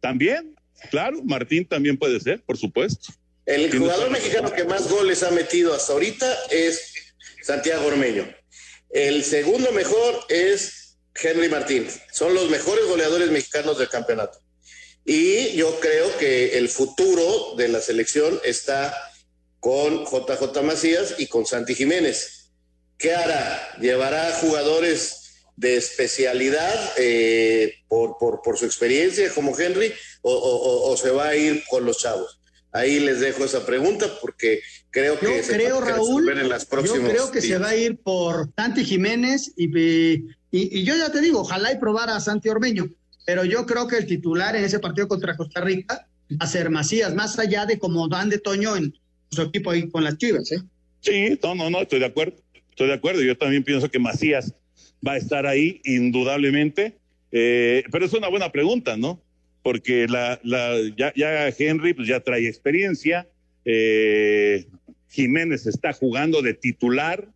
También, 0.00 0.56
claro, 0.90 1.22
Martín 1.22 1.66
también 1.66 1.98
puede 1.98 2.18
ser, 2.20 2.42
por 2.42 2.56
supuesto. 2.56 3.12
El 3.44 3.76
jugador 3.76 4.10
mexicano 4.10 4.52
que 4.52 4.64
más 4.64 4.90
goles 4.90 5.22
ha 5.22 5.30
metido 5.30 5.74
hasta 5.74 5.92
ahorita 5.92 6.34
es 6.50 7.14
Santiago 7.42 7.86
Ormeño. 7.86 8.28
El 8.90 9.24
segundo 9.24 9.72
mejor 9.72 10.24
es 10.28 10.98
Henry 11.14 11.48
Martín. 11.48 11.86
Son 12.12 12.34
los 12.34 12.50
mejores 12.50 12.86
goleadores 12.86 13.30
mexicanos 13.30 13.78
del 13.78 13.88
campeonato. 13.88 14.38
Y 15.04 15.52
yo 15.56 15.80
creo 15.80 16.16
que 16.18 16.58
el 16.58 16.68
futuro 16.68 17.54
de 17.56 17.68
la 17.68 17.80
selección 17.80 18.38
está 18.44 18.94
con 19.60 20.04
JJ 20.04 20.62
Macías 20.62 21.14
y 21.18 21.26
con 21.26 21.46
Santi 21.46 21.74
Jiménez. 21.74 22.37
¿Qué 22.98 23.14
hará? 23.14 23.76
¿Llevará 23.80 24.32
jugadores 24.40 25.44
de 25.56 25.76
especialidad 25.76 26.74
eh, 26.98 27.74
por, 27.88 28.18
por, 28.18 28.42
por, 28.42 28.58
su 28.58 28.64
experiencia 28.64 29.32
como 29.34 29.58
Henry 29.58 29.92
o, 30.22 30.32
o, 30.32 30.90
o, 30.90 30.96
se 30.96 31.10
va 31.10 31.28
a 31.28 31.36
ir 31.36 31.62
con 31.70 31.84
los 31.84 31.98
chavos? 31.98 32.40
Ahí 32.72 33.00
les 33.00 33.20
dejo 33.20 33.44
esa 33.44 33.64
pregunta 33.64 34.06
porque 34.20 34.60
creo 34.90 35.18
que 35.18 35.26
yo 35.26 35.42
se 35.42 35.52
creo 35.54 35.80
Raúl 35.80 36.28
en 36.28 36.48
las 36.48 36.66
próximas 36.66 37.02
yo 37.02 37.08
creo 37.08 37.30
que 37.30 37.40
días. 37.40 37.52
se 37.52 37.58
va 37.58 37.70
a 37.70 37.76
ir 37.76 37.98
por 37.98 38.50
Santi 38.56 38.84
Jiménez 38.84 39.52
y, 39.56 39.66
y, 39.76 40.24
y, 40.50 40.84
yo 40.84 40.96
ya 40.96 41.10
te 41.10 41.20
digo 41.20 41.40
ojalá 41.40 41.72
y 41.72 41.78
probara 41.78 42.16
a 42.16 42.20
Santi 42.20 42.48
Ormeño 42.48 42.88
pero 43.24 43.44
yo 43.44 43.64
creo 43.64 43.86
que 43.88 43.96
el 43.96 44.06
titular 44.06 44.54
en 44.54 44.64
ese 44.64 44.80
partido 44.80 45.08
contra 45.08 45.36
Costa 45.36 45.60
Rica 45.62 46.06
va 46.30 46.44
a 46.44 46.46
ser 46.46 46.68
Macías 46.68 47.14
más 47.14 47.38
allá 47.38 47.64
de 47.64 47.78
cómo 47.78 48.06
dan 48.06 48.28
de 48.28 48.38
Toño 48.38 48.76
en 48.76 48.94
su 49.30 49.42
equipo 49.42 49.70
ahí 49.70 49.88
con 49.88 50.04
las 50.04 50.18
Chivas 50.18 50.52
¿eh? 50.52 50.62
sí 51.00 51.38
no 51.42 51.54
no 51.54 51.70
no 51.70 51.80
estoy 51.80 52.00
de 52.00 52.06
acuerdo 52.06 52.36
estoy 52.78 52.88
de 52.88 52.94
acuerdo 52.94 53.22
yo 53.22 53.36
también 53.36 53.64
pienso 53.64 53.90
que 53.90 53.98
Macías 53.98 54.54
va 55.04 55.14
a 55.14 55.16
estar 55.16 55.48
ahí 55.48 55.80
indudablemente 55.84 56.96
eh, 57.32 57.82
pero 57.90 58.06
es 58.06 58.12
una 58.12 58.28
buena 58.28 58.52
pregunta 58.52 58.96
no 58.96 59.20
porque 59.62 60.06
ya, 60.06 61.48
Henry 61.58 61.92
pues 61.92 62.08
ya 62.08 62.20
trae 62.20 62.46
experiencia, 62.46 63.28
eh, 63.64 64.64
Jiménez 65.10 65.66
está 65.66 65.92
jugando 65.92 66.40
de 66.40 66.54
titular, 66.54 67.28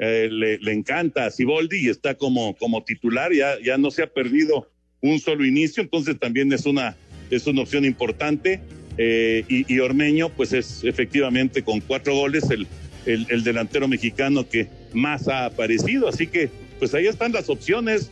eh, 0.00 0.28
le, 0.30 0.72
encanta 0.72 1.26
a 1.26 1.30
Siboldi 1.30 1.86
y 1.86 1.88
está 1.88 2.14
como, 2.16 2.56
como 2.56 2.82
titular, 2.82 3.32
ya, 3.32 3.60
ya 3.62 3.78
no 3.78 3.92
se 3.92 4.02
ha 4.02 4.12
perdido 4.12 4.72
un 5.02 5.20
solo 5.20 5.44
inicio, 5.44 5.82
entonces 5.82 6.18
también 6.18 6.52
es 6.52 6.66
una, 6.66 6.96
es 7.30 7.46
una 7.46 7.62
opción 7.62 7.84
importante. 7.84 8.60
Y, 8.98 9.78
Ormeño, 9.78 10.30
pues 10.30 10.52
es 10.52 10.82
efectivamente 10.82 11.62
con 11.62 11.78
cuatro 11.80 12.12
goles 12.16 12.50
el, 12.50 12.66
el 13.06 13.44
delantero 13.44 13.86
mexicano 13.86 14.48
que 14.48 14.66
más 14.92 15.28
ha 15.28 15.46
aparecido, 15.46 16.08
así 16.08 16.26
que 16.26 16.50
pues 16.78 16.94
ahí 16.94 17.06
están 17.06 17.32
las 17.32 17.48
opciones. 17.48 18.10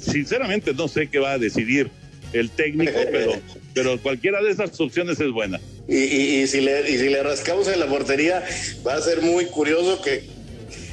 Sinceramente 0.00 0.72
no 0.74 0.88
sé 0.88 1.08
qué 1.08 1.18
va 1.18 1.32
a 1.32 1.38
decidir 1.38 1.90
el 2.32 2.50
técnico, 2.50 2.98
pero, 3.10 3.32
pero 3.74 3.98
cualquiera 4.00 4.42
de 4.42 4.50
esas 4.50 4.78
opciones 4.80 5.20
es 5.20 5.30
buena. 5.30 5.60
Y, 5.86 5.96
y, 5.96 6.42
y, 6.42 6.46
si 6.46 6.60
le, 6.60 6.90
y 6.90 6.98
si 6.98 7.08
le 7.08 7.22
rascamos 7.22 7.68
en 7.68 7.80
la 7.80 7.86
portería, 7.86 8.44
va 8.86 8.94
a 8.94 9.00
ser 9.00 9.22
muy 9.22 9.46
curioso 9.46 10.02
que 10.02 10.24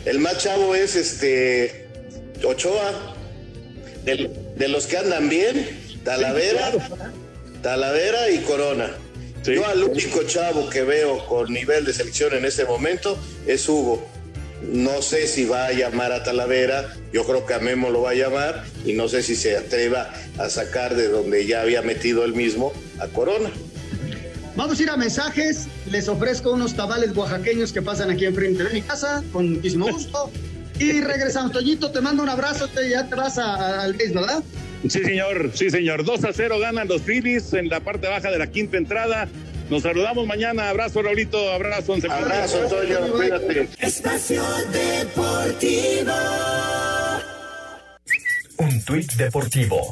el 0.06 0.20
más 0.20 0.38
chavo 0.44 0.76
es 0.76 0.96
este 0.96 1.88
Ochoa, 2.44 3.16
de, 4.04 4.30
de 4.56 4.68
los 4.68 4.88
que 4.88 4.98
andan 4.98 5.30
bien, 5.30 5.68
Talavera, 6.04 6.72
sí, 6.72 6.78
claro. 6.78 7.12
Talavera 7.62 8.30
y 8.30 8.38
Corona. 8.40 8.92
Sí. 9.42 9.56
Yo 9.56 9.66
al 9.68 9.84
único 9.84 10.24
chavo 10.24 10.70
que 10.70 10.84
veo 10.84 11.26
con 11.28 11.52
nivel 11.52 11.86
de 11.86 11.94
selección 11.94 12.34
en 12.34 12.46
este 12.46 12.66
momento 12.66 13.18
es 13.48 13.68
Hugo. 13.68 14.08
No 14.62 15.02
sé 15.02 15.28
si 15.28 15.46
va 15.46 15.68
a 15.68 15.74
llamar 15.74 16.12
a 16.12 16.24
Talavera, 16.24 16.94
yo 17.12 17.26
creo 17.26 17.46
que 17.46 17.54
a 17.54 17.60
Memo 17.60 17.90
lo 17.90 18.02
va 18.02 18.12
a 18.12 18.16
llamar 18.16 18.64
y 18.86 18.94
no 18.94 19.08
sé 19.08 19.22
si 19.22 19.36
se 19.36 19.58
atreva 19.58 20.12
a 20.38 20.50
sacar 20.50 20.96
de 20.96 21.10
donde 21.10 21.46
ya 21.46 21.62
había 21.62 21.82
metido 21.82 22.26
él 22.26 22.34
mismo 22.34 22.74
a 23.00 23.08
Corona. 23.08 23.52
Vamos 24.56 24.80
a 24.80 24.84
ir 24.84 24.90
a 24.90 24.98
mensajes. 24.98 25.68
Les 25.92 26.08
ofrezco 26.08 26.52
unos 26.54 26.76
tabales 26.76 27.16
oaxaqueños 27.16 27.74
que 27.74 27.82
pasan 27.82 28.10
aquí 28.10 28.26
enfrente 28.26 28.64
de 28.64 28.70
mi 28.74 28.82
casa, 28.82 29.24
con 29.32 29.54
muchísimo 29.54 29.88
gusto. 29.92 30.32
Y 30.78 31.00
regresamos. 31.00 31.54
Toñito, 31.54 31.92
te 31.92 32.02
mando 32.02 32.22
un 32.22 32.28
abrazo. 32.28 32.68
Te, 32.68 32.90
ya 32.90 33.08
te 33.08 33.16
vas 33.16 33.38
al 33.38 33.94
base, 33.94 34.12
¿verdad? 34.14 34.44
Sí, 34.90 35.02
señor. 35.04 35.52
Sí, 35.54 35.70
señor. 35.70 36.04
2 36.04 36.26
a 36.26 36.34
0 36.34 36.60
ganan 36.60 36.90
los 36.90 37.02
Phillies 37.02 37.54
en 37.54 37.70
la 37.70 37.80
parte 37.80 38.08
baja 38.08 38.30
de 38.30 38.38
la 38.38 38.48
quinta 38.48 38.76
entrada. 38.76 39.30
Nos 39.70 39.84
saludamos 39.84 40.28
mañana. 40.28 40.70
Abrazo, 40.70 41.02
Raulito. 41.02 41.52
Abrazo. 41.52 41.96
Abrazo, 42.10 42.60
Toño. 42.68 43.12
Cuídate. 43.12 43.68
Espacio 43.80 44.44
Deportivo. 44.72 46.14
Un 48.58 48.82
tuit 48.86 49.12
deportivo. 49.14 49.92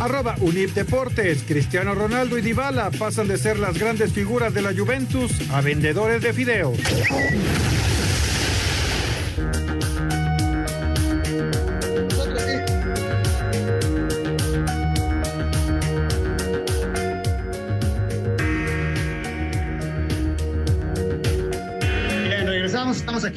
Arroba 0.00 0.36
Unip 0.40 0.70
Deportes. 0.74 1.42
Cristiano 1.46 1.94
Ronaldo 1.94 2.38
y 2.38 2.42
Dybala 2.42 2.90
pasan 2.92 3.26
de 3.28 3.36
ser 3.36 3.58
las 3.58 3.76
grandes 3.76 4.12
figuras 4.12 4.54
de 4.54 4.62
la 4.62 4.72
Juventus 4.72 5.32
a 5.50 5.60
vendedores 5.60 6.22
de 6.22 6.32
fideos. 6.32 6.78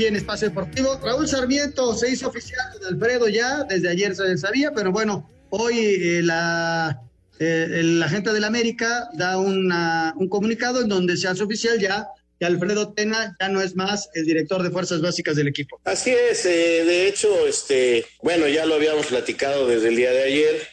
En 0.05 0.15
Espacio 0.15 0.49
Deportivo. 0.49 0.99
Raúl 1.03 1.27
Sarmiento 1.27 1.93
se 1.95 2.11
hizo 2.11 2.27
oficial 2.29 2.79
de 2.79 2.87
Alfredo 2.87 3.27
ya, 3.27 3.63
desde 3.63 3.89
ayer 3.89 4.15
se 4.15 4.37
sabía, 4.37 4.71
pero 4.73 4.91
bueno, 4.91 5.29
hoy 5.49 5.77
eh, 5.77 6.21
la, 6.23 7.01
eh, 7.39 7.67
el 7.71 7.99
del 7.99 8.43
América 8.43 9.09
da 9.13 9.37
un 9.37 10.27
comunicado 10.29 10.81
en 10.81 10.89
donde 10.89 11.17
se 11.17 11.27
hace 11.27 11.43
oficial 11.43 11.79
ya 11.79 12.07
que 12.41 12.47
Alfredo 12.47 12.91
Tena 12.93 13.37
ya 13.39 13.49
no 13.49 13.61
es 13.61 13.75
más 13.75 14.09
el 14.15 14.25
director 14.25 14.63
de 14.63 14.71
fuerzas 14.71 14.99
básicas 14.99 15.35
del 15.35 15.47
equipo. 15.47 15.79
Así 15.83 16.09
es, 16.09 16.43
eh, 16.47 16.83
de 16.83 17.07
hecho, 17.07 17.45
este, 17.45 18.03
bueno, 18.23 18.47
ya 18.47 18.65
lo 18.65 18.73
habíamos 18.73 19.05
platicado 19.05 19.67
desde 19.67 19.89
el 19.89 19.95
día 19.95 20.09
de 20.09 20.23
ayer. 20.23 20.67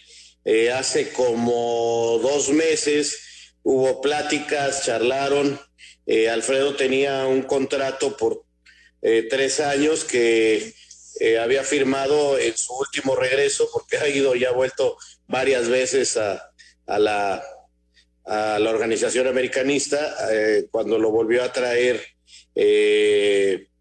Eh, 0.46 0.72
hace 0.72 1.10
como 1.10 2.18
dos 2.22 2.48
meses 2.48 3.18
hubo 3.62 4.00
pláticas, 4.00 4.86
charlaron. 4.86 5.60
Eh, 6.06 6.30
Alfredo 6.30 6.74
tenía 6.74 7.26
un 7.26 7.42
contrato 7.42 8.16
por 8.16 8.46
eh, 9.02 9.26
tres 9.28 9.60
años 9.60 10.04
que 10.04 10.74
eh, 11.20 11.38
había 11.38 11.62
firmado 11.62 12.38
en 12.38 12.56
su 12.56 12.74
último 12.74 13.16
regreso, 13.16 13.68
porque 13.72 13.98
ha 13.98 14.08
ido 14.08 14.34
y 14.34 14.44
ha 14.44 14.52
vuelto 14.52 14.96
varias 15.26 15.68
veces 15.68 16.16
a, 16.16 16.50
la, 16.86 17.42
a 18.24 18.58
la 18.58 18.70
organización 18.70 19.26
americanista, 19.26 20.16
eh, 20.32 20.66
cuando 20.70 20.98
lo 20.98 21.10
volvió 21.10 21.42
a 21.42 21.52
traer 21.52 22.04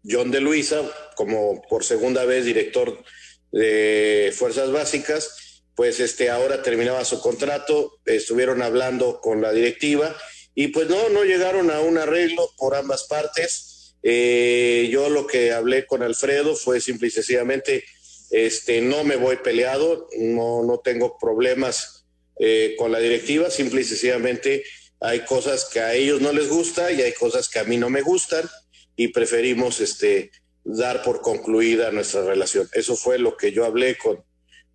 John 0.08 0.30
de 0.30 0.40
Luisa 0.40 0.82
como 1.16 1.60
por 1.68 1.84
segunda 1.84 2.24
vez 2.24 2.44
director 2.44 3.02
de 3.50 4.32
Fuerzas 4.36 4.70
Básicas, 4.70 5.64
pues 5.74 6.00
este 6.00 6.30
ahora 6.30 6.62
terminaba 6.62 7.04
su 7.04 7.20
contrato, 7.20 7.98
estuvieron 8.04 8.62
hablando 8.62 9.20
con 9.20 9.40
la 9.40 9.52
directiva 9.52 10.16
y 10.54 10.68
pues 10.68 10.88
no, 10.88 11.08
no 11.10 11.22
llegaron 11.22 11.70
a 11.70 11.78
un 11.78 11.98
arreglo 11.98 12.50
por 12.56 12.74
ambas 12.74 13.04
partes. 13.04 13.67
Eh, 14.02 14.88
yo 14.90 15.08
lo 15.08 15.26
que 15.26 15.52
hablé 15.52 15.86
con 15.86 16.02
Alfredo 16.02 16.54
fue 16.54 16.80
simple 16.80 17.08
y 17.08 17.10
sencillamente, 17.10 17.84
este, 18.30 18.80
no 18.80 19.04
me 19.04 19.16
voy 19.16 19.36
peleado, 19.36 20.08
no, 20.18 20.62
no 20.62 20.78
tengo 20.78 21.18
problemas 21.18 22.06
eh, 22.38 22.74
con 22.78 22.92
la 22.92 23.00
directiva, 23.00 23.50
simple 23.50 23.80
y 23.80 23.84
sencillamente 23.84 24.64
hay 25.00 25.20
cosas 25.20 25.64
que 25.64 25.80
a 25.80 25.94
ellos 25.94 26.20
no 26.20 26.32
les 26.32 26.48
gusta 26.48 26.90
y 26.92 27.02
hay 27.02 27.12
cosas 27.12 27.48
que 27.48 27.58
a 27.58 27.64
mí 27.64 27.76
no 27.76 27.90
me 27.90 28.02
gustan 28.02 28.48
y 28.96 29.08
preferimos 29.08 29.80
este, 29.80 30.30
dar 30.64 31.02
por 31.02 31.20
concluida 31.20 31.90
nuestra 31.90 32.22
relación. 32.22 32.68
Eso 32.72 32.96
fue 32.96 33.18
lo 33.18 33.36
que 33.36 33.52
yo 33.52 33.64
hablé 33.64 33.96
con, 33.96 34.24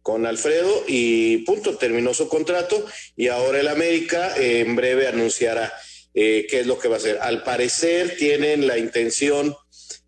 con 0.01 0.25
Alfredo 0.25 0.83
y 0.87 1.37
punto, 1.39 1.77
terminó 1.77 2.13
su 2.13 2.27
contrato 2.27 2.85
y 3.15 3.27
ahora 3.27 3.59
el 3.59 3.67
América 3.67 4.35
eh, 4.37 4.61
en 4.61 4.75
breve 4.75 5.07
anunciará 5.07 5.73
eh, 6.13 6.47
qué 6.49 6.61
es 6.61 6.67
lo 6.67 6.79
que 6.79 6.87
va 6.87 6.95
a 6.95 6.97
hacer. 6.97 7.19
Al 7.21 7.43
parecer 7.43 8.15
tienen 8.17 8.67
la 8.67 8.77
intención 8.77 9.55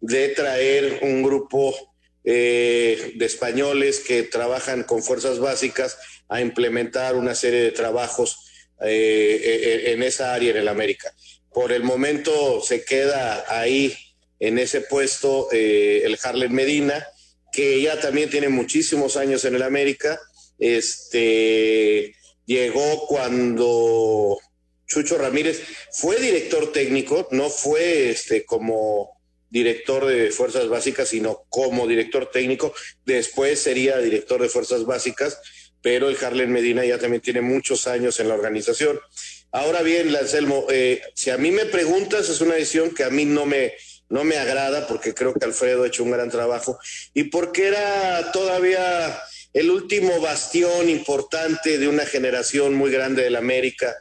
de 0.01 0.29
traer 0.29 0.99
un 1.01 1.23
grupo 1.23 1.75
eh, 2.23 3.13
de 3.15 3.25
españoles 3.25 3.99
que 3.99 4.23
trabajan 4.23 4.83
con 4.83 5.03
fuerzas 5.03 5.39
básicas 5.39 5.97
a 6.27 6.41
implementar 6.41 7.15
una 7.15 7.35
serie 7.35 7.61
de 7.61 7.71
trabajos 7.71 8.45
eh, 8.81 9.41
eh, 9.41 9.93
en 9.93 10.03
esa 10.03 10.33
área 10.33 10.51
en 10.51 10.57
el 10.57 10.67
América. 10.67 11.13
Por 11.53 11.71
el 11.71 11.83
momento 11.83 12.61
se 12.61 12.83
queda 12.83 13.45
ahí 13.47 13.95
en 14.39 14.59
ese 14.59 14.81
puesto 14.81 15.47
eh, 15.51 16.01
el 16.03 16.17
Harlen 16.21 16.53
Medina, 16.53 17.07
que 17.53 17.81
ya 17.81 17.99
también 18.01 18.29
tiene 18.29 18.49
muchísimos 18.49 19.15
años 19.15 19.45
en 19.45 19.55
el 19.55 19.63
América. 19.63 20.19
Este 20.59 22.15
llegó 22.45 23.07
cuando 23.07 24.37
Chucho 24.87 25.17
Ramírez 25.17 25.61
fue 25.91 26.19
director 26.19 26.71
técnico, 26.71 27.27
no 27.31 27.49
fue 27.49 28.09
este 28.09 28.45
como 28.45 29.15
director 29.49 30.05
de 30.05 30.31
fuerzas 30.31 30.67
básicas, 30.67 31.09
sino 31.09 31.45
como 31.49 31.87
director 31.87 32.29
técnico. 32.29 32.73
Después 33.05 33.59
sería 33.59 33.97
director 33.99 34.41
de 34.41 34.49
fuerzas 34.49 34.85
básicas, 34.85 35.39
pero 35.81 36.09
el 36.09 36.17
Harlen 36.23 36.51
Medina 36.51 36.83
ya 36.85 36.99
también 36.99 37.21
tiene 37.21 37.41
muchos 37.41 37.87
años 37.87 38.19
en 38.19 38.27
la 38.27 38.33
organización. 38.33 38.99
Ahora 39.51 39.81
bien, 39.81 40.11
Lancelmo, 40.11 40.67
eh, 40.69 41.01
si 41.13 41.29
a 41.29 41.37
mí 41.37 41.51
me 41.51 41.65
preguntas, 41.65 42.27
es 42.27 42.41
una 42.41 42.55
decisión 42.55 42.93
que 42.93 43.05
a 43.05 43.09
mí 43.09 43.23
no 43.23 43.45
me, 43.45 43.73
no 44.09 44.23
me 44.23 44.37
agrada, 44.37 44.87
porque 44.87 45.13
creo 45.13 45.33
que 45.33 45.45
Alfredo 45.45 45.83
ha 45.83 45.87
hecho 45.87 46.03
un 46.03 46.11
gran 46.11 46.29
trabajo 46.29 46.77
y 47.13 47.25
porque 47.25 47.67
era 47.67 48.31
todavía 48.33 49.17
el 49.53 49.71
último 49.71 50.19
bastión 50.19 50.89
importante 50.89 51.77
de 51.77 51.87
una 51.87 52.05
generación 52.05 52.73
muy 52.73 52.91
grande 52.91 53.23
del 53.23 53.37
América 53.37 53.95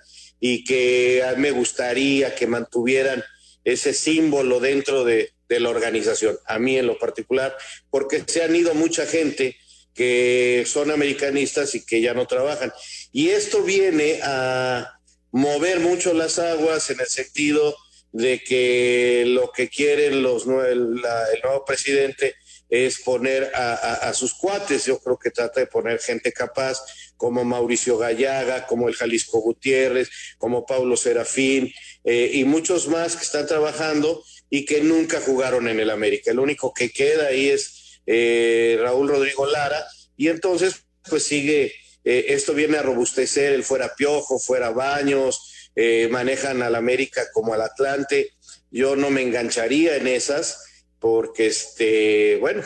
y 0.47 0.63
que 0.63 1.25
me 1.39 1.53
gustaría 1.53 2.35
que 2.35 2.47
mantuvieran 2.47 3.25
ese 3.65 3.95
símbolo 3.95 4.61
dentro 4.61 5.03
de, 5.03 5.33
la 5.49 5.71
organización, 5.71 6.37
a 6.47 6.59
mí 6.59 6.77
en 6.77 6.87
lo 6.87 6.99
particular, 6.99 7.57
porque 7.89 8.23
se 8.27 8.43
han 8.43 8.55
ido 8.55 8.75
mucha 8.75 9.07
gente 9.07 9.57
que 9.95 10.65
son 10.67 10.91
americanistas 10.91 11.75
y 11.75 11.87
que 11.87 12.03
ya 12.03 12.13
no 12.13 12.27
trabajan. 12.27 12.75
Y 13.11 13.31
esto 13.31 13.63
viene 13.63 14.21
a 14.23 14.99
mover 15.31 15.81
mucho 15.81 16.13
las 16.13 16.39
aguas 16.39 16.91
en 16.91 17.01
el 17.01 17.07
sentido 17.07 17.75
de 18.13 18.43
que 18.45 19.25
lo 19.27 19.51
que 19.51 19.71
quieren 19.71 20.23
los 20.23 20.45
el, 20.47 20.97
la- 21.01 21.27
el 21.33 21.41
nuevo 21.43 21.65
presidente 21.65 22.35
es 22.69 22.99
poner 23.01 23.51
a 23.55 24.13
sus 24.13 24.35
cuates. 24.35 24.85
Yo 24.85 24.99
creo 24.99 25.19
que 25.19 25.31
trata 25.31 25.61
de 25.61 25.69
poner 25.69 26.01
gente 26.01 26.33
capaz 26.33 26.79
como 27.17 27.45
Mauricio 27.45 27.99
Gallaga, 27.99 28.67
como 28.67 28.89
el 28.89 28.95
Jalisco 28.95 29.41
Gutiérrez, 29.41 30.11
como 30.39 30.67
Pablo 30.67 30.97
Serafín 30.97 31.73
eh, 32.05 32.31
y 32.35 32.45
muchos 32.45 32.89
más 32.89 33.17
que 33.17 33.25
están 33.25 33.47
trabajando 33.47 34.23
y 34.51 34.65
que 34.65 34.83
nunca 34.83 35.21
jugaron 35.21 35.69
en 35.69 35.81
el 35.81 35.91
América. 35.91 36.31
El 36.31 36.39
único 36.39 36.73
que 36.73 36.91
queda 36.91 37.27
ahí 37.27 37.49
es 37.49 38.01
eh, 38.07 38.79
Raúl 38.81 39.09
Rodrigo 39.09 39.47
Lara 39.47 39.85
y 40.17 40.29
entonces 40.29 40.85
pues 41.09 41.25
sigue, 41.25 41.73
eh, 42.05 42.27
esto 42.29 42.55
viene 42.55 42.79
a 42.79 42.83
robustecer 42.83 43.53
el 43.53 43.65
fuera 43.65 43.95
Piojo, 43.97 44.39
fuera 44.39 44.71
Baños, 44.71 45.71
eh, 45.75 46.09
manejan 46.11 46.63
al 46.63 46.77
América 46.77 47.25
como 47.33 47.53
al 47.53 47.63
Atlante. 47.63 48.31
Yo 48.71 48.95
no 48.97 49.11
me 49.11 49.23
engancharía 49.23 49.97
en 49.97 50.07
esas 50.07 50.85
porque, 50.99 51.47
este, 51.47 52.37
bueno, 52.37 52.63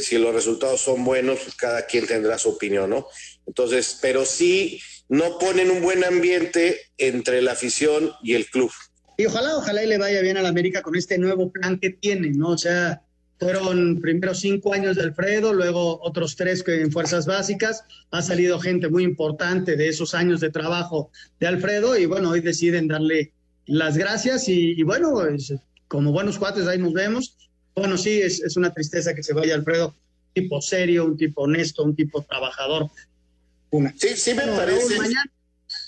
si 0.00 0.18
los 0.18 0.34
resultados 0.34 0.80
son 0.80 1.04
buenos, 1.04 1.40
cada 1.56 1.86
quien 1.86 2.06
tendrá 2.06 2.38
su 2.38 2.50
opinión, 2.50 2.90
¿no? 2.90 3.08
Entonces, 3.48 3.98
pero 4.00 4.24
sí 4.24 4.80
no 5.08 5.38
ponen 5.38 5.70
un 5.70 5.82
buen 5.82 6.04
ambiente 6.04 6.78
entre 6.98 7.42
la 7.42 7.52
afición 7.52 8.12
y 8.22 8.34
el 8.34 8.46
club. 8.46 8.70
Y 9.16 9.26
ojalá, 9.26 9.56
ojalá 9.56 9.82
y 9.82 9.88
le 9.88 9.98
vaya 9.98 10.20
bien 10.20 10.36
al 10.36 10.46
América 10.46 10.82
con 10.82 10.94
este 10.94 11.18
nuevo 11.18 11.50
plan 11.50 11.80
que 11.80 11.90
tiene, 11.90 12.30
¿no? 12.30 12.50
O 12.50 12.58
sea, 12.58 13.02
fueron 13.40 14.00
primero 14.00 14.34
cinco 14.34 14.74
años 14.74 14.96
de 14.96 15.02
Alfredo, 15.02 15.52
luego 15.52 15.98
otros 16.02 16.36
tres 16.36 16.62
en 16.68 16.92
fuerzas 16.92 17.26
básicas. 17.26 17.82
Ha 18.10 18.22
salido 18.22 18.60
gente 18.60 18.88
muy 18.88 19.02
importante 19.02 19.76
de 19.76 19.88
esos 19.88 20.14
años 20.14 20.40
de 20.40 20.50
trabajo 20.50 21.10
de 21.40 21.46
Alfredo 21.46 21.96
y 21.98 22.06
bueno, 22.06 22.30
hoy 22.30 22.40
deciden 22.40 22.86
darle 22.86 23.32
las 23.66 23.96
gracias 23.96 24.48
y, 24.48 24.72
y 24.78 24.82
bueno, 24.82 25.24
es- 25.26 25.54
como 25.88 26.12
buenos 26.12 26.38
cuates 26.38 26.66
ahí 26.66 26.78
nos 26.78 26.92
vemos. 26.92 27.36
Bueno, 27.74 27.96
sí, 27.96 28.20
es, 28.20 28.40
es 28.40 28.56
una 28.56 28.74
tristeza 28.74 29.14
que 29.14 29.22
se 29.22 29.32
vaya 29.32 29.54
Alfredo, 29.54 29.88
un 29.88 30.32
tipo 30.34 30.60
serio, 30.60 31.06
un 31.06 31.16
tipo 31.16 31.42
honesto, 31.42 31.82
un 31.82 31.96
tipo 31.96 32.22
trabajador. 32.22 32.90
Una. 33.70 33.94
Sí, 33.98 34.16
sí 34.16 34.34
me 34.34 34.46
parece. 34.46 34.80
Raúl, 34.80 34.96
mañana- 34.96 35.32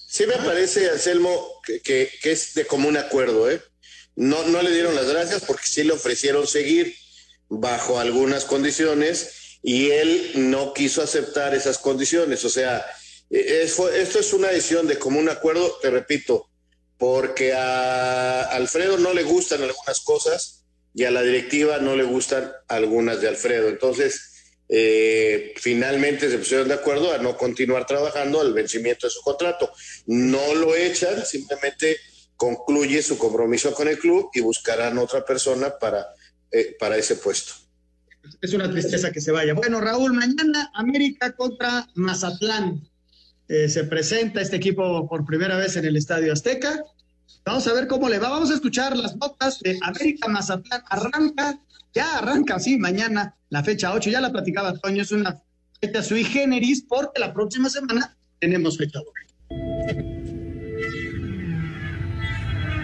Sí 0.08 0.26
me 0.26 0.36
parece, 0.36 0.90
Anselmo, 0.90 1.46
que, 1.64 1.80
que- 1.80 2.10
que 2.20 2.32
es 2.32 2.54
de 2.54 2.66
común 2.66 2.96
acuerdo, 2.96 3.48
¿eh? 3.50 3.62
no, 4.16 4.42
no 4.48 4.60
le 4.60 4.72
dieron 4.72 4.94
las 4.96 5.06
gracias 5.06 5.42
porque 5.46 5.66
sí 5.66 5.84
le 5.84 5.92
ofrecieron 5.92 6.46
seguir 6.46 6.94
bajo 7.48 7.98
algunas 8.00 8.44
condiciones 8.44 9.58
y 9.62 9.90
él 9.90 10.32
no 10.34 10.74
quiso 10.74 11.00
aceptar 11.00 11.54
esas 11.54 11.78
condiciones. 11.78 12.44
O 12.44 12.50
sea, 12.50 12.84
eh, 13.30 13.62
esto 13.62 14.18
es 14.18 14.32
una 14.32 14.48
decisión 14.48 14.86
de 14.88 14.98
común 14.98 15.28
acuerdo, 15.28 15.78
te 15.80 15.90
repito, 15.90 16.48
porque 16.98 17.54
a 17.54 18.42
Alfredo 18.50 18.98
no 18.98 19.14
le 19.14 19.22
gustan 19.22 19.62
algunas 19.62 20.00
cosas 20.00 20.64
y 20.92 21.04
a 21.04 21.10
la 21.12 21.22
directiva 21.22 21.78
no 21.78 21.94
le 21.96 22.02
gustan 22.04 22.52
algunas 22.68 23.20
de 23.20 23.28
Alfredo. 23.28 23.68
Entonces, 23.68 24.29
eh, 24.72 25.52
finalmente 25.56 26.30
se 26.30 26.38
pusieron 26.38 26.68
de 26.68 26.74
acuerdo 26.74 27.12
a 27.12 27.18
no 27.18 27.36
continuar 27.36 27.86
trabajando 27.86 28.40
al 28.40 28.52
vencimiento 28.52 29.08
de 29.08 29.10
su 29.10 29.20
contrato. 29.20 29.72
No 30.06 30.54
lo 30.54 30.76
echan, 30.76 31.26
simplemente 31.26 31.96
concluye 32.36 33.02
su 33.02 33.18
compromiso 33.18 33.74
con 33.74 33.88
el 33.88 33.98
club 33.98 34.30
y 34.32 34.40
buscarán 34.40 34.96
otra 34.98 35.24
persona 35.24 35.76
para, 35.78 36.06
eh, 36.52 36.76
para 36.78 36.96
ese 36.96 37.16
puesto. 37.16 37.52
Es 38.40 38.54
una 38.54 38.70
tristeza 38.70 39.10
que 39.10 39.20
se 39.20 39.32
vaya. 39.32 39.54
Bueno, 39.54 39.80
Raúl, 39.80 40.12
mañana 40.12 40.70
América 40.74 41.32
contra 41.32 41.88
Mazatlán. 41.94 42.88
Eh, 43.48 43.68
se 43.68 43.84
presenta 43.84 44.40
este 44.40 44.56
equipo 44.56 45.08
por 45.08 45.26
primera 45.26 45.56
vez 45.56 45.76
en 45.76 45.84
el 45.84 45.96
Estadio 45.96 46.32
Azteca. 46.32 46.84
Vamos 47.44 47.66
a 47.66 47.72
ver 47.72 47.86
cómo 47.86 48.08
le 48.08 48.18
va. 48.18 48.28
Vamos 48.28 48.50
a 48.50 48.54
escuchar 48.54 48.96
las 48.96 49.16
notas 49.16 49.60
de 49.60 49.78
América 49.82 50.28
Mazatlán. 50.28 50.82
Arranca, 50.88 51.60
ya 51.92 52.18
arranca, 52.18 52.58
sí, 52.58 52.78
mañana, 52.78 53.36
la 53.48 53.64
fecha 53.64 53.92
8. 53.92 54.10
Ya 54.10 54.20
la 54.20 54.30
platicaba 54.32 54.70
Antonio, 54.70 55.02
es 55.02 55.12
una 55.12 55.42
fecha 55.80 56.02
sui 56.02 56.24
generis 56.24 56.84
porque 56.88 57.20
la 57.20 57.32
próxima 57.32 57.70
semana 57.70 58.16
tenemos 58.38 58.76
fecha 58.76 58.98
doble. 58.98 59.29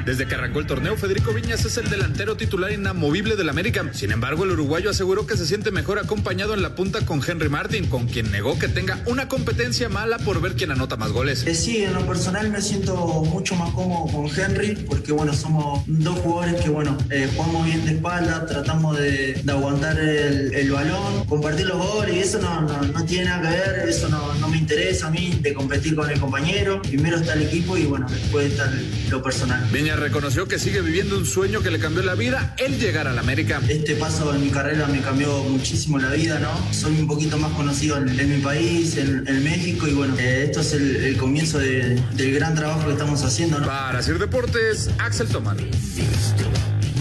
Desde 0.07 0.25
que 0.25 0.37
arrancó 0.37 0.61
el 0.61 0.69
torneo, 0.69 0.97
Federico 0.97 1.33
Viñas 1.33 1.65
es 1.65 1.79
el 1.79 1.91
delantero 1.91 2.37
titular 2.37 2.71
inamovible 2.71 3.35
del 3.35 3.49
América. 3.49 3.91
Sin 3.93 4.13
embargo, 4.13 4.45
el 4.45 4.53
uruguayo 4.53 4.89
aseguró 4.89 5.27
que 5.27 5.37
se 5.37 5.45
siente 5.45 5.73
mejor 5.73 5.99
acompañado 5.99 6.55
en 6.55 6.63
la 6.63 6.77
punta 6.77 7.05
con 7.05 7.21
Henry 7.27 7.49
Martin, 7.49 7.89
con 7.89 8.07
quien 8.07 8.31
negó 8.31 8.57
que 8.57 8.69
tenga 8.69 9.01
una 9.07 9.27
competencia 9.27 9.89
mala 9.89 10.19
por 10.19 10.41
ver 10.41 10.55
quién 10.55 10.71
anota 10.71 10.97
más 10.97 11.11
goles. 11.11 11.45
Eh, 11.45 11.57
sí, 11.57 11.83
en 11.83 11.93
lo 11.93 12.07
personal 12.07 12.53
me 12.53 12.63
siento 12.63 12.95
mucho 13.25 13.57
más 13.57 13.73
cómodo 13.73 14.07
con 14.13 14.31
Henry, 14.31 14.77
porque 14.77 15.11
bueno, 15.11 15.35
somos 15.35 15.83
dos 15.89 16.21
jugadores 16.21 16.63
que 16.63 16.69
bueno, 16.69 16.97
eh, 17.11 17.29
jugamos 17.35 17.67
bien 17.67 17.85
de 17.85 17.95
espalda, 17.95 18.47
tratamos 18.47 18.97
de, 18.97 19.43
aguantar 19.49 19.99
el, 19.99 20.71
balón, 20.71 21.25
compartir 21.25 21.67
los 21.67 21.79
goles 21.79 22.15
y 22.15 22.19
eso 22.21 22.39
no, 22.41 22.61
no, 22.61 23.05
tiene 23.07 23.25
nada 23.25 23.51
que 23.51 23.57
ver, 23.57 23.89
eso 23.89 24.09
no, 24.09 24.35
no, 24.35 24.47
me 24.47 24.59
interesa 24.59 25.09
a 25.09 25.11
mí 25.11 25.37
de 25.43 25.53
competir 25.53 25.97
con 25.97 26.09
el 26.09 26.21
compañero. 26.21 26.81
Primero 26.83 27.17
está 27.17 27.33
el 27.33 27.43
equipo 27.43 27.77
y 27.77 27.87
bueno, 27.87 28.07
después 28.09 28.53
está 28.53 28.73
lo 29.11 29.21
personal 29.21 29.69
reconoció 29.97 30.47
que 30.47 30.59
sigue 30.59 30.81
viviendo 30.81 31.17
un 31.17 31.27
sueño 31.27 31.63
que 31.63 31.71
le 31.71 31.79
cambió 31.79 32.03
la 32.03 32.15
vida, 32.15 32.55
el 32.59 32.79
llegar 32.79 33.09
al 33.09 33.19
América. 33.19 33.61
Este 33.69 33.95
paso 33.97 34.35
en 34.35 34.43
mi 34.43 34.51
carrera 34.51 34.87
me 34.87 35.01
cambió 35.01 35.43
muchísimo 35.45 35.99
la 35.99 36.11
vida, 36.11 36.39
¿no? 36.39 36.51
Soy 36.73 36.99
un 36.99 37.07
poquito 37.07 37.39
más 37.39 37.53
conocido 37.53 37.97
en, 37.97 38.29
mi 38.29 38.39
país, 38.39 38.97
en, 38.97 39.25
México, 39.45 39.87
y 39.89 39.95
bueno, 39.95 40.15
eh, 40.19 40.45
esto 40.45 40.61
es 40.61 40.73
el, 40.73 41.17
comienzo 41.17 41.59
del 41.59 42.35
gran 42.35 42.55
trabajo 42.55 42.87
que 42.87 42.93
estamos 42.93 43.23
haciendo, 43.23 43.59
¿no? 43.59 43.67
Para 43.67 43.99
hacer 43.99 44.19
deportes, 44.19 44.91
Axel 44.99 45.29
Tomán. 45.29 45.57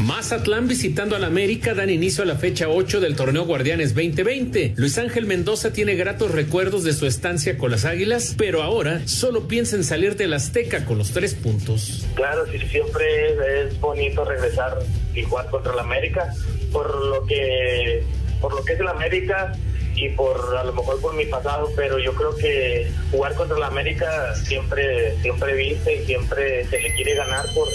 Mazatlán 0.06 0.68
visitando 0.68 1.16
al 1.16 1.24
América 1.24 1.74
dan 1.74 1.89
inicio 1.89 2.24
a 2.24 2.28
la 2.28 2.36
fecha 2.36 2.70
8 2.70 2.99
del 2.99 3.16
torneo 3.16 3.43
Guardianes 3.45 3.95
2020. 3.95 4.76
Luis 4.76 4.99
Ángel 4.99 5.26
Mendoza 5.26 5.74
tiene 5.74 5.95
gratos 5.95 6.30
recuerdos 6.30 6.84
de 6.84 6.93
su 6.93 7.08
estancia 7.08 7.58
con 7.58 7.72
las 7.72 7.86
Águilas, 7.86 8.36
pero 8.38 8.62
ahora 8.62 9.01
solo 9.08 9.47
piensa 9.47 9.76
en 9.76 9.84
salir 9.84 10.16
del 10.16 10.34
Azteca 10.34 10.86
con 10.86 10.99
los 10.99 11.10
tres 11.10 11.34
puntos. 11.34 12.06
Claro, 12.14 12.45
sí, 12.51 12.60
siempre 12.68 13.64
es, 13.64 13.80
bonito 13.80 14.24
regresar 14.24 14.78
y 15.16 15.24
jugar 15.24 15.49
contra 15.49 15.74
el 15.74 15.80
América, 15.80 16.32
por 16.72 17.03
lo 17.03 17.26
que, 17.26 18.03
por 18.41 18.53
lo 18.53 18.64
que 18.64 18.74
es 18.74 18.80
el 18.80 18.88
América 18.88 19.53
y 19.95 20.10
por 20.10 20.56
a 20.56 20.64
lo 20.66 20.74
mejor 20.74 21.01
por 21.01 21.16
mi 21.16 21.26
pasado, 21.26 21.72
pero 21.76 21.97
yo 21.97 22.14
creo 22.14 22.36
que 22.36 22.91
jugar 23.10 23.34
contra 23.34 23.58
el 23.58 23.64
América 23.64 24.36
siempre, 24.36 25.20
siempre 25.24 25.56
viste 25.56 25.95
y 25.95 26.06
siempre 26.06 26.64
se 26.66 26.80
le 26.80 26.93
quiere 26.93 27.16
ganar 27.16 27.47
por 27.56 27.68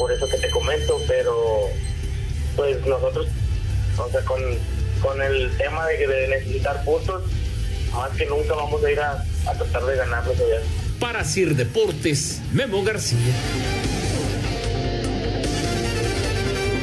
por 0.00 0.10
eso 0.10 0.26
que 0.26 0.38
te 0.38 0.50
comento, 0.50 0.98
pero 1.06 1.68
pues 2.56 2.84
nosotros, 2.86 3.26
o 3.98 4.10
sea, 4.10 4.24
con, 4.24 4.40
con 5.02 5.20
el 5.20 5.54
tema 5.58 5.86
de, 5.88 6.06
de 6.06 6.28
necesitar 6.28 6.82
puntos, 6.86 7.22
más 7.92 8.10
que 8.16 8.24
nunca 8.24 8.54
vamos 8.54 8.82
a 8.82 8.90
ir 8.90 8.98
a, 8.98 9.22
tratar 9.44 9.84
de 9.84 9.96
ganarlos 9.96 10.36
allá. 10.36 10.62
Para 10.98 11.22
Sir 11.22 11.54
Deportes, 11.54 12.40
Memo 12.50 12.82
García. 12.82 13.18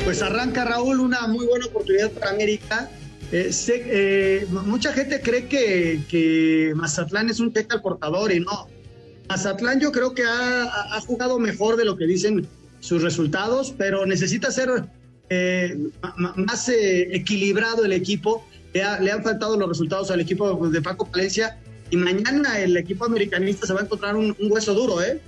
Pues 0.06 0.22
arranca 0.22 0.64
Raúl 0.64 1.00
una 1.00 1.26
muy 1.28 1.48
buena 1.48 1.66
oportunidad 1.66 2.12
para 2.12 2.30
América. 2.30 2.92
Eh, 3.32 3.50
eh, 3.68 4.48
mucha 4.52 4.94
gente 4.94 5.22
cree 5.22 5.48
que, 5.48 6.02
que, 6.08 6.72
Mazatlán 6.76 7.32
es 7.32 7.40
un 7.40 7.52
cheque 7.52 7.74
al 7.74 7.82
portador 7.82 8.32
y 8.32 8.42
no. 8.42 8.68
Mazatlán 9.28 9.80
yo 9.80 9.92
creo 9.92 10.14
que 10.14 10.24
ha, 10.24 10.96
ha, 10.96 11.02
jugado 11.02 11.40
mejor 11.40 11.78
de 11.78 11.84
lo 11.84 11.98
que 11.98 12.06
dicen 12.06 12.48
sus 12.80 13.02
resultados, 13.02 13.74
pero 13.78 14.06
necesita 14.06 14.52
ser 14.52 14.70
eh, 15.30 15.78
más 16.36 16.70
eh, 16.70 17.16
equilibrado 17.16 17.86
el 17.86 17.94
equipo. 17.94 18.46
Le, 18.74 18.84
han 18.84 19.24
faltado 19.24 19.58
los 19.58 19.68
resultados 19.68 20.12
al 20.12 20.20
equipo 20.20 20.68
de 20.70 20.82
Paco 20.82 21.10
Palencia 21.10 21.58
y 21.90 21.98
mañana 21.98 22.60
el 22.60 22.78
equipo 22.78 23.06
americanista 23.06 23.66
se 23.66 23.74
va 23.74 23.82
a 23.82 23.84
encontrar 23.84 24.16
un, 24.16 24.36
hueso 24.40 24.74
duro, 24.74 25.02
¿eh? 25.02 25.20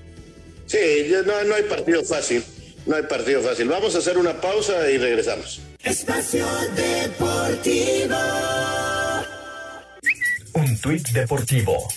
Sí, 0.68 0.78
no, 1.26 1.44
no 1.46 1.56
hay 1.56 1.64
partido 1.64 2.04
fácil. 2.04 2.44
No 2.86 2.96
hay 2.96 3.04
partido 3.04 3.42
fácil. 3.42 3.68
Vamos 3.68 3.96
a 3.96 4.00
hacer 4.00 4.18
una 4.18 4.40
pausa 4.40 4.90
y 4.90 4.98
regresamos. 4.98 5.62
Espacio 5.84 6.46
Deportivo. 6.76 8.16
Un 10.54 10.78
tuit 10.82 11.08
deportivo 11.10 11.88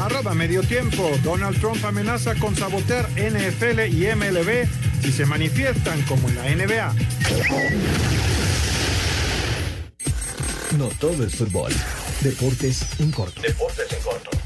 Arroba 0.00 0.34
medio 0.34 0.62
tiempo. 0.62 1.10
Donald 1.22 1.58
Trump 1.60 1.84
amenaza 1.84 2.34
con 2.34 2.54
sabotear 2.54 3.08
NFL 3.16 3.80
y 3.90 4.06
MLB 4.14 4.66
si 5.02 5.12
se 5.12 5.26
manifiestan 5.26 6.02
como 6.02 6.28
en 6.28 6.36
la 6.36 6.66
NBA. 6.66 6.94
No 10.78 10.88
todo 11.00 11.24
es 11.24 11.34
fútbol. 11.34 11.72
Deportes 12.20 12.84
en 12.98 13.10
corto. 13.10 13.40
Deportes 13.40 13.92
en 13.92 14.02
corto. 14.02 14.45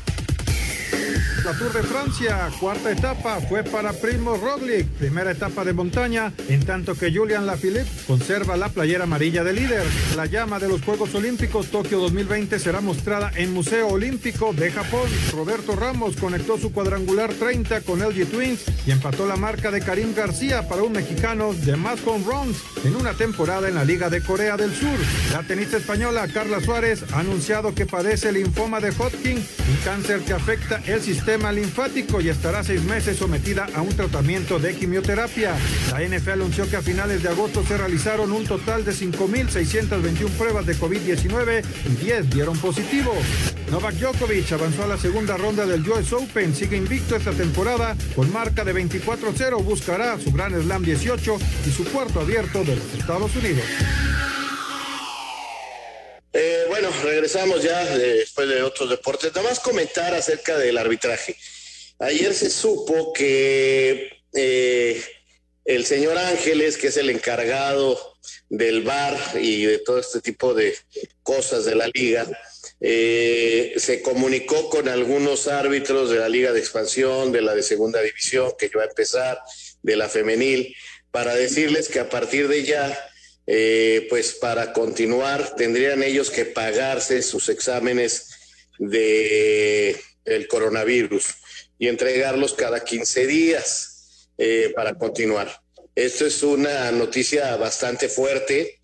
La 1.44 1.52
Tour 1.54 1.72
de 1.72 1.82
Francia, 1.82 2.50
cuarta 2.60 2.90
etapa, 2.90 3.40
fue 3.40 3.64
para 3.64 3.94
Primo 3.94 4.36
Roglic, 4.36 4.86
primera 4.98 5.30
etapa 5.30 5.64
de 5.64 5.72
montaña, 5.72 6.34
en 6.48 6.64
tanto 6.66 6.94
que 6.94 7.10
Julian 7.10 7.46
Lafilippe 7.46 7.88
conserva 8.06 8.58
la 8.58 8.68
playera 8.68 9.04
amarilla 9.04 9.42
de 9.42 9.54
líder. 9.54 9.86
La 10.16 10.26
llama 10.26 10.58
de 10.58 10.68
los 10.68 10.82
Juegos 10.82 11.14
Olímpicos 11.14 11.68
Tokio 11.68 11.98
2020 12.00 12.58
será 12.58 12.82
mostrada 12.82 13.32
en 13.36 13.54
Museo 13.54 13.88
Olímpico 13.88 14.52
de 14.52 14.70
Japón. 14.70 15.08
Roberto 15.32 15.76
Ramos 15.76 16.16
conectó 16.16 16.58
su 16.58 16.72
cuadrangular 16.72 17.32
30 17.32 17.80
con 17.82 18.00
LG 18.00 18.26
Twins 18.26 18.60
y 18.86 18.90
empató 18.90 19.26
la 19.26 19.36
marca 19.36 19.70
de 19.70 19.80
Karim 19.80 20.14
García 20.14 20.68
para 20.68 20.82
un 20.82 20.92
mexicano 20.92 21.54
de 21.54 21.74
más 21.76 22.00
home 22.06 22.24
runs 22.24 22.58
en 22.84 22.96
una 22.96 23.14
temporada 23.14 23.66
en 23.68 23.76
la 23.76 23.84
Liga 23.84 24.10
de 24.10 24.20
Corea 24.22 24.58
del 24.58 24.74
Sur. 24.74 24.98
La 25.32 25.42
tenista 25.42 25.78
española 25.78 26.28
Carla 26.28 26.60
Suárez 26.60 27.02
ha 27.12 27.20
anunciado 27.20 27.74
que 27.74 27.86
padece 27.86 28.30
linfoma 28.30 28.80
de 28.80 28.90
Hodgkin, 28.90 29.38
un 29.38 29.76
cáncer 29.84 30.20
que 30.20 30.34
afecta 30.34 30.82
el 30.86 31.00
sistema 31.00 31.29
sistema 31.30 31.52
linfático 31.52 32.20
y 32.20 32.28
estará 32.28 32.64
seis 32.64 32.82
meses 32.82 33.16
sometida 33.16 33.68
a 33.76 33.82
un 33.82 33.94
tratamiento 33.94 34.58
de 34.58 34.74
quimioterapia. 34.74 35.54
La 35.92 36.02
NFL 36.02 36.30
anunció 36.30 36.68
que 36.68 36.74
a 36.74 36.82
finales 36.82 37.22
de 37.22 37.28
agosto 37.28 37.62
se 37.64 37.78
realizaron 37.78 38.32
un 38.32 38.44
total 38.44 38.84
de 38.84 38.90
5.621 38.90 40.28
pruebas 40.30 40.66
de 40.66 40.74
COVID-19 40.74 41.62
y 41.86 42.04
10 42.04 42.30
dieron 42.30 42.58
positivo. 42.58 43.12
Novak 43.70 43.94
Djokovic 43.94 44.50
avanzó 44.50 44.82
a 44.82 44.88
la 44.88 44.98
segunda 44.98 45.36
ronda 45.36 45.66
del 45.66 45.88
US 45.88 46.12
Open, 46.14 46.52
sigue 46.52 46.76
invicto 46.76 47.14
esta 47.14 47.30
temporada 47.30 47.96
con 48.16 48.32
marca 48.32 48.64
de 48.64 48.74
24-0, 48.74 49.62
buscará 49.62 50.18
su 50.18 50.32
Gran 50.32 50.60
Slam 50.60 50.82
18 50.82 51.38
y 51.64 51.70
su 51.70 51.84
cuarto 51.84 52.18
abierto 52.18 52.64
de 52.64 52.74
los 52.74 52.94
Estados 52.94 53.36
Unidos. 53.36 53.62
Eh, 56.32 56.64
bueno, 56.68 56.90
regresamos 57.02 57.62
ya 57.62 57.84
después 57.96 58.48
de 58.48 58.62
otros 58.62 58.88
deportes. 58.88 59.34
Nada 59.34 59.48
más 59.48 59.60
comentar 59.60 60.14
acerca 60.14 60.56
del 60.58 60.78
arbitraje. 60.78 61.36
Ayer 61.98 62.32
se 62.34 62.50
supo 62.50 63.12
que 63.12 64.10
eh, 64.32 65.02
el 65.64 65.84
señor 65.84 66.16
Ángeles, 66.18 66.76
que 66.76 66.88
es 66.88 66.96
el 66.96 67.10
encargado 67.10 67.98
del 68.48 68.82
bar 68.82 69.18
y 69.40 69.64
de 69.64 69.78
todo 69.78 69.98
este 69.98 70.20
tipo 70.20 70.54
de 70.54 70.76
cosas 71.22 71.64
de 71.64 71.74
la 71.74 71.88
liga, 71.88 72.26
eh, 72.80 73.74
se 73.76 74.00
comunicó 74.00 74.70
con 74.70 74.88
algunos 74.88 75.48
árbitros 75.48 76.10
de 76.10 76.18
la 76.18 76.28
liga 76.28 76.52
de 76.52 76.60
expansión, 76.60 77.32
de 77.32 77.42
la 77.42 77.54
de 77.54 77.62
segunda 77.62 78.00
división, 78.00 78.52
que 78.58 78.70
iba 78.72 78.82
a 78.82 78.86
empezar, 78.86 79.40
de 79.82 79.96
la 79.96 80.08
femenil, 80.08 80.74
para 81.10 81.34
decirles 81.34 81.88
que 81.88 82.00
a 82.00 82.08
partir 82.08 82.48
de 82.48 82.64
ya 82.64 83.09
eh, 83.52 84.06
pues 84.08 84.34
para 84.34 84.72
continuar 84.72 85.56
tendrían 85.56 86.04
ellos 86.04 86.30
que 86.30 86.44
pagarse 86.44 87.20
sus 87.20 87.48
exámenes 87.48 88.30
de 88.78 90.00
coronavirus 90.48 91.24
y 91.76 91.88
entregarlos 91.88 92.54
cada 92.54 92.84
15 92.84 93.26
días 93.26 94.28
eh, 94.38 94.72
para 94.76 94.94
continuar. 94.94 95.50
Esto 95.96 96.26
es 96.26 96.44
una 96.44 96.92
noticia 96.92 97.56
bastante 97.56 98.08
fuerte. 98.08 98.79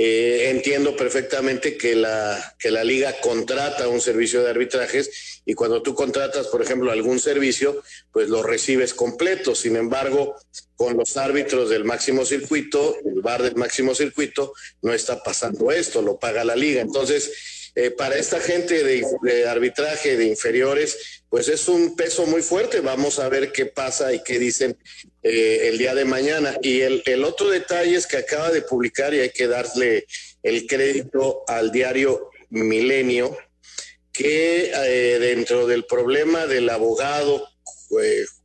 Eh, 0.00 0.50
entiendo 0.50 0.94
perfectamente 0.94 1.76
que 1.76 1.96
la, 1.96 2.54
que 2.56 2.70
la 2.70 2.84
liga 2.84 3.18
contrata 3.20 3.88
un 3.88 4.00
servicio 4.00 4.44
de 4.44 4.50
arbitrajes 4.50 5.42
y 5.44 5.54
cuando 5.54 5.82
tú 5.82 5.96
contratas, 5.96 6.46
por 6.46 6.62
ejemplo, 6.62 6.92
algún 6.92 7.18
servicio, 7.18 7.82
pues 8.12 8.28
lo 8.28 8.44
recibes 8.44 8.94
completo. 8.94 9.56
Sin 9.56 9.74
embargo, 9.74 10.36
con 10.76 10.96
los 10.96 11.16
árbitros 11.16 11.68
del 11.68 11.82
máximo 11.82 12.24
circuito, 12.24 12.94
el 13.04 13.22
bar 13.22 13.42
del 13.42 13.56
máximo 13.56 13.92
circuito, 13.92 14.52
no 14.82 14.94
está 14.94 15.20
pasando 15.20 15.72
esto, 15.72 16.00
lo 16.00 16.16
paga 16.16 16.44
la 16.44 16.54
liga. 16.54 16.80
Entonces, 16.80 17.72
eh, 17.74 17.90
para 17.90 18.16
esta 18.16 18.38
gente 18.40 18.84
de, 18.84 19.48
arbitraje 19.48 20.16
de 20.16 20.26
inferiores, 20.26 21.17
pues 21.28 21.48
es 21.48 21.68
un 21.68 21.96
peso 21.96 22.26
muy 22.26 22.42
fuerte. 22.42 22.80
Vamos 22.80 23.18
a 23.18 23.28
ver 23.28 23.52
qué 23.52 23.66
pasa 23.66 24.12
y 24.12 24.22
qué 24.22 24.38
dicen 24.38 24.76
eh, 25.22 25.68
el 25.68 25.78
día 25.78 25.94
de 25.94 26.04
mañana. 26.04 26.56
Y 26.62 26.80
el, 26.80 27.24
otro 27.24 27.50
detalle 27.50 27.96
es 27.96 28.06
que 28.06 28.18
acaba 28.18 28.50
de 28.50 28.62
publicar 28.62 29.12
y 29.14 29.20
hay 29.20 29.30
que 29.30 29.46
darle 29.46 30.06
el 30.42 30.66
crédito 30.66 31.44
al 31.46 31.70
diario 31.70 32.30
Milenio, 32.50 33.36
que 34.12 34.72
eh, 34.74 35.18
dentro 35.18 35.66
del 35.66 35.84
problema 35.84 36.46
del 36.46 36.68
abogado 36.70 37.48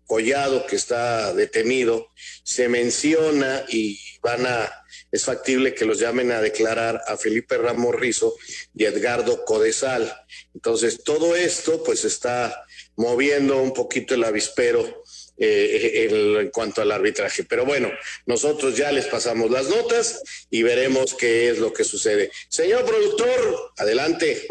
Collado 0.05 0.67
que 0.67 0.75
está 0.75 1.33
detenido, 1.33 2.07
se 2.43 2.67
menciona 2.69 3.65
y 3.69 3.99
van 4.21 4.45
a 4.45 4.83
es 5.13 5.25
factible 5.25 5.75
que 5.75 5.85
los 5.85 5.99
llamen 5.99 6.31
a 6.31 6.41
declarar 6.41 6.99
a 7.05 7.17
Felipe 7.17 7.55
Ramos 7.55 7.93
Rizo 7.93 8.35
y 8.73 8.85
Edgardo 8.85 9.45
Codesal. 9.45 10.11
Entonces, 10.55 11.03
todo 11.03 11.35
esto 11.35 11.83
pues 11.83 12.03
está 12.03 12.65
moviendo 12.95 13.61
un 13.61 13.73
poquito 13.73 14.13
el 14.15 14.23
avispero 14.23 15.03
eh, 15.37 16.09
en, 16.11 16.49
cuanto 16.49 16.81
al 16.81 16.91
arbitraje. 16.91 17.43
Pero 17.43 17.65
bueno, 17.65 17.89
nosotros 18.25 18.77
ya 18.77 18.91
les 18.91 19.07
pasamos 19.07 19.49
las 19.49 19.69
notas 19.69 20.21
y 20.49 20.63
veremos 20.63 21.13
qué 21.13 21.49
es 21.49 21.59
lo 21.59 21.73
que 21.73 21.83
sucede. 21.83 22.31
Señor 22.49 22.85
productor, 22.85 23.71
adelante. 23.77 24.47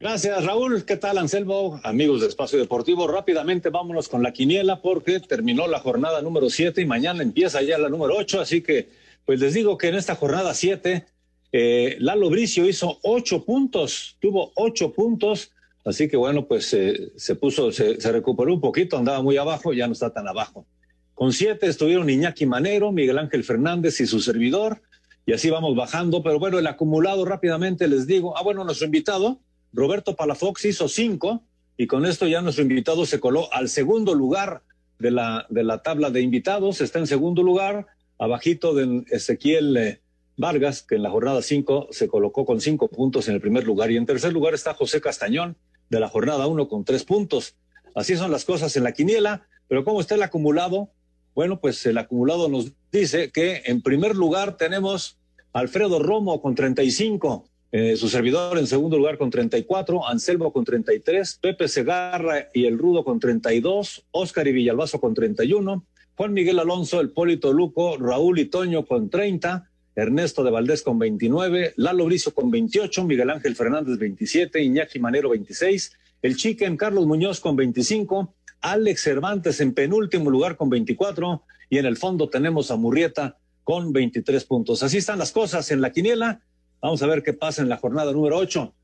Gracias, 0.00 0.44
Raúl. 0.44 0.84
¿Qué 0.84 0.96
tal, 0.96 1.18
Anselmo? 1.18 1.80
Amigos 1.82 2.20
de 2.20 2.28
Espacio 2.28 2.58
Deportivo, 2.58 3.08
rápidamente 3.08 3.70
vámonos 3.70 4.08
con 4.08 4.22
la 4.22 4.32
quiniela 4.32 4.82
porque 4.82 5.20
terminó 5.20 5.66
la 5.66 5.80
jornada 5.80 6.20
número 6.20 6.50
7 6.50 6.80
y 6.80 6.86
mañana 6.86 7.22
empieza 7.22 7.62
ya 7.62 7.78
la 7.78 7.88
número 7.88 8.14
8, 8.16 8.40
así 8.40 8.60
que 8.60 8.88
pues 9.24 9.40
les 9.40 9.54
digo 9.54 9.78
que 9.78 9.88
en 9.88 9.94
esta 9.94 10.14
jornada 10.16 10.52
siete, 10.54 11.06
eh, 11.52 11.96
Lalo 12.00 12.28
Bricio 12.30 12.68
hizo 12.68 12.98
ocho 13.02 13.44
puntos, 13.44 14.16
tuvo 14.20 14.52
ocho 14.54 14.92
puntos, 14.92 15.52
así 15.84 16.08
que 16.08 16.16
bueno, 16.16 16.46
pues 16.46 16.72
eh, 16.74 17.12
se 17.16 17.34
puso, 17.34 17.72
se, 17.72 17.96
recuperó 18.12 18.52
un 18.52 18.60
poquito, 18.60 18.96
andaba 18.96 19.22
muy 19.22 19.36
abajo, 19.36 19.72
ya 19.72 19.86
no 19.86 19.92
está 19.92 20.12
tan 20.12 20.28
abajo. 20.28 20.66
Con 21.14 21.32
siete 21.32 21.66
estuvieron 21.66 22.10
Iñaki 22.10 22.46
Manero, 22.46 22.90
Miguel 22.90 23.18
Ángel 23.18 23.44
Fernández 23.44 24.00
y 24.00 24.06
su 24.06 24.20
servidor, 24.20 24.82
y 25.26 25.32
así 25.32 25.50
vamos 25.50 25.76
bajando, 25.76 26.22
pero 26.22 26.38
bueno, 26.38 26.58
el 26.58 26.66
acumulado 26.66 27.24
rápidamente 27.24 27.88
les 27.88 28.06
digo, 28.06 28.36
ah, 28.36 28.42
bueno, 28.42 28.64
nuestro 28.64 28.86
invitado, 28.86 29.40
Roberto 29.72 30.16
Palafox, 30.16 30.64
hizo 30.64 30.88
cinco, 30.88 31.42
y 31.76 31.86
con 31.86 32.06
esto 32.06 32.26
ya 32.26 32.40
nuestro 32.40 32.62
invitado 32.62 33.06
se 33.06 33.20
coló 33.20 33.52
al 33.52 33.68
segundo 33.68 34.14
lugar 34.14 34.62
de 34.98 35.10
la, 35.10 35.46
de 35.50 35.64
la 35.64 35.82
tabla 35.82 36.10
de 36.10 36.20
invitados, 36.20 36.80
está 36.80 36.98
en 36.98 37.06
segundo 37.06 37.42
lugar, 37.42 37.86
abajito 38.18 38.74
de 38.74 39.04
Ezequiel 39.10 39.76
eh, 39.76 40.00
Vargas, 40.36 40.82
que 40.82 40.96
en 40.96 41.02
la 41.02 41.10
jornada 41.10 41.42
5 41.42 41.88
se 41.90 42.08
colocó 42.08 42.44
con 42.44 42.60
cinco 42.60 42.88
puntos 42.88 43.28
en 43.28 43.34
el 43.34 43.40
primer 43.40 43.64
lugar. 43.64 43.90
Y 43.90 43.96
en 43.96 44.06
tercer 44.06 44.32
lugar 44.32 44.54
está 44.54 44.74
José 44.74 45.00
Castañón, 45.00 45.56
de 45.94 46.00
la 46.00 46.08
jornada 46.08 46.46
1 46.46 46.68
con 46.68 46.84
tres 46.84 47.04
puntos. 47.04 47.54
Así 47.94 48.16
son 48.16 48.30
las 48.30 48.44
cosas 48.44 48.76
en 48.76 48.84
la 48.84 48.92
quiniela, 48.92 49.46
pero 49.68 49.84
¿cómo 49.84 50.00
está 50.00 50.16
el 50.16 50.22
acumulado? 50.22 50.90
Bueno, 51.34 51.60
pues 51.60 51.86
el 51.86 51.98
acumulado 51.98 52.48
nos 52.48 52.72
dice 52.92 53.30
que 53.30 53.62
en 53.66 53.80
primer 53.80 54.14
lugar 54.16 54.56
tenemos 54.56 55.18
Alfredo 55.52 56.00
Romo 56.00 56.42
con 56.42 56.54
35, 56.54 57.44
eh, 57.70 57.96
su 57.96 58.08
servidor 58.08 58.58
en 58.58 58.66
segundo 58.66 58.98
lugar 58.98 59.18
con 59.18 59.30
34, 59.30 60.06
Anselmo 60.06 60.52
con 60.52 60.64
33, 60.64 61.38
Pepe 61.40 61.68
Segarra 61.68 62.48
y 62.52 62.66
el 62.66 62.78
Rudo 62.78 63.04
con 63.04 63.20
32, 63.20 64.04
Oscar 64.10 64.46
y 64.48 64.52
Villalbazo 64.52 65.00
con 65.00 65.14
31, 65.14 65.84
Juan 66.16 66.32
Miguel 66.32 66.58
Alonso, 66.58 67.00
el 67.00 67.10
Polito 67.10 67.52
Luco, 67.52 67.96
Raúl 67.98 68.38
y 68.38 68.46
Toño 68.46 68.84
con 68.84 69.10
30, 69.10 69.70
Ernesto 69.96 70.42
de 70.42 70.50
Valdés 70.50 70.82
con 70.82 70.98
29, 70.98 71.74
Lalo 71.76 72.04
Brizo 72.06 72.34
con 72.34 72.50
28, 72.50 73.04
Miguel 73.04 73.30
Ángel 73.30 73.54
Fernández 73.54 73.98
27, 73.98 74.62
Iñaki 74.62 74.98
Manero 74.98 75.30
26, 75.30 75.92
el 76.22 76.36
Chiquen 76.36 76.76
Carlos 76.76 77.06
Muñoz 77.06 77.40
con 77.40 77.54
25, 77.54 78.34
Alex 78.60 79.02
Cervantes 79.02 79.60
en 79.60 79.74
penúltimo 79.74 80.30
lugar 80.30 80.56
con 80.56 80.70
24 80.70 81.42
y 81.70 81.78
en 81.78 81.86
el 81.86 81.96
fondo 81.96 82.28
tenemos 82.28 82.70
a 82.70 82.76
Murrieta 82.76 83.36
con 83.62 83.92
23 83.92 84.44
puntos. 84.44 84.82
Así 84.82 84.98
están 84.98 85.18
las 85.18 85.32
cosas 85.32 85.70
en 85.70 85.80
la 85.80 85.92
quiniela. 85.92 86.40
Vamos 86.80 87.02
a 87.02 87.06
ver 87.06 87.22
qué 87.22 87.32
pasa 87.32 87.62
en 87.62 87.68
la 87.68 87.76
jornada 87.76 88.12
número 88.12 88.36
8. 88.36 88.74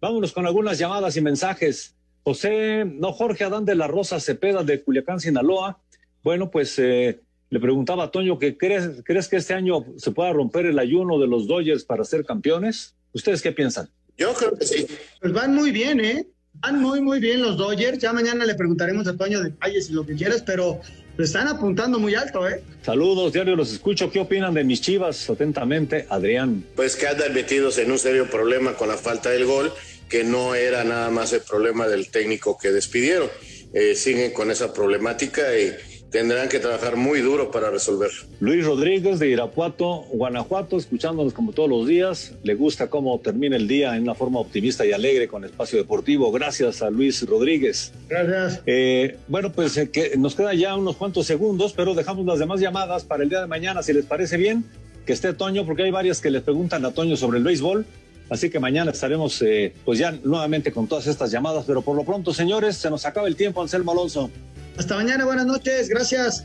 Vámonos 0.00 0.32
con 0.32 0.46
algunas 0.46 0.78
llamadas 0.78 1.16
y 1.16 1.20
mensajes. 1.20 1.94
José, 2.22 2.84
no, 2.84 3.12
Jorge 3.12 3.44
Adán 3.44 3.64
de 3.64 3.74
la 3.74 3.86
Rosa 3.86 4.20
Cepeda 4.20 4.62
de 4.62 4.82
Culiacán, 4.82 5.18
Sinaloa, 5.18 5.80
bueno, 6.22 6.50
pues 6.50 6.78
eh, 6.78 7.20
le 7.50 7.60
preguntaba 7.60 8.04
a 8.04 8.10
Toño 8.10 8.38
que 8.38 8.56
crees, 8.56 9.02
crees 9.04 9.28
que 9.28 9.36
este 9.36 9.54
año 9.54 9.84
se 9.96 10.10
pueda 10.10 10.32
romper 10.32 10.66
el 10.66 10.78
ayuno 10.78 11.18
de 11.18 11.26
los 11.26 11.46
Dodgers 11.46 11.84
para 11.84 12.04
ser 12.04 12.24
campeones. 12.24 12.94
¿Ustedes 13.12 13.40
qué 13.40 13.52
piensan? 13.52 13.88
Yo 14.16 14.34
creo 14.34 14.54
que 14.56 14.66
sí. 14.66 14.86
Pues 15.20 15.32
van 15.32 15.54
muy 15.54 15.70
bien, 15.70 16.00
¿eh? 16.00 16.26
Van 16.54 16.80
muy, 16.80 17.00
muy 17.00 17.20
bien 17.20 17.40
los 17.40 17.56
Dodgers. 17.56 17.98
Ya 17.98 18.12
mañana 18.12 18.44
le 18.44 18.54
preguntaremos 18.54 19.06
a 19.06 19.16
Toño 19.16 19.40
detalles 19.40 19.88
y 19.88 19.92
lo 19.92 20.04
que 20.04 20.14
quieras, 20.14 20.42
pero 20.44 20.80
lo 21.16 21.24
están 21.24 21.48
apuntando 21.48 21.98
muy 21.98 22.14
alto, 22.14 22.46
¿eh? 22.48 22.62
Saludos, 22.82 23.32
diario, 23.32 23.56
los 23.56 23.72
escucho. 23.72 24.10
¿Qué 24.10 24.20
opinan 24.20 24.54
de 24.54 24.64
mis 24.64 24.80
chivas? 24.80 25.30
Atentamente, 25.30 26.06
Adrián. 26.10 26.64
Pues 26.76 26.96
que 26.96 27.06
andan 27.06 27.32
metidos 27.32 27.78
en 27.78 27.90
un 27.90 27.98
serio 27.98 28.28
problema 28.28 28.74
con 28.74 28.88
la 28.88 28.96
falta 28.96 29.30
del 29.30 29.46
gol, 29.46 29.72
que 30.08 30.24
no 30.24 30.54
era 30.54 30.84
nada 30.84 31.10
más 31.10 31.32
el 31.32 31.40
problema 31.40 31.88
del 31.88 32.10
técnico 32.10 32.58
que 32.58 32.70
despidieron. 32.70 33.28
Eh, 33.72 33.94
siguen 33.94 34.32
con 34.32 34.50
esa 34.50 34.72
problemática 34.72 35.58
y 35.58 35.74
tendrán 36.10 36.48
que 36.48 36.58
trabajar 36.58 36.96
muy 36.96 37.20
duro 37.20 37.50
para 37.50 37.70
resolver. 37.70 38.10
Luis 38.40 38.64
Rodríguez 38.64 39.18
de 39.18 39.28
Irapuato, 39.28 40.04
Guanajuato, 40.10 40.76
escuchándonos 40.76 41.32
como 41.32 41.52
todos 41.52 41.68
los 41.68 41.86
días. 41.86 42.34
Le 42.42 42.54
gusta 42.54 42.88
cómo 42.88 43.18
termina 43.20 43.56
el 43.56 43.68
día 43.68 43.96
en 43.96 44.02
una 44.02 44.14
forma 44.14 44.40
optimista 44.40 44.86
y 44.86 44.92
alegre 44.92 45.28
con 45.28 45.44
Espacio 45.44 45.78
Deportivo. 45.78 46.32
Gracias 46.32 46.82
a 46.82 46.90
Luis 46.90 47.26
Rodríguez. 47.26 47.92
Gracias. 48.08 48.62
Eh, 48.66 49.16
bueno, 49.28 49.52
pues 49.52 49.76
eh, 49.76 49.90
que 49.90 50.16
nos 50.16 50.34
quedan 50.34 50.56
ya 50.56 50.76
unos 50.76 50.96
cuantos 50.96 51.26
segundos, 51.26 51.72
pero 51.74 51.94
dejamos 51.94 52.24
las 52.24 52.38
demás 52.38 52.60
llamadas 52.60 53.04
para 53.04 53.22
el 53.22 53.28
día 53.28 53.40
de 53.40 53.46
mañana, 53.46 53.82
si 53.82 53.92
les 53.92 54.04
parece 54.04 54.36
bien. 54.36 54.64
Que 55.04 55.12
esté 55.12 55.32
Toño, 55.32 55.64
porque 55.64 55.84
hay 55.84 55.90
varias 55.90 56.20
que 56.20 56.30
le 56.30 56.40
preguntan 56.40 56.84
a 56.84 56.92
Toño 56.92 57.16
sobre 57.16 57.38
el 57.38 57.44
béisbol. 57.44 57.86
Así 58.30 58.50
que 58.50 58.58
mañana 58.58 58.90
estaremos 58.90 59.40
eh, 59.40 59.72
pues 59.84 59.98
ya 59.98 60.12
nuevamente 60.12 60.70
con 60.70 60.86
todas 60.86 61.06
estas 61.06 61.30
llamadas, 61.30 61.64
pero 61.66 61.80
por 61.80 61.96
lo 61.96 62.04
pronto, 62.04 62.34
señores, 62.34 62.76
se 62.76 62.90
nos 62.90 63.06
acaba 63.06 63.26
el 63.26 63.36
tiempo, 63.36 63.62
Anselmo 63.62 63.92
Alonso. 63.92 64.30
Hasta 64.78 64.94
mañana, 64.94 65.24
buenas 65.24 65.46
noches, 65.46 65.88
gracias. 65.88 66.44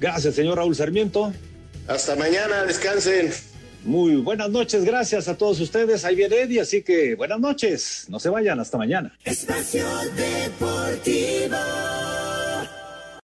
Gracias, 0.00 0.34
señor 0.34 0.56
Raúl 0.56 0.74
Sarmiento. 0.74 1.32
Hasta 1.86 2.16
mañana, 2.16 2.64
descansen. 2.64 3.30
Muy 3.84 4.16
buenas 4.16 4.50
noches, 4.50 4.84
gracias 4.84 5.28
a 5.28 5.36
todos 5.36 5.60
ustedes. 5.60 6.04
Ahí 6.04 6.16
viene 6.16 6.40
Eddie, 6.40 6.60
así 6.60 6.82
que 6.82 7.14
buenas 7.14 7.38
noches. 7.38 8.06
No 8.08 8.18
se 8.18 8.30
vayan, 8.30 8.58
hasta 8.58 8.78
mañana. 8.78 9.16
Espacio 9.24 9.86
Deportivo. 10.16 11.56